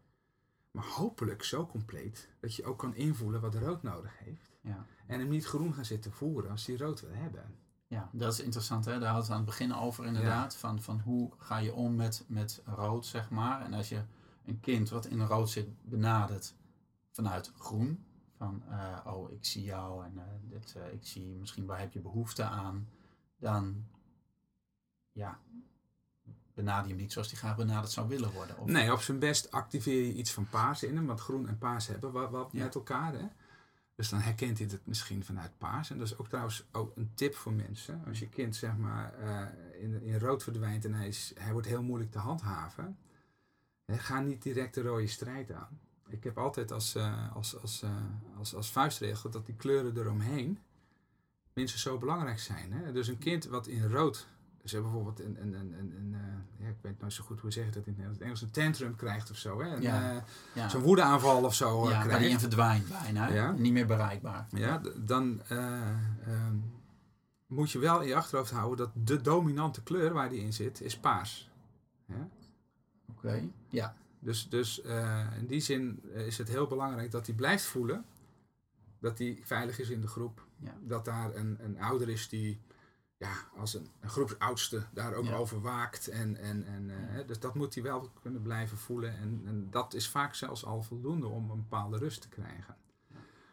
[0.71, 4.57] Maar hopelijk zo compleet dat je ook kan invoelen wat rood nodig heeft.
[4.61, 4.87] Ja.
[5.07, 7.55] En hem niet groen gaan zitten voeren als hij rood wil hebben.
[7.87, 8.85] Ja, dat is interessant.
[8.85, 8.99] Hè?
[8.99, 10.57] Daar hadden we aan het begin over inderdaad.
[10.57, 13.65] Van, van hoe ga je om met, met rood, zeg maar.
[13.65, 14.03] En als je
[14.45, 16.55] een kind wat in rood zit benadert
[17.11, 18.05] vanuit groen.
[18.37, 21.93] Van, eh, oh, ik zie jou en eh, dit, eh, ik zie misschien waar heb
[21.93, 22.89] je behoefte aan.
[23.39, 23.85] Dan,
[25.19, 25.39] ja,
[26.55, 28.59] benader hem niet zoals hij graag benaderd zou willen worden.
[28.59, 31.59] Of, Nee, op zijn best activeer je iets van paars in hem, want groen en
[31.59, 32.65] paars hebben wat, wat Ja.
[32.65, 33.13] met elkaar.
[33.13, 33.27] Hè?
[33.95, 35.91] Dus dan herkent hij het misschien vanuit paars.
[35.91, 38.03] En dat is ook trouwens ook een tip voor mensen.
[38.07, 41.67] Als je kind zeg maar eh, in, in rood verdwijnt en hij, is, hij wordt
[41.67, 42.99] heel moeilijk te handhaven,
[43.85, 45.81] hè, ga niet direct de rode strijd aan.
[46.09, 47.91] Ik heb altijd als, eh, als, als, eh,
[48.39, 50.59] als, als vuistregel dat die kleuren eromheen
[51.55, 52.73] minstens zo belangrijk zijn.
[52.73, 52.93] Hè?
[52.93, 54.27] Dus een kind wat in rood,
[54.63, 57.41] dus hè, bijvoorbeeld een, een, een, een, een eh, ja, ik weet nooit zo goed
[57.41, 59.61] hoe zeg je dat in het Engels, een tantrum krijgt of zo.
[59.63, 59.75] Hè?
[59.77, 60.17] Een, Ja.
[60.17, 60.23] eh,
[60.55, 62.09] ja, Zo'n woedeaanval of zo eh, ja, krijgt.
[62.11, 63.51] waarin je verdwijnt bijna.
[63.53, 64.47] Niet meer bereikbaar.
[64.51, 65.89] Ja, dan eh,
[66.27, 66.57] ehm,
[67.47, 70.81] moet je wel in je achterhoofd houden dat de dominante kleur waar die in zit,
[70.81, 71.51] is paars.
[73.11, 73.95] Oké, ja.
[74.21, 74.81] Dus, dus
[75.39, 78.05] in die zin is het heel belangrijk dat hij blijft voelen
[79.01, 80.47] dat hij veilig is in de groep.
[80.57, 80.75] Ja.
[80.81, 82.61] Dat daar een, een ouder is die
[83.19, 85.35] ja, als een, een groepsoudste daar ook Ja.
[85.35, 86.09] over waakt.
[86.09, 89.17] En, en, en, hè, dus dat moet hij wel kunnen blijven voelen.
[89.19, 92.77] En, en dat is vaak zelfs al voldoende om een bepaalde rust te krijgen.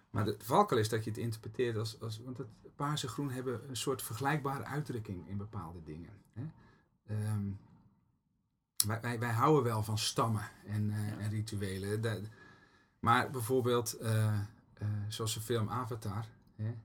[0.09, 3.32] Maar de valkuil is dat je het interpreteert als, als want het paars en groen
[3.32, 6.09] hebben een soort vergelijkbare uitdrukking in bepaalde dingen.
[6.34, 6.43] Hè?
[7.07, 7.49] Ehm,
[8.88, 11.18] wij, wij, wij houden wel van stammen en, eh, Ja.
[11.18, 12.28] en rituelen.
[12.99, 14.39] Maar bijvoorbeeld, eh,
[15.07, 16.76] zoals de film Avatar, hè?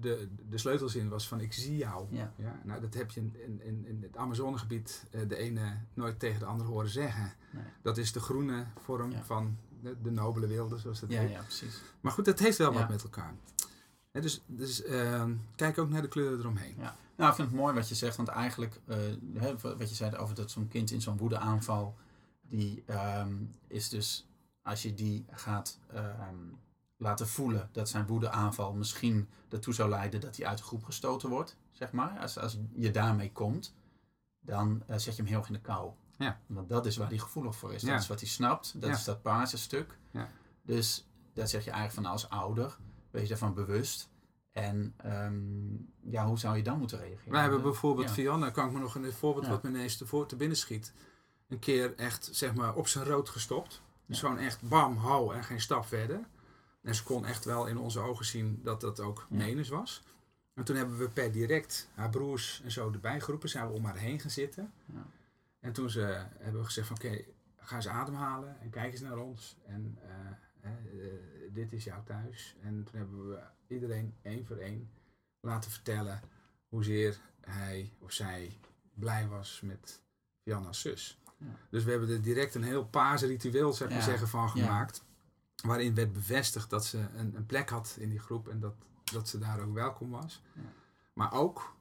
[0.00, 2.06] De, de sleutelzin was van ik zie jou.
[2.10, 2.32] Ja.
[2.36, 6.38] Ja, nou, dat heb je in, in, in het Amazonegebied eh, de ene nooit tegen
[6.38, 7.32] de andere horen zeggen.
[7.50, 7.64] Nee.
[7.82, 9.22] Dat is de groene vorm Ja.
[9.24, 11.30] van de, de nobele wilde, zoals dat Ja, heet.
[11.30, 11.82] ja, precies.
[12.00, 13.34] Maar goed, dat heeft wel wat met elkaar.
[14.12, 16.74] Dus dus ehm, kijk ook naar de kleuren eromheen.
[16.78, 16.96] Ja.
[17.16, 18.96] Nou, ik vind het mooi wat je zegt, want eigenlijk, eh,
[19.60, 21.94] wat je zei over dat zo'n kind in zo'n woedeaanval,
[22.48, 23.32] die ehm,
[23.66, 24.26] is dus,
[24.62, 26.36] als je die gaat ehm,
[27.02, 31.28] laten voelen dat zijn woedeaanval misschien ertoe zou leiden dat hij uit de groep gestoten
[31.28, 32.18] wordt, zeg maar.
[32.18, 33.74] Als, als je daarmee komt,
[34.40, 35.90] dan eh, zet je hem heel erg in de kou.
[36.18, 36.40] Ja.
[36.46, 37.82] Want dat is waar hij gevoelig voor is.
[37.82, 37.92] Ja.
[37.92, 38.72] Dat is wat hij snapt.
[38.80, 38.96] Dat Ja.
[38.96, 39.98] is dat paarse stuk.
[40.10, 40.28] Ja.
[40.62, 42.76] Dus dat zeg je eigenlijk van als ouder,
[43.10, 44.10] wees daarvan bewust.
[44.50, 45.32] En ehm,
[46.00, 47.32] ja, hoe zou je dan moeten reageren?
[47.32, 48.10] Wij hebben bijvoorbeeld.
[48.10, 50.92] Fiona, kan ik me nog een voorbeeld wat me ineens te, voor, te binnen schiet.
[51.48, 53.82] Een keer echt, zeg maar, op zijn rood gestopt.
[54.06, 56.20] Dus gewoon echt bam, hou en geen stap verder.
[56.82, 60.02] En ze kon echt wel in onze ogen zien dat dat ook menens was.
[60.54, 63.48] En toen hebben we per direct haar broers en zo erbij geroepen.
[63.48, 64.72] Zijn we om haar heen gaan zitten.
[64.86, 65.06] Ja.
[65.60, 66.00] En toen ze,
[66.38, 67.24] hebben we gezegd van oké,
[67.56, 69.56] ga eens ademhalen en kijk eens naar ons.
[69.66, 70.72] En eh, eh,
[71.52, 72.56] dit is jouw thuis.
[72.62, 74.90] En toen hebben we iedereen één voor één
[75.40, 76.20] laten vertellen
[76.68, 78.58] hoezeer hij of zij
[78.94, 80.00] blij was met
[80.42, 81.18] Fianna's zus.
[81.70, 84.04] Dus we hebben er direct een heel paasritueel, zeg maar Ja.
[84.04, 85.04] zeggen, van gemaakt.
[85.62, 88.74] Waarin werd bevestigd dat ze een, een plek had in die groep en dat,
[89.12, 90.42] dat ze daar ook welkom was.
[90.52, 90.60] Ja.
[91.12, 91.74] Maar ook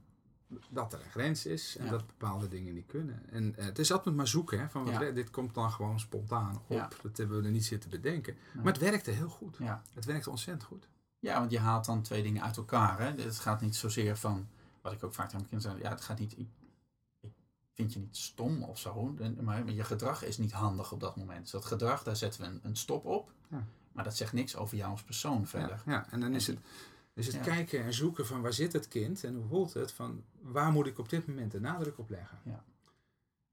[0.69, 1.91] dat er een grens is en Ja.
[1.91, 3.29] dat bepaalde dingen niet kunnen.
[3.29, 6.61] En eh, het is altijd maar zoeken, hè, van wat dit komt dan gewoon spontaan
[6.67, 6.99] op.
[7.01, 8.35] Dat hebben we er niet zitten bedenken.
[8.55, 9.57] Maar het werkte heel goed.
[9.93, 10.87] Het werkte ontzettend goed.
[11.19, 12.99] Ja, want je haalt dan twee dingen uit elkaar.
[12.99, 13.05] Hè?
[13.23, 14.47] Het gaat niet zozeer van,
[14.81, 16.35] wat ik ook vaak tegen mijn kinderen zeg, ja, het gaat niet,
[17.81, 21.41] vind je niet stom of zo, maar je gedrag is niet handig op dat moment.
[21.41, 23.65] Dus dat gedrag, daar zetten we een, een stop op, Ja.
[23.91, 25.81] maar dat zegt niks over jou als persoon verder.
[25.85, 26.59] Ja, ja, en dan is het,
[27.13, 27.41] is het Ja.
[27.41, 30.87] kijken en zoeken van waar zit het kind en hoe voelt het, van waar moet
[30.87, 32.39] ik op dit moment de nadruk op leggen.
[32.43, 32.63] Ja.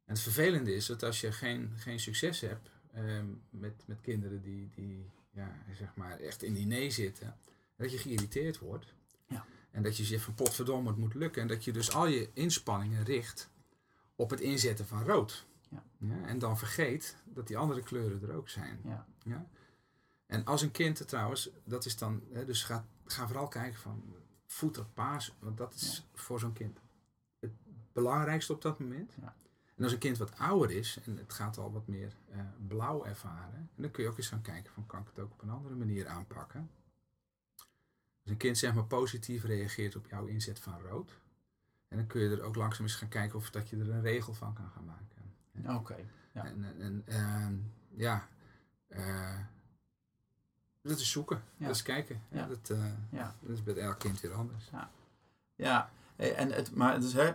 [0.04, 4.42] En het vervelende is dat als je geen, geen succes hebt ehm, met, met kinderen
[4.42, 7.36] die, die ja, zeg maar echt in die nee zitten,
[7.76, 8.94] dat je geïrriteerd wordt.
[9.26, 9.44] Ja.
[9.70, 11.42] En dat je zegt van potverdomme, het moet lukken.
[11.42, 13.50] En dat je dus al je inspanningen richt
[14.18, 15.46] op het inzetten van rood.
[15.98, 16.24] Ja.
[16.24, 18.80] en dan vergeet dat die andere kleuren er ook zijn.
[18.84, 19.06] Ja.
[19.24, 19.46] Ja?
[20.26, 24.14] En als een kind trouwens, dat is dan, hè, dus ga, ga vooral kijken van,
[24.46, 26.80] voed dat paas, want dat is voor zo'n kind
[27.38, 27.50] het
[27.92, 29.14] belangrijkste op dat moment.
[29.20, 29.34] Ja.
[29.74, 33.04] En als een kind wat ouder is en het gaat al wat meer eh, blauw
[33.04, 35.42] ervaren, en dan kun je ook eens gaan kijken van, kan ik het ook op
[35.42, 36.70] een andere manier aanpakken?
[38.22, 41.18] Als een kind zeg maar positief reageert op jouw inzet van rood,
[41.88, 44.02] en dan kun je er ook langzaam eens gaan kijken of dat je er een
[44.02, 45.76] regel van kan gaan maken.
[45.76, 45.96] Oké,
[46.32, 46.44] Ja.
[46.44, 47.54] En, en, en, ehm,
[47.94, 48.28] ja,
[48.88, 49.38] eh,
[50.82, 51.66] dat is zoeken, Ja.
[51.66, 52.20] dat is kijken.
[52.28, 52.38] Ja.
[52.38, 52.46] Ja.
[52.46, 53.34] dat, eh, ja.
[53.40, 54.70] dat is bij elk kind weer anders.
[55.56, 57.32] Ja, eh, en het, maar het, is, hè,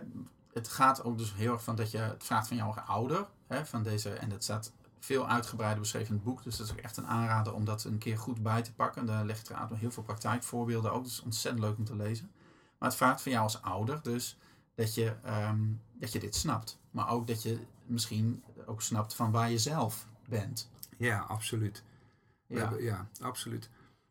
[0.52, 3.26] het gaat ook dus heel erg van dat je het vraagt van jouw ouder.
[3.46, 6.42] Hè, van deze, en dat staat veel uitgebreider beschreven in het boek.
[6.42, 9.06] Dus dat is ook echt een aanrader om dat een keer goed bij te pakken.
[9.06, 11.02] Daar leg je trouwens heel veel praktijkvoorbeelden ook.
[11.02, 12.30] Dat is ontzettend leuk om te lezen.
[12.78, 14.36] Maar het vraagt van jou als ouder dus
[14.74, 16.78] dat je, ehm, dat je dit snapt.
[16.90, 20.70] Maar ook dat je misschien ook snapt van waar je zelf bent.
[20.96, 21.82] Ja, absoluut.
[22.46, 23.68] Ja, hebben- ja absoluut.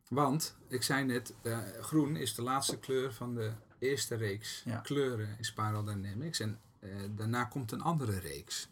[0.07, 4.77] Want, ik zei net, eh, groen is de laatste kleur van de eerste reeks Ja.
[4.79, 6.39] kleuren in Spiral Dynamics.
[6.39, 8.67] En eh, daarna komt een andere reeks.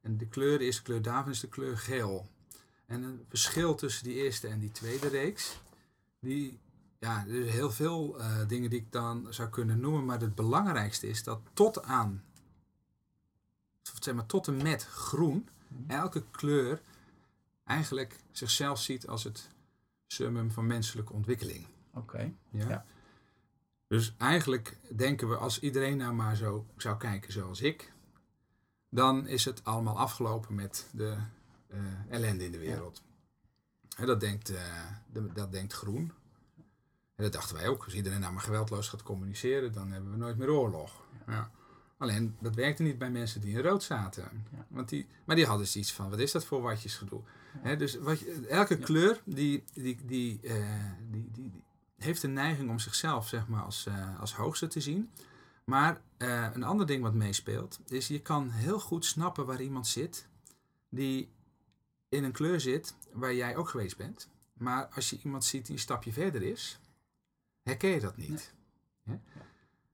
[0.00, 2.28] En de kleur is, kleur Davin is de kleur geel.
[2.86, 5.60] En een verschil tussen die eerste en die tweede reeks,
[6.20, 6.58] die,
[6.98, 10.34] ja, er zijn heel veel eh, dingen die ik dan zou kunnen noemen, maar het
[10.34, 12.24] belangrijkste is dat tot aan,
[14.00, 15.48] zeg maar tot en met groen,
[15.86, 16.82] elke kleur
[17.64, 19.48] eigenlijk zichzelf ziet als het
[20.06, 21.66] summum van menselijke ontwikkeling.
[21.94, 22.32] oké.
[22.50, 22.68] Ja?
[22.68, 22.84] Ja.
[23.86, 27.92] Dus eigenlijk denken we, als iedereen nou maar zo zou kijken zoals ik,
[28.88, 31.16] dan is het allemaal afgelopen met de
[31.68, 33.02] eh, ellende in de wereld.
[34.04, 36.12] Dat, denkt, eh, de- dat denkt groen.
[37.18, 37.84] En dat dachten wij ook.
[37.84, 41.02] Als iedereen nou maar geweldloos gaat communiceren, dan hebben we nooit meer oorlog.
[41.26, 41.50] Ja.
[41.96, 44.46] Alleen, dat werkte niet bij mensen die in rood zaten.
[44.52, 44.66] Ja.
[44.68, 47.22] Want die, maar die hadden zoiets van, wat is dat voor watjesgedoe?
[47.58, 50.54] Hè, dus wat elke kleur die, die, die, eh,
[51.10, 51.64] die, die, die
[51.96, 55.10] heeft een neiging om zichzelf zeg maar, als, eh, als hoogste te zien.
[55.64, 59.86] Maar eh, een ander ding wat meespeelt, is je kan heel goed snappen waar iemand
[59.86, 60.28] zit
[60.88, 61.30] die
[62.08, 64.28] in een kleur zit waar jij ook geweest bent.
[64.52, 66.78] Maar als je iemand ziet die een stapje verder is,
[67.68, 68.54] herken je dat niet.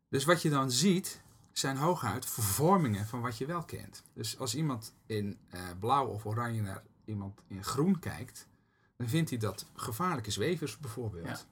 [0.09, 1.23] Dus wat je dan ziet,
[1.53, 4.03] zijn hooguit vervormingen van wat je wel kent.
[4.13, 8.49] Dus als iemand in eh, blauw of oranje naar iemand in groen kijkt,
[8.97, 11.47] dan vindt hij dat gevaarlijke zwevers bijvoorbeeld.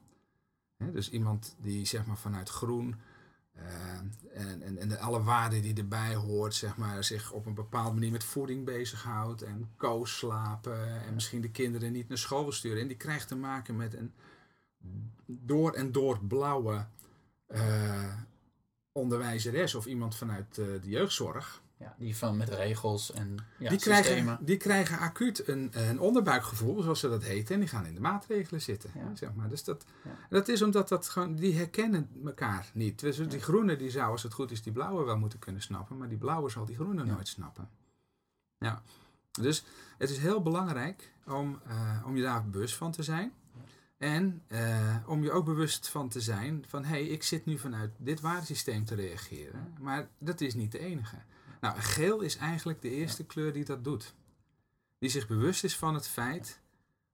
[0.79, 0.87] Ja.
[0.87, 2.97] Dus iemand die zeg maar vanuit groen
[3.53, 3.99] eh,
[4.33, 7.95] en, en, en de, alle waarden die erbij hoort, zeg maar, zich op een bepaalde
[7.95, 12.83] manier met voeding bezighoudt en koos slapen en misschien de kinderen niet naar school sturen.
[12.83, 14.13] En die krijgt te maken met een
[15.27, 16.87] door en door blauwe
[17.47, 18.17] eh,
[18.93, 21.61] onderwijzeres of iemand vanuit eh, de jeugdzorg.
[21.77, 24.03] Ja, die van met regels en ja, die, systemen.
[24.03, 27.95] krijgen, die krijgen acuut een, een onderbuikgevoel, zoals ze dat heten, en die gaan in
[27.95, 28.91] de maatregelen zitten.
[28.95, 29.15] Ja.
[29.15, 29.49] Zeg maar.
[29.49, 30.11] Dus dat, Ja.
[30.29, 33.01] dat is omdat dat gewoon, die herkennen elkaar niet.
[33.01, 35.97] Dus die groene die zou, als het goed is, die blauwe wel moeten kunnen snappen,
[35.99, 37.69] maar die blauwe zal die groene nooit snappen.
[38.59, 38.83] Ja.
[39.41, 39.65] Dus
[39.99, 43.33] het is heel belangrijk om, eh, om je daar bewust van te zijn.
[44.03, 47.59] En eh, om je ook bewust van te zijn van hé, hey, ik zit nu
[47.59, 49.75] vanuit dit waardesysteem te reageren.
[49.81, 51.17] Maar dat is niet de enige.
[51.61, 54.15] Nou, geel is eigenlijk de eerste kleur die dat doet.
[54.99, 56.61] Die zich bewust is van het feit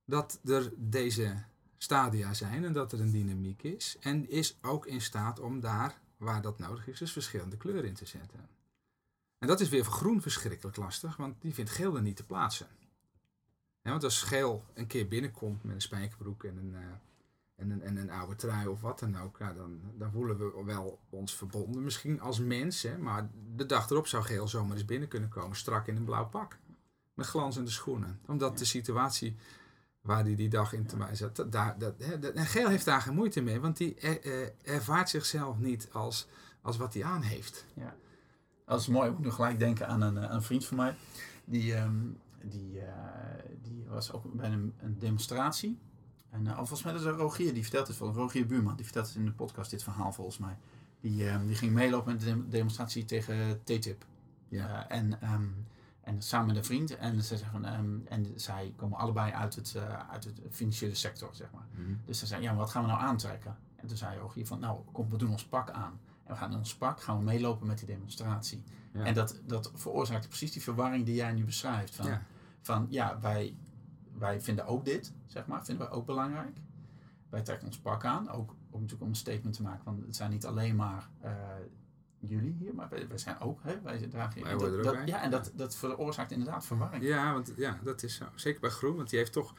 [0.04, 1.44] dat er deze
[1.78, 3.96] stadia zijn en dat er een dynamiek is.
[4.00, 7.94] En is ook in staat om daar, waar dat nodig is, dus verschillende kleuren in
[7.94, 8.48] te zetten.
[9.38, 12.24] En dat is weer voor groen verschrikkelijk lastig, want die vindt geel er niet te
[12.24, 12.68] plaatsen.
[13.88, 16.80] Ja, want als geel een keer binnenkomt met een spijkerbroek en een, eh,
[17.56, 20.64] en een, en een oude trui of wat dan ook, ja, dan, dan voelen we
[20.64, 21.84] wel ons verbonden.
[21.84, 25.56] Misschien als mens, hè, maar de dag erop zou Geel zomaar eens binnen kunnen komen,
[25.56, 26.58] strak in een blauw pak.
[27.14, 28.20] Met glanzende schoenen.
[28.26, 29.36] Omdat de situatie
[30.00, 32.68] waar hij die dag in te mij zat, dat, daar, dat, hè, dat- en Geel
[32.68, 36.26] heeft daar geen moeite mee, want die eh, eh, ervaart zichzelf niet als,
[36.62, 37.64] als wat hij aan heeft.
[38.66, 39.08] Dat is mooi.
[39.08, 40.96] Ik moet nog gelijk denken aan een, aan een vriend van mij.
[41.44, 41.96] Die, ehm,
[42.44, 42.92] die, eh,
[43.62, 45.78] die was ook bij een, een demonstratie.
[46.30, 48.76] En uh, volgens mij dat is Rogier die vertelt het van Rogier Buurman.
[48.76, 50.56] Die vertelt het in de podcast, dit verhaal volgens mij.
[51.00, 54.04] Die, ehm, die ging meelopen met de dem- demonstratie tegen TTIP.
[54.48, 54.88] Ja.
[54.88, 55.46] Eh, en, ehm,
[56.00, 56.96] en samen met een vriend.
[56.96, 61.28] En, ze zeggen, ehm, en zij komen allebei uit het, eh, uit het financiële sector,
[61.32, 61.66] zeg maar.
[62.04, 63.56] Dus ze zei, ja, maar wat gaan we nou aantrekken?
[63.76, 66.00] En toen zei Rogier van, nou, kom, we doen ons pak aan.
[66.28, 68.62] En we gaan in ons pak, gaan we meelopen met die demonstratie.
[68.92, 69.04] Ja.
[69.04, 71.94] En dat, dat veroorzaakt precies die verwarring die jij nu beschrijft.
[71.94, 72.22] Van, Ja.
[72.60, 73.56] van ja, wij,
[74.18, 76.56] wij vinden ook dit, zeg maar, vinden wij ook belangrijk.
[77.28, 80.16] Wij trekken ons pak aan, ook, ook natuurlijk om een statement te maken van het
[80.16, 81.32] zijn niet alleen maar eh,
[82.18, 84.92] jullie hier, maar wij, wij zijn ook, hè, wij dragen Wij er dat, ook dat-
[84.94, 85.06] bij.
[85.06, 87.04] Ja, en dat, dat veroorzaakt inderdaad verwarring.
[87.04, 88.24] Ja, want ja, dat is zo.
[88.34, 89.54] Zeker bij Groen, want die heeft toch,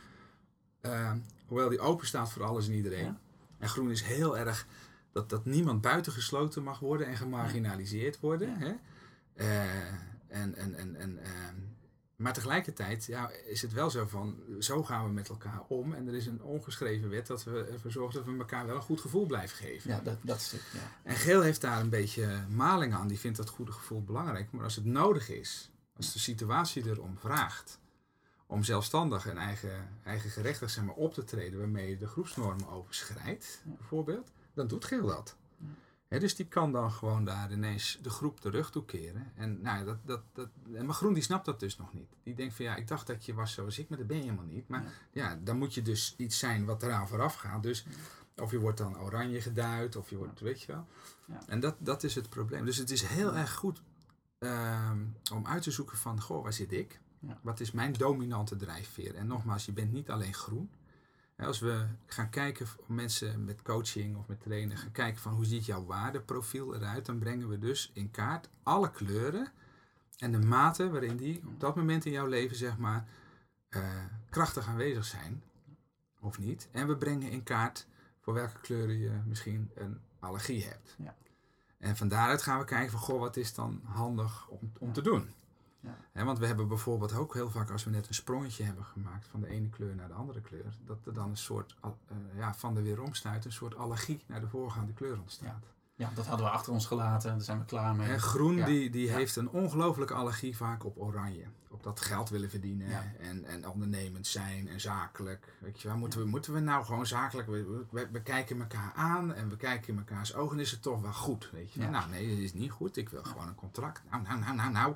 [0.81, 1.13] eh,
[1.45, 3.05] hoewel die open staat voor alles en iedereen.
[3.05, 3.19] Ja.
[3.57, 4.67] En Groen is heel erg
[5.11, 8.57] dat, dat niemand buitengesloten mag worden en gemarginaliseerd worden.
[8.57, 8.73] Hè?
[9.33, 9.87] Eh,
[10.27, 11.55] en, en, en, en, ehm,
[12.15, 15.93] maar tegelijkertijd ja, is het wel zo van, zo gaan we met elkaar om.
[15.93, 18.81] En er is een ongeschreven wet dat we ervoor zorgen dat we elkaar wel een
[18.81, 19.91] goed gevoel blijven geven.
[19.91, 20.91] Ja, dat, dat stuk, ja.
[21.03, 23.07] En Geel heeft daar een beetje maling aan.
[23.07, 24.51] Die vindt dat goede gevoel belangrijk.
[24.51, 27.79] Maar als het nodig is, als de situatie erom vraagt
[28.45, 32.69] om zelfstandig en eigen, eigen gerechtig zeg maar, op te treden waarmee je de groepsnormen
[32.69, 35.37] overschrijdt, bijvoorbeeld, dan doet Geel dat.
[36.07, 39.31] Dus die kan dan gewoon daar ineens de groep de rug toekeren.
[39.35, 42.15] En, nou, ja, dat, dat, dat, en maar Groen die snapt dat dus nog niet.
[42.23, 44.23] Die denkt van ja, ik dacht dat je was zoals ik, maar dat ben je
[44.23, 44.67] helemaal niet.
[44.67, 47.63] Maar ja, dan moet je dus iets zijn wat eraan vooraf gaat.
[47.63, 47.85] Dus
[48.35, 50.87] of je wordt dan oranje geduid, of je wordt, weet je wel.
[51.25, 51.39] Ja.
[51.47, 52.65] En dat, dat is het probleem.
[52.65, 53.81] Dus het is heel erg goed
[54.37, 54.99] ehm,
[55.33, 56.99] om uit te zoeken van, goh, waar zit ik?
[57.41, 59.15] Wat is mijn dominante drijfveer?
[59.15, 60.69] En nogmaals, je bent niet alleen groen.
[61.39, 65.65] Als we gaan kijken, mensen met coaching of met trainen gaan kijken van hoe ziet
[65.65, 69.51] jouw waardeprofiel eruit, dan brengen we dus in kaart alle kleuren
[70.17, 73.07] en de mate waarin die op dat moment in jouw leven, zeg maar,
[73.69, 75.43] eh, krachtig aanwezig zijn
[76.19, 76.67] of niet.
[76.71, 77.87] En we brengen in kaart
[78.19, 80.95] voor welke kleuren je misschien een allergie hebt.
[80.97, 81.15] Ja.
[81.77, 85.01] En van daaruit gaan we kijken van, goh, wat is dan handig om, om te
[85.01, 85.33] doen?
[85.79, 86.23] Ja.
[86.25, 89.39] Want we hebben bijvoorbeeld ook heel vaak, als we net een sprongetje hebben gemaakt van
[89.39, 91.89] de ene kleur naar de andere kleur, dat er dan een soort, eh,
[92.35, 95.63] ja, van de weeromstuit, een soort allergie naar de voorgaande kleur ontstaat.
[95.63, 95.78] Ja,
[96.13, 97.29] dat hadden we achter ons gelaten.
[97.31, 98.07] Daar zijn we klaar mee.
[98.07, 98.65] Hè, groen Ja.
[98.65, 99.13] die, die Ja.
[99.13, 101.43] heeft een ongelooflijke allergie vaak op oranje.
[101.71, 103.03] Op dat geld willen verdienen Ja.
[103.19, 105.53] en, en ondernemend zijn en zakelijk.
[105.59, 107.47] Weet je wel, moeten we, moeten we nou gewoon zakelijk...
[107.47, 110.59] We, we, we kijken elkaar aan en we kijken in elkaars ogen.
[110.59, 111.79] Is het toch wel goed, weet je?
[111.79, 111.89] Ja.
[111.89, 112.97] Nou nee, het is niet goed.
[112.97, 114.01] Ik wil gewoon een contract.
[114.11, 114.95] Nou, nou, nou, nou, nou.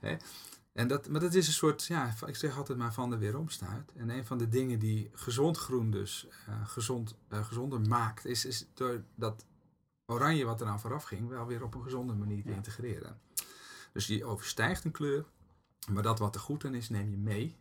[0.00, 0.16] Ja.
[0.72, 3.92] En dat, maar dat is een soort, ja, ik zeg altijd maar van de weeromstuit.
[3.96, 8.44] En een van de dingen die gezond groen dus eh, gezond, eh, gezonder maakt, is,
[8.44, 9.44] is door dat
[10.06, 13.20] oranje wat eraan vooraf ging, wel weer op een gezonde manier te integreren.
[13.92, 15.24] Dus je overstijgt een kleur,
[15.90, 17.56] maar dat wat er goed aan is, neem je mee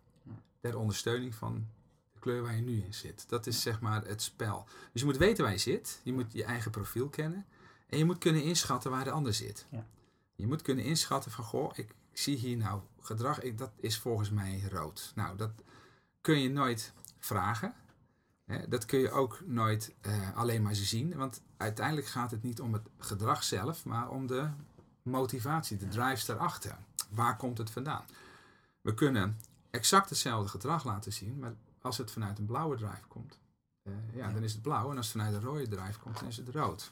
[0.60, 1.68] ter ondersteuning van
[2.14, 3.30] de kleur waar je nu in zit.
[3.30, 4.66] Dat is zeg maar het spel.
[4.92, 7.46] Dus je moet weten waar je zit, je moet je eigen profiel kennen
[7.88, 9.66] en je moet kunnen inschatten waar de ander zit.
[9.70, 9.86] Ja.
[10.36, 14.30] Je moet kunnen inschatten van, goh, ik zie hier nou gedrag, ik, dat is volgens
[14.30, 15.12] mij rood.
[15.16, 15.52] Nou, dat
[16.22, 17.74] kun je nooit vragen.
[18.68, 22.74] Dat kun je ook nooit eh, alleen maar zien, want uiteindelijk gaat het niet om
[22.74, 24.50] het gedrag zelf, maar om de
[25.02, 26.78] motivatie, de drives daarachter.
[27.10, 28.06] Waar komt het vandaan?
[28.82, 29.40] We kunnen
[29.70, 33.40] exact hetzelfde gedrag laten zien, maar als het vanuit een blauwe drive komt,
[33.84, 34.34] eh, ja, Ja.
[34.34, 34.92] dan is het blauw.
[34.92, 36.92] En als het vanuit een rode drive komt, dan is het rood.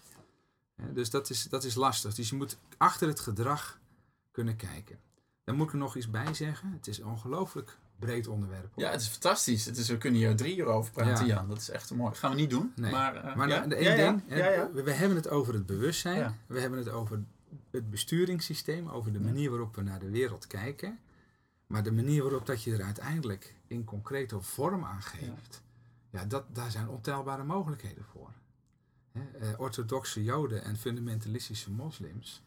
[0.93, 2.13] Dus dat is, dat is lastig.
[2.15, 3.79] Dus je moet achter het gedrag
[4.31, 4.99] kunnen kijken.
[5.43, 6.71] Daar moet ik er nog iets bij zeggen.
[6.71, 8.71] Het is ongelooflijk breed onderwerp.
[8.73, 8.83] hoor.
[8.83, 9.65] Ja, het is fantastisch.
[9.65, 11.35] Het is, we kunnen hier drie uur over praten, Ja.
[11.35, 11.47] Jan.
[11.47, 12.09] Dat is echt mooi.
[12.09, 12.73] Dat gaan we niet doen.
[12.75, 12.91] Nee.
[12.91, 13.61] Maar, eh, Maar ja?
[13.61, 14.11] de, de ja, één ja.
[14.11, 14.69] ding, hè, Ja, ja.
[14.73, 16.17] We, we hebben het over het bewustzijn.
[16.17, 16.35] Ja.
[16.47, 17.19] We hebben het over
[17.71, 20.99] het besturingssysteem, over de manier waarop we naar de wereld kijken.
[21.67, 25.61] Maar de manier waarop dat je er uiteindelijk in concrete vorm aan geeft,
[26.09, 26.25] ja.
[26.25, 28.29] dat, daar zijn ontelbare mogelijkheden voor.
[29.11, 32.41] Hè, eh, orthodoxe joden en fundamentalistische moslims,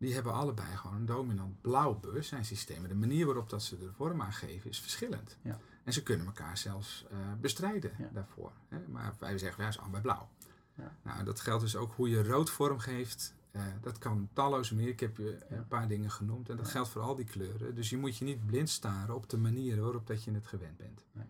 [0.00, 2.88] die hebben allebei gewoon een dominant blauw bewustzijnssysteem.
[2.88, 5.36] De manier waarop dat ze er vorm aan geven is verschillend.
[5.42, 5.58] Ja.
[5.84, 8.08] En ze kunnen elkaar zelfs eh, bestrijden Ja.
[8.12, 8.52] daarvoor.
[8.68, 8.78] Hè.
[8.88, 10.28] Maar wij zeggen, ja, is allebei blauw.
[10.74, 10.92] Ja.
[11.02, 13.34] Nou, dat geldt dus ook hoe je rood vorm geeft.
[13.50, 14.94] Eh, dat kan talloze manieren.
[14.94, 16.48] Ik heb je een paar dingen genoemd.
[16.48, 17.74] En dat geldt voor al die kleuren.
[17.74, 20.76] Dus je moet je niet blind staren op de manier waarop dat je het gewend
[20.76, 21.04] bent.
[21.12, 21.26] Nee.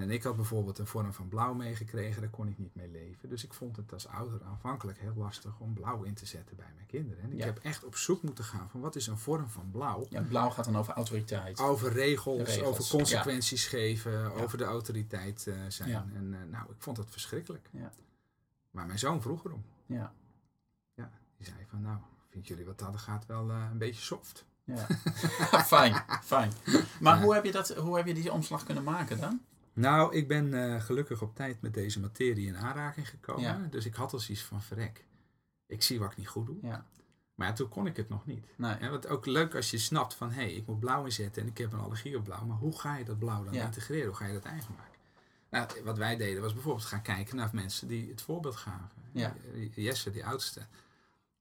[0.00, 3.28] En ik had bijvoorbeeld een vorm van blauw meegekregen, daar kon ik niet mee leven.
[3.28, 6.72] Dus ik vond het als ouder aanvankelijk heel lastig om blauw in te zetten bij
[6.74, 7.22] mijn kinderen.
[7.22, 7.44] En ik Ja.
[7.44, 10.06] heb echt op zoek moeten gaan van wat is een vorm van blauw.
[10.10, 11.60] Ja, blauw gaat dan over autoriteit.
[11.60, 16.10] Over regels, Regels, over consequenties geven, over de autoriteit eh, zijn.
[16.14, 17.68] En eh, nou, ik vond dat verschrikkelijk.
[17.72, 17.92] Ja.
[18.70, 19.64] Maar mijn zoon vroeg erom.
[19.86, 20.12] Ja.
[20.94, 21.98] Ja, die zei van nou,
[22.30, 24.44] vind jullie wat dat gaat wel eh, een beetje soft.
[24.64, 24.86] Ja.
[25.74, 26.52] fijn, fijn.
[27.00, 29.40] Maar hoe, heb je dat, hoe heb je die omslag kunnen maken dan?
[29.76, 33.42] Nou, ik ben eh, gelukkig op tijd met deze materie in aanraking gekomen.
[33.42, 33.66] Ja.
[33.70, 35.04] Dus ik had al zoiets van verrek.
[35.66, 36.56] Ik zie wat ik niet goed doe.
[36.62, 36.86] Ja.
[37.34, 38.46] Maar ja, toen kon ik het nog niet.
[38.56, 38.74] Nee.
[38.74, 41.48] En wat ook leuk als je snapt van hé, hey, ik moet blauw inzetten en
[41.48, 42.44] ik heb een allergie op blauw.
[42.44, 44.06] Maar hoe ga je dat blauw dan integreren?
[44.06, 44.94] Hoe ga je dat eigen maken?
[45.50, 48.90] Nou, wat wij deden was bijvoorbeeld gaan kijken naar mensen die het voorbeeld gaven.
[49.12, 49.34] Ja.
[49.74, 50.66] Jesse, die oudste,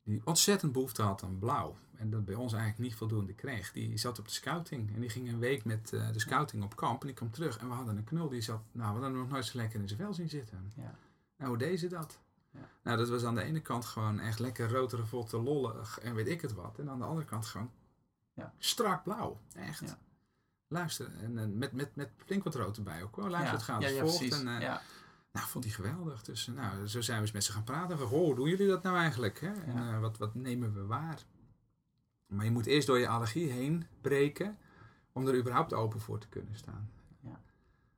[0.05, 1.75] die ontzettend behoefte had aan blauw.
[1.95, 3.71] En dat bij ons eigenlijk niet voldoende kreeg.
[3.71, 6.75] Die zat op de scouting en die ging een week met eh, de scouting op
[6.75, 7.01] kamp.
[7.01, 9.29] En die kwam terug en we hadden een knul die zat, nou we hadden nog
[9.29, 10.71] nooit zo lekker in zijn vel zien zitten.
[10.75, 10.95] Ja.
[11.37, 12.19] Nou, hoe deed ze dat?
[12.51, 12.69] Ja.
[12.83, 16.27] Nou, dat was aan de ene kant gewoon echt lekker rood, revolte, lollig en weet
[16.27, 16.79] ik het wat.
[16.79, 17.71] En aan de andere kant gewoon
[18.33, 18.53] Ja.
[18.57, 19.39] strak blauw.
[19.53, 19.79] Echt.
[19.79, 19.97] Ja.
[20.67, 23.15] Luister, en, en met, met, met flink wat rood erbij ook.
[23.15, 23.29] hoor.
[23.29, 23.87] Luister, het gaat ja.
[24.47, 24.81] En, ja.
[25.35, 26.23] Nou, vond hij geweldig.
[26.23, 27.97] Dus eh, nou, zo zijn we eens met ze gaan praten.
[27.97, 29.39] Van, hoe doen jullie dat nou eigenlijk?
[29.39, 29.51] Hè?
[29.51, 31.23] En eh, wat, wat nemen we waar?
[32.27, 34.57] Maar je moet eerst door je allergie heen breken
[35.11, 36.89] om er überhaupt open voor te kunnen staan.
[37.19, 37.41] Ja.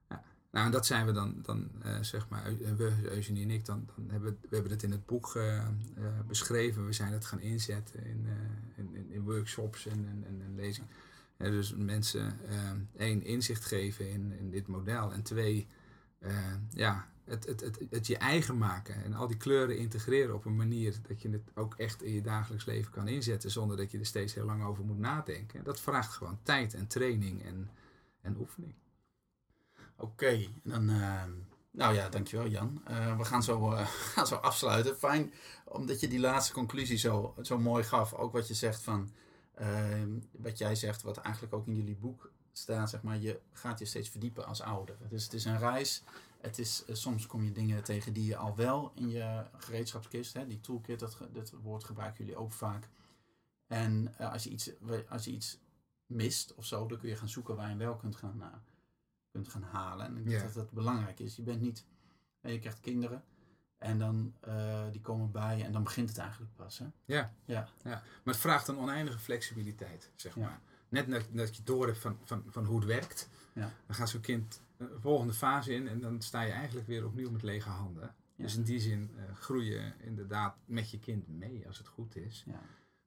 [0.09, 0.23] Ja.
[0.51, 3.65] Nou, en dat zijn we dan, dan eh, zeg maar, Eu- we, Eugenie en ik,
[3.65, 5.65] dan, dan hebben we, we hebben het in het boek eh, eh,
[6.27, 6.85] beschreven.
[6.85, 10.89] We zijn het gaan inzetten in, eh, in, in, workshops en, en, en, en lezingen.
[11.38, 15.14] Ja, dus mensen, eh, één, inzicht geven in, in dit model.
[15.14, 15.68] En twee,
[16.19, 19.03] eh, ja, het, het, het, het je eigen maken.
[19.03, 22.21] En al die kleuren integreren op een manier dat je het ook echt in je
[22.21, 23.51] dagelijks leven kan inzetten.
[23.51, 25.63] Zonder dat je er steeds heel lang over moet nadenken.
[25.63, 27.69] Dat vraagt gewoon tijd en training en,
[28.21, 28.73] en oefening.
[29.95, 30.89] Oké, dan...
[30.89, 31.23] eh,
[31.71, 32.81] nou ja, dankjewel Jan.
[32.85, 33.87] Eh, we gaan zo, eh,
[34.29, 34.97] zo afsluiten.
[34.97, 35.33] Fijn,
[35.65, 38.13] omdat je die laatste conclusie zo, zo mooi gaf.
[38.13, 39.09] Ook wat je zegt van...
[40.31, 43.17] wat jij zegt, wat eigenlijk ook in jullie boek staat, zeg maar.
[43.17, 44.97] Je gaat je steeds verdiepen als ouder.
[45.09, 46.03] Dus het is een reis.
[46.41, 50.34] Het is, eh, soms kom je dingen tegen die je al wel in je gereedschapskist,
[50.34, 52.89] hè, die toolkit, dat, dat woord gebruiken jullie ook vaak.
[53.68, 54.72] En eh, als, je iets,
[55.09, 55.59] als je iets
[56.05, 58.47] mist of zo, dan kun je gaan zoeken waar je hem wel kunt gaan, eh,
[59.31, 60.05] kunt gaan halen.
[60.05, 60.43] En ik denk Ja.
[60.43, 61.35] dat dat belangrijk is.
[61.35, 61.85] Je bent niet,
[62.41, 63.23] je krijgt kinderen
[63.77, 64.34] en dan
[64.91, 66.77] die komen bij en dan begint het eigenlijk pas.
[66.80, 66.85] Hè?
[67.05, 67.34] Ja.
[67.45, 67.69] Ja.
[67.84, 70.41] Maar het vraagt een oneindige flexibiliteit, zeg Ja.
[70.41, 70.61] maar.
[70.89, 73.30] Net dat, dat je door hebt van, van, van hoe het werkt.
[73.53, 73.72] Ja.
[73.85, 77.29] Dan gaat zo'n kind een volgende fase in en dan sta je eigenlijk weer opnieuw
[77.31, 78.15] met lege handen.
[78.35, 82.15] Dus in die zin eh groei je inderdaad met je kind mee als het goed
[82.15, 82.43] is.
[82.45, 82.61] Ja.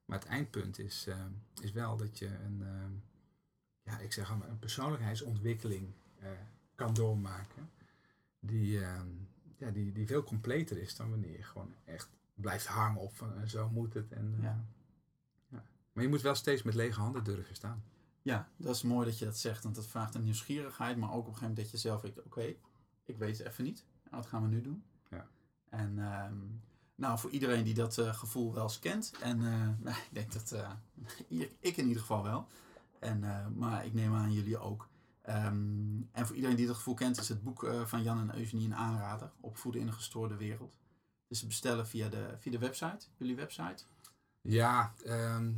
[0.05, 1.25] Maar het eindpunt is, eh,
[1.61, 6.29] is wel dat je een, eh, ja, ik zeg maar, een persoonlijkheidsontwikkeling eh,
[6.75, 7.69] kan doormaken.
[8.39, 9.01] Die, eh,
[9.57, 13.35] ja, die, die veel completer is dan wanneer je gewoon echt blijft hangen op van
[13.35, 14.11] eh, zo moet het.
[14.11, 14.65] En, eh, Ja.
[15.47, 15.63] ja.
[15.93, 17.83] Maar je moet wel steeds met lege handen durven staan.
[18.21, 21.15] Ja, dat is mooi dat je dat zegt, want dat vraagt een nieuwsgierigheid, maar ook
[21.15, 22.55] op een gegeven moment dat je zelf denkt, oké,
[23.03, 23.85] ik weet het even niet.
[24.09, 24.83] Wat gaan we nu doen?
[25.09, 25.27] Ja.
[25.69, 26.37] En ehm,
[26.95, 30.33] nou, voor iedereen die dat eh, gevoel wel eens kent, en eh, nou, ik denk
[30.33, 30.71] dat eh,
[31.59, 32.47] ik in ieder geval wel,
[32.99, 34.89] en, maar ik neem aan jullie ook.
[35.21, 38.65] Ehm, en voor iedereen die dat gevoel kent, is het boek van Jan en Eugenie
[38.65, 40.73] een aanrader, Opvoeden in een gestoorde wereld.
[41.27, 43.83] Is te bestellen via de, via de website, jullie website.
[44.41, 45.53] Ja, ehm,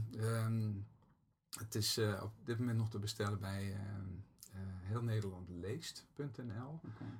[1.59, 4.09] het is eh, op dit moment nog te bestellen bij ehm,
[4.51, 6.79] eh, heel Nederland leest.nl.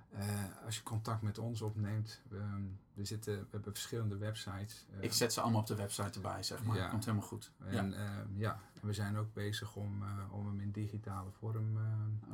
[0.10, 2.62] Eh, als je contact met ons opneemt, ehm,
[2.94, 4.86] we, zitten, we hebben verschillende websites.
[5.00, 6.78] Ik zet ze allemaal op de website erbij, zeg maar.
[6.78, 6.88] Ja.
[6.88, 7.52] Komt helemaal goed.
[7.58, 7.98] En ja.
[7.98, 8.26] ja.
[8.36, 11.78] ja, en we zijn ook bezig om, om hem in digitale vorm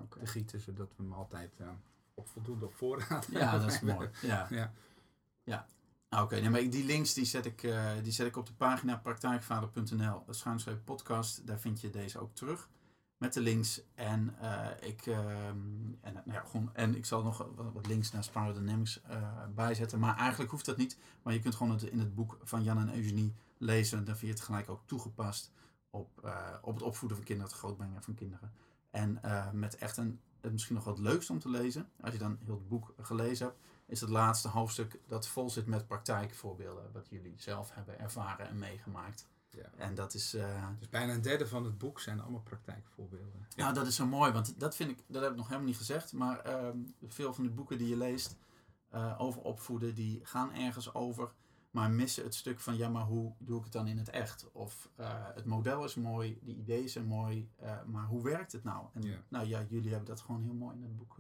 [0.10, 1.60] te gieten, zodat we hem altijd
[2.14, 3.62] op voldoende op voorraad Ja, hebben.
[3.62, 4.10] dat is mooi.
[4.22, 4.48] Ja.
[5.44, 5.68] Ja.
[6.18, 10.24] Oké, maar die links die zet, ik, eh, die zet ik op de pagina praktijkvader.nl
[10.30, 11.48] schuinschrijf podcast.
[11.48, 12.70] Daar vind je deze ook terug.
[13.18, 13.82] Met de links.
[13.96, 15.58] En, eh, ik, ehm,
[16.02, 20.00] en, nou gewoon, en ik zal nog wat, links naar Spiral Dynamics eh bijzetten.
[20.00, 20.98] Maar eigenlijk hoeft dat niet.
[21.22, 24.06] Maar je kunt gewoon het in het boek van Jan en Eugenie lezen.
[24.06, 25.52] Dan vind je het gelijk ook toegepast
[25.90, 26.32] op,
[26.62, 28.52] op het opvoeden van kinderen, het grootbrengen van kinderen.
[28.92, 29.20] En
[29.54, 30.20] met echt een,
[30.52, 31.90] misschien nog wat leukst om te lezen.
[32.02, 33.60] Als je dan heel het boek gelezen hebt
[33.90, 36.92] is het laatste hoofdstuk dat vol zit met praktijkvoorbeelden.
[36.92, 39.28] Wat jullie zelf hebben ervaren en meegemaakt.
[39.50, 39.70] Ja.
[39.78, 43.48] En dat is, eh, Dus bijna een derde van het boek zijn allemaal praktijkvoorbeelden.
[43.56, 45.78] nou, dat is zo mooi, want dat vind ik, dat heb ik nog helemaal niet
[45.78, 46.14] gezegd.
[46.14, 48.36] Maar ehm, veel van de boeken die je leest
[48.90, 51.32] eh, over opvoeden, die gaan ergens over.
[51.72, 54.52] Maar missen het stuk van, ja, maar hoe doe ik het dan in het echt?
[54.52, 57.50] Of eh, het model is mooi, de ideeën zijn mooi,
[57.86, 58.86] maar hoe werkt het nou?
[58.94, 59.18] En Ja.
[59.28, 61.16] nou ja, jullie hebben dat gewoon heel mooi in het boek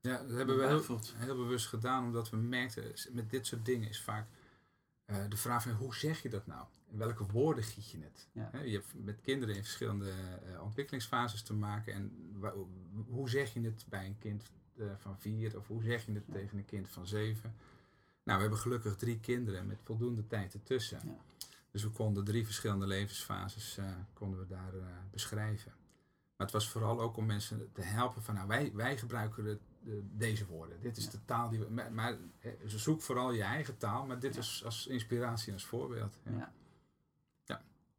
[0.00, 3.88] Ja, dat hebben we heel, heel bewust gedaan, omdat we merkten, met dit soort dingen
[3.88, 4.26] is vaak
[5.08, 6.66] eh, de vraag van hoe zeg je dat nou?
[6.90, 8.28] In welke woorden giet je het?
[8.32, 8.60] Ja.
[8.60, 11.92] Je hebt met kinderen in verschillende eh, ontwikkelingsfases te maken.
[11.92, 12.12] En
[13.08, 16.32] hoe zeg je het bij een kind eh, van vier of hoe zeg je het
[16.32, 17.54] tegen een kind van zeven?
[18.22, 21.00] Nou, we hebben gelukkig drie kinderen met voldoende tijd ertussen.
[21.04, 21.16] Ja.
[21.70, 23.78] Dus we konden drie verschillende levensfases
[24.12, 24.72] konden we daar
[25.10, 25.72] beschrijven.
[26.36, 29.58] Maar het was vooral ook om mensen te helpen van, nou, wij, wij gebruiken de,
[29.80, 30.80] de- deze woorden.
[30.80, 31.10] Dit is Ja.
[31.10, 31.70] de taal die we...
[31.70, 32.16] Maar, maar
[32.64, 34.40] zoek vooral je eigen taal, maar dit Ja.
[34.40, 36.18] is als inspiratie en als voorbeeld.
[36.22, 36.52] Ja.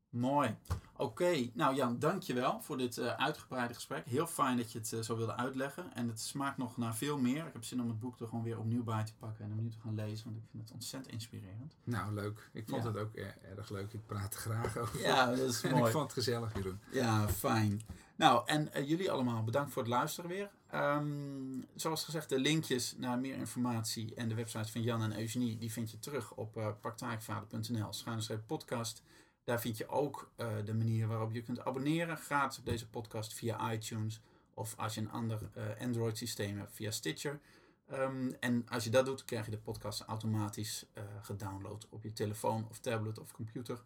[0.10, 0.56] Mooi.
[0.96, 4.06] Oké, nou Jan, dankjewel voor dit eh, uitgebreide gesprek.
[4.06, 5.94] Heel fijn dat je het eh, zo wilde uitleggen.
[5.94, 7.46] En het smaakt nog naar veel meer.
[7.46, 9.70] Ik heb zin om het boek er gewoon weer opnieuw bij te pakken en opnieuw
[9.70, 11.76] te gaan lezen, want ik vind het ontzettend inspirerend.
[11.84, 12.50] Nou, leuk.
[12.54, 12.88] Ik vond Ja.
[12.90, 13.26] het ook eh,
[13.58, 13.94] erg leuk.
[13.94, 15.00] Ik praat graag over.
[15.02, 16.80] Ja, dat is En ik vond het gezellig, Jeroen.
[16.92, 17.82] Ja, fijn.
[18.16, 20.50] Nou, en jullie allemaal bedankt voor het luisteren weer.
[20.70, 25.58] Ehm, zoals gezegd, de linkjes naar meer informatie en de website van Jan en Eugenie,
[25.58, 29.04] die vind je terug op praktijkvader.nl, schuine podcast.
[29.50, 33.34] Daar vind je ook eh, de manier waarop je kunt abonneren gratis op deze podcast
[33.34, 34.22] via iTunes
[34.54, 37.40] of als je een ander eh, Android systeem hebt via Stitcher.
[37.88, 42.14] Ehm, en als je dat doet, krijg je de podcast automatisch eh, gedownload op je
[42.14, 43.82] telefoon of tablet of computer.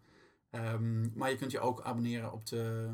[0.50, 2.90] Ehm, maar je kunt je ook abonneren op de,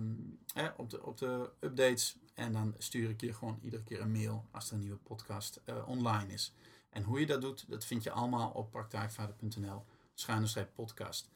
[0.76, 2.16] op, de, op de updates.
[2.34, 5.60] En dan stuur ik je gewoon iedere keer een mail als er een nieuwe podcast
[5.86, 6.54] online is.
[6.90, 9.84] En hoe je dat doet, dat vind je allemaal op praktijkvader.nl
[10.14, 11.30] schuine podcast.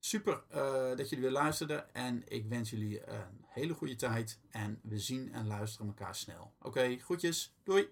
[0.00, 1.94] Super eh, dat jullie weer luisterden.
[1.94, 4.38] En ik wens jullie een hele goede tijd.
[4.50, 6.52] En we zien en luisteren elkaar snel.
[6.62, 7.54] Oké, groetjes.
[7.64, 7.88] Doei.